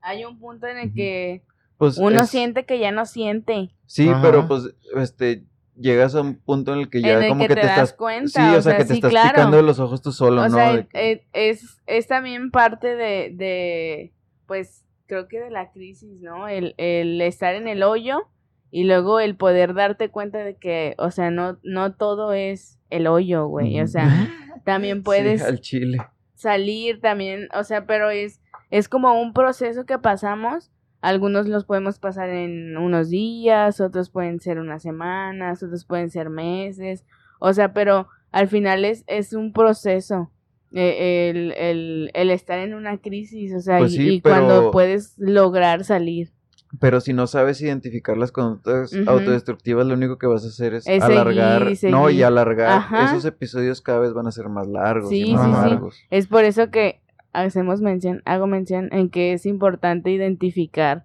[0.00, 1.42] hay un punto en el que
[1.76, 3.74] pues uno siente que ya no siente.
[3.86, 5.44] Sí, pero pues, este,
[5.76, 8.50] llegas a un punto en el que ya como que, te, das estás cuenta.
[8.50, 10.54] Sí, o, sea, que te estás picando de los ojos tú solo, o ¿no?
[10.54, 14.12] Sea, eh, es, es también parte de, de,
[14.46, 16.48] pues, creo que de la crisis, ¿no?
[16.48, 18.28] El, el estar en el hoyo
[18.74, 23.06] y luego el poder darte cuenta de que, o sea, no, no todo es el
[23.06, 23.80] hoyo, güey.
[23.80, 24.08] O sea,
[24.64, 25.98] también puedes al chile.
[26.34, 28.40] salir también, o sea, pero es,
[28.70, 30.72] es como un proceso que pasamos.
[31.02, 36.28] Algunos los podemos pasar en unos días, otros pueden ser unas semanas, otros pueden ser
[36.28, 37.04] meses.
[37.38, 40.32] O sea, pero al final es, es un proceso.
[40.72, 45.84] Eh, el, el, el, estar en una crisis, o sea, pues y, cuando puedes lograr
[45.84, 46.33] salir.
[46.80, 50.86] Pero si no sabes identificar las conductas autodestructivas, lo único que vas a hacer es,
[50.88, 52.82] alargar, no, y alargar.
[53.04, 55.96] Esos episodios cada vez van a ser más largos y más largos.
[56.10, 57.00] Es por eso que
[57.32, 61.04] hacemos mención, hago mención en que es importante identificar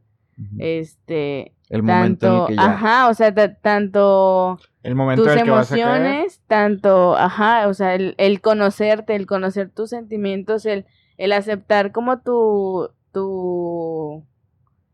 [0.58, 2.72] este el momento tanto, en que ya...
[2.72, 9.16] ajá, o sea, tanto el momento tus emociones, tanto, ajá, o sea, el, el, conocerte,
[9.16, 10.86] el conocer tus sentimientos, el,
[11.18, 14.24] el aceptar como tu, tu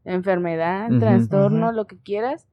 [0.05, 2.47] enfermedad, trastorno, lo que quieras,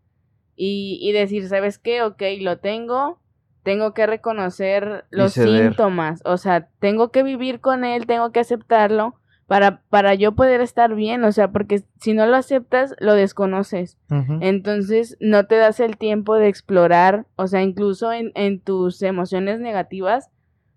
[0.57, 2.03] y, y, decir, ¿sabes qué?
[2.03, 3.21] Ok, lo tengo,
[3.63, 9.15] tengo que reconocer los síntomas, o sea, tengo que vivir con él, tengo que aceptarlo
[9.47, 13.99] para, para yo poder estar bien, o sea, porque si no lo aceptas, lo desconoces.
[14.41, 19.61] Entonces, no te das el tiempo de explorar, o sea, incluso en, en tus emociones
[19.61, 20.31] negativas,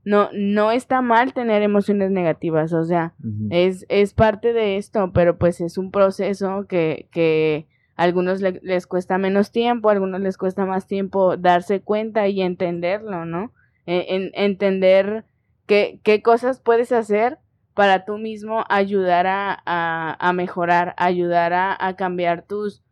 [0.06, 3.16] no, no está mal tener emociones negativas, o sea,
[3.50, 8.86] es, es parte de esto, pero pues es un proceso que, que a algunos les
[8.86, 13.52] cuesta menos tiempo, a algunos les cuesta más tiempo darse cuenta y entenderlo, ¿no?
[13.88, 15.26] E, en, entender
[15.66, 17.40] qué, qué cosas puedes hacer
[17.74, 22.84] para tú mismo ayudar a, a, a mejorar, ayudar a, a cambiar tus,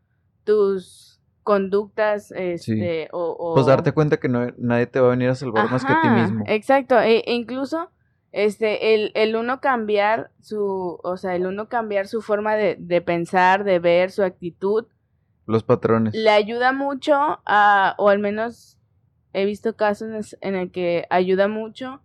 [0.44, 1.13] tus
[1.44, 5.70] conductas, este, o, Pues darte cuenta que no, nadie te va a venir a salvar
[5.70, 6.44] más que a ti mismo.
[6.48, 7.92] Exacto, e, e, incluso,
[8.32, 13.02] este, el, el, uno cambiar su, o sea, el uno cambiar su forma de, de
[13.02, 14.88] pensar, de ver, su actitud.
[15.46, 16.16] Los patrones.
[16.16, 18.80] Le ayuda mucho a, o al menos
[19.34, 22.02] he visto casos en el que ayuda mucho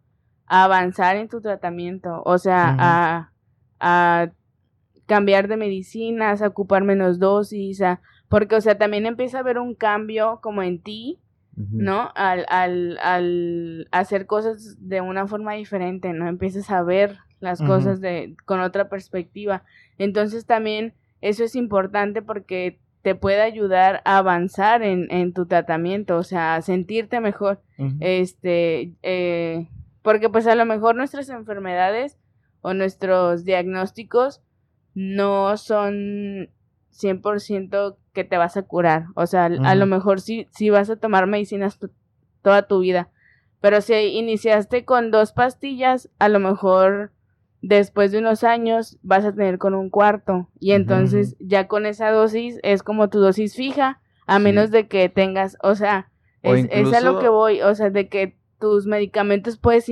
[0.47, 3.33] a avanzar en tu tratamiento, o sea, a,
[3.79, 4.31] a
[5.07, 9.59] cambiar de medicinas, a ocupar menos dosis, a porque, o sea, también empieza a haber
[9.59, 11.19] un cambio como en ti,
[11.57, 12.13] ¿no?
[12.15, 16.29] Al, al, al, hacer cosas de una forma diferente, ¿no?
[16.29, 19.65] Empiezas a ver las cosas de, con otra perspectiva.
[19.99, 26.17] Entonces también eso es importante porque te puede ayudar a avanzar en, en tu tratamiento,
[26.17, 27.61] o sea, a sentirte mejor.
[28.01, 29.69] Este, eh,
[30.03, 32.19] porque pues a lo mejor nuestras enfermedades
[32.61, 34.43] o nuestros diagnósticos
[34.95, 36.51] no son
[36.99, 39.07] 100% que te vas a curar.
[39.15, 41.79] O sea, a lo mejor sí, sí vas a tomar medicinas
[42.43, 43.11] toda tu vida.
[43.61, 47.13] Pero si iniciaste con dos pastillas, a lo mejor
[47.61, 50.49] después de unos años vas a tener con un cuarto.
[50.61, 55.09] Y entonces ya con esa dosis es como tu dosis fija, a menos de que
[55.09, 56.11] tengas, o sea,
[56.43, 59.91] es, a lo que voy, o sea, de que tus medicamentos puedes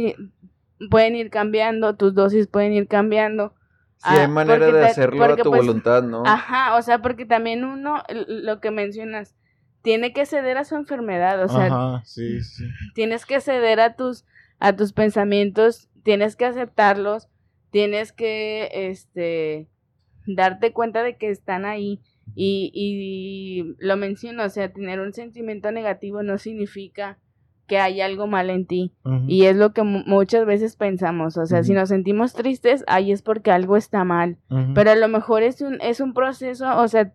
[0.90, 3.54] pueden ir cambiando, tus dosis pueden ir cambiando.
[3.98, 6.22] Sí, hay ah, manera de hacerlo a tu pues, voluntad, ¿no?
[6.26, 9.34] Ajá, o sea, porque también uno, lo que mencionas,
[9.82, 12.64] tiene que ceder a su enfermedad, o sea, ajá, sí, sí.
[12.94, 14.24] tienes que ceder a tus
[14.58, 17.28] a tus pensamientos, tienes que aceptarlos,
[17.70, 19.68] tienes que, este,
[20.26, 22.00] darte cuenta de que están ahí.
[22.34, 27.18] Y, y lo menciono, o sea, tener un sentimiento negativo no significa
[27.66, 28.92] que hay algo mal en ti.
[29.26, 31.36] Y es lo que muchas veces pensamos.
[31.36, 34.38] O sea, si nos sentimos tristes, ahí es porque algo está mal.
[34.74, 37.12] Pero a lo mejor es un, es un proceso, o sea,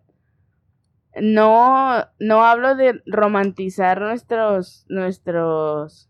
[1.20, 6.08] no, no hablo de romantizar nuestros, nuestros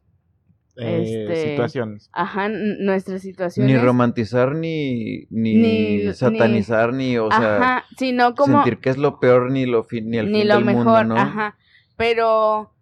[0.76, 2.08] eh, este, situaciones.
[2.12, 3.72] Ajá, nuestras situaciones.
[3.72, 9.50] Ni romantizar, ni, ni, satanizar, ni, o sea, sino como, sentir que es lo peor,
[9.50, 11.16] ni lo, ni el ni fin lo del mejor, mundo, ¿no?
[11.16, 11.56] Ajá,
[11.96, 12.72] pero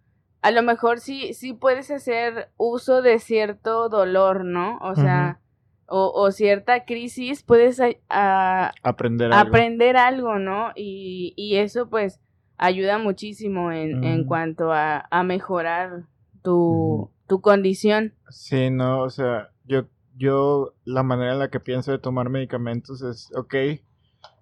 [0.42, 4.78] a lo mejor sí, sí puedes hacer uso de cierto dolor, ¿no?
[4.78, 5.40] O sea,
[5.86, 9.48] o, o, cierta crisis, puedes aprender, algo.
[9.48, 10.70] aprender algo, ¿no?
[10.76, 12.20] Y, y eso pues
[12.56, 16.04] ayuda muchísimo en, en cuanto a, a mejorar
[16.42, 18.14] tu, tu condición.
[18.28, 19.86] Sí, no, o sea, yo,
[20.16, 23.54] yo la manera en la que pienso de tomar medicamentos es, ok,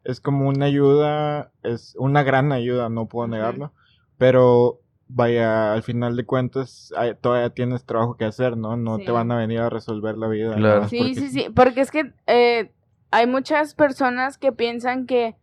[0.05, 3.73] es como una ayuda, es una gran ayuda, no puedo negarlo,
[4.17, 8.77] pero vaya, al final de cuentas todavía tienes trabajo que hacer, ¿no?
[8.77, 10.55] No te van a venir a resolver la vida.
[10.55, 10.89] Claro.
[10.89, 12.73] Sí, sí, sí, porque es que eh,
[13.11, 15.37] hay muchas personas que piensan que,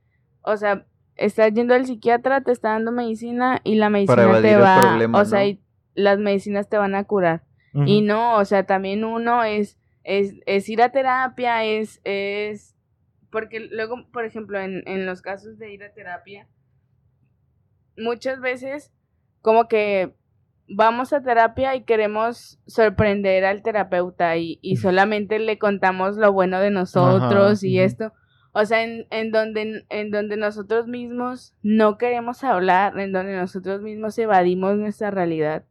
[0.43, 0.85] o sea,
[1.15, 5.45] estás yendo al psiquiatra, te está dando medicina y la medicina te va, o sea,
[5.45, 5.59] y
[5.95, 7.43] las medicinas te van a curar.
[7.85, 12.73] Y no, o sea, también uno es, es, es ir a terapia, es, es,
[13.29, 16.47] porque luego, por ejemplo, en, en los casos de ir a terapia,
[17.97, 18.93] muchas veces
[19.45, 20.15] como que
[20.67, 26.59] vamos a terapia y queremos sorprender al terapeuta y, y solamente le contamos lo bueno
[26.59, 28.11] de nosotros y esto.
[28.53, 33.83] O sea, en, en, donde, en donde nosotros mismos no queremos hablar, en donde nosotros
[33.83, 35.63] mismos evadimos nuestra realidad.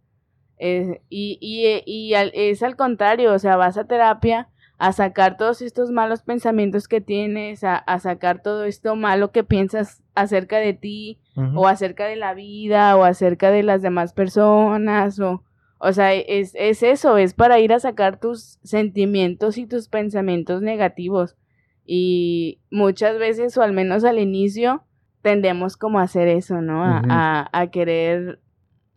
[0.59, 5.63] Eh, y y, y es al contrario, o sea, vas a terapia a sacar todos
[5.63, 10.75] estos malos pensamientos que tienes, a, a sacar todo esto malo que piensas acerca de
[10.75, 15.43] ti, o acerca de la vida, o acerca de las demás personas, o,
[15.79, 20.63] o sea, es, es eso, es para ir a sacar tus sentimientos y tus pensamientos
[20.63, 21.37] negativos.
[21.85, 24.85] Y muchas veces, o al menos al inicio,
[25.23, 26.83] tendemos como a hacer eso, ¿no?
[26.85, 28.41] a, a, querer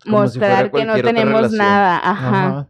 [0.05, 1.99] mostrar que no tenemos nada.
[2.03, 2.69] Ajá.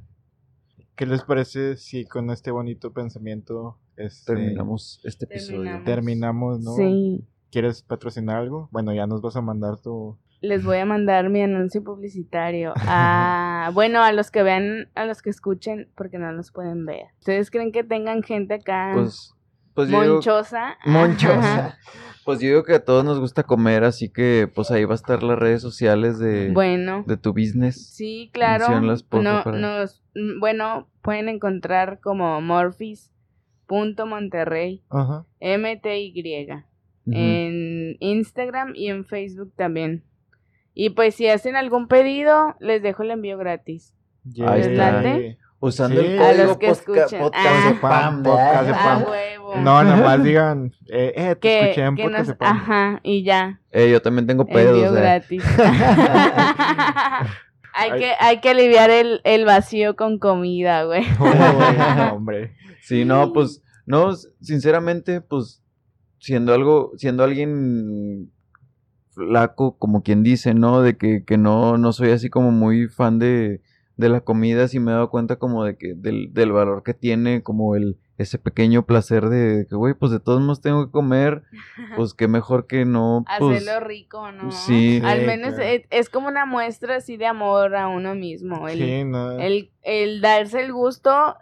[0.95, 5.84] ¿Qué les parece si con este bonito pensamiento este, terminamos este episodio?
[5.84, 6.73] Terminamos, ¿no?
[6.73, 7.23] Sí.
[7.58, 8.70] ¿Quieres patrocinar algo?
[8.72, 10.16] Bueno, ya nos vas a mandar tu...
[10.42, 12.72] Les voy a mandar mi anuncio publicitario.
[12.88, 17.06] A, bueno, a los que vean, a los que escuchen, porque no los pueden ver.
[17.18, 19.34] ¿Ustedes creen que tengan gente acá pues,
[19.74, 20.78] pues monchosa?
[20.86, 21.80] monchosa.
[22.24, 25.02] Pues yo digo que a todos nos gusta comer, así que pues ahí va a
[25.02, 27.90] estar las redes sociales de, bueno, de tu business.
[27.90, 28.70] Sí, claro.
[28.70, 28.82] No,
[29.46, 34.84] nos, mm, bueno, pueden encontrar como morphis.monterrey.
[34.92, 35.26] Ajá.
[35.40, 36.68] M-T-Y.
[37.12, 40.04] En Instagram y en Facebook también.
[40.74, 43.94] Y pues si hacen algún pedido, les dejo el envío gratis.
[44.46, 45.02] Ahí está.
[45.60, 49.56] Usando el código a los que podcast, podcast, ah, podcast, ah, huevo.
[49.56, 53.24] No, nada más digan, eh, eh te que, escuché en que podcast nos, Ajá, y
[53.24, 53.60] ya.
[53.72, 54.78] Eh, yo también tengo pedos.
[54.78, 55.02] Envío eh.
[55.02, 55.44] gratis.
[57.74, 61.06] hay, que, hay que aliviar el, el vacío con comida, güey.
[61.20, 62.56] Oh, hombre.
[62.82, 65.64] Sí, no, pues, no, sinceramente, pues,
[66.19, 68.31] siendo algo, siendo alguien
[69.11, 70.81] flaco, como quien dice, ¿no?
[70.81, 73.61] De que, que no, no soy así como muy fan de
[73.98, 76.94] de la comida sí me he dado cuenta como de que del, del valor que
[76.94, 80.91] tiene como el ese pequeño placer de que güey pues de todos modos tengo que
[80.91, 81.44] comer
[81.98, 85.56] pues qué mejor que no pues, hacerlo rico no sí al menos
[85.89, 89.31] es, como una muestra así de amor a uno mismo el, sí, no.
[89.39, 91.35] el, el darse el gusto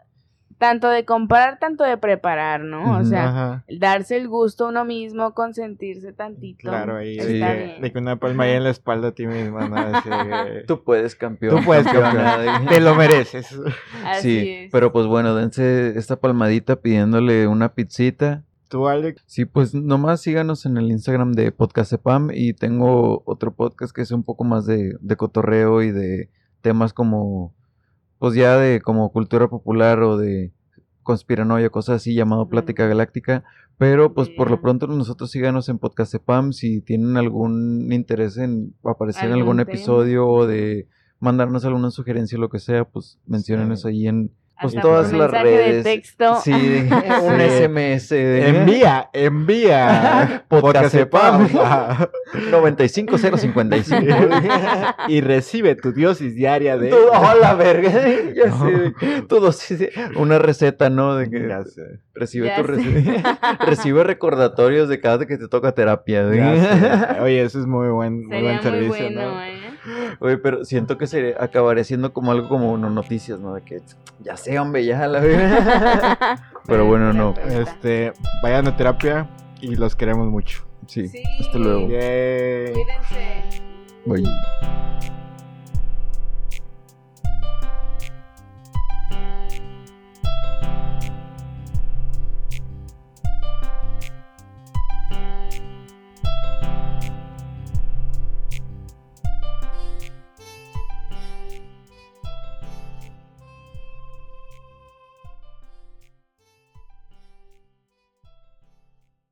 [0.57, 2.97] tanto de comprar, tanto de preparar, ¿no?
[2.97, 6.69] O sea, darse el gusto a uno mismo, consentirse tantito.
[6.69, 9.75] Claro, ahí de, que una palma ahí en la espalda a ti misma, ¿no?
[10.67, 11.57] Tú puedes, campeón.
[11.57, 12.65] Tú puedes, campeón.
[12.69, 13.59] Te lo mereces.
[14.05, 18.43] Así sí, pero pues bueno, dense esta palmadita pidiéndole una pizzita.
[18.69, 19.23] ¿Tú, Alex?
[19.27, 24.01] Sí, pues nomás síganos en el Instagram de Podcast Epam y tengo otro podcast que
[24.01, 26.29] es un poco más de, de cotorreo y de
[26.61, 27.53] temas como
[28.19, 30.51] pues ya de como cultura popular o de
[31.03, 33.43] conspiranoia, cosas así, llamado Plática Galáctica.
[33.77, 38.73] Pero pues por lo pronto nosotros síganos en Podcast Pam si tienen algún interés en
[38.83, 40.87] aparecer en algún episodio o de
[41.19, 45.31] mandarnos alguna sugerencia o lo que sea, pues mencionen ahí en, Pues Hasta todas las
[45.31, 45.83] mensaje de redes.
[45.83, 46.35] texto.
[46.41, 46.51] Sí,
[47.23, 48.09] un SMS.
[48.09, 50.45] de- Envía, envía.
[50.49, 51.49] Podcast Cepam.
[51.61, 52.09] Ajá.
[52.51, 53.97] 95055.
[55.09, 56.89] y recibe tu dosis diaria de.
[56.89, 57.91] Todo, ¡Oh, la verga!
[58.33, 59.21] Ya sé.
[59.27, 59.89] Todo sí, sí.
[60.15, 61.15] Una receta, ¿no?
[61.15, 61.81] De que Ya sé.
[62.13, 66.25] recibe Ya tu reci- recibe recordatorios de cada vez que te toca terapia.
[67.21, 69.43] Oye, eso es muy buen, muy buen muy servicio, bueno, ¿no?
[69.43, 69.54] ¿eh?
[70.19, 73.53] Oye, pero siento que se acabaría siendo como algo como uno noticias, ¿no?
[73.53, 73.81] De que
[74.21, 76.39] ya sé, hombre, ya la verga.
[76.67, 77.33] Pero bueno, no.
[77.47, 79.29] Este, vayan a terapia
[79.61, 80.65] y los queremos mucho.
[80.87, 81.21] Sí, Sí.
[81.39, 81.87] hasta luego.
[81.89, 82.73] Yay.
[82.73, 83.61] Cuídense.
[84.05, 85.14] Bye.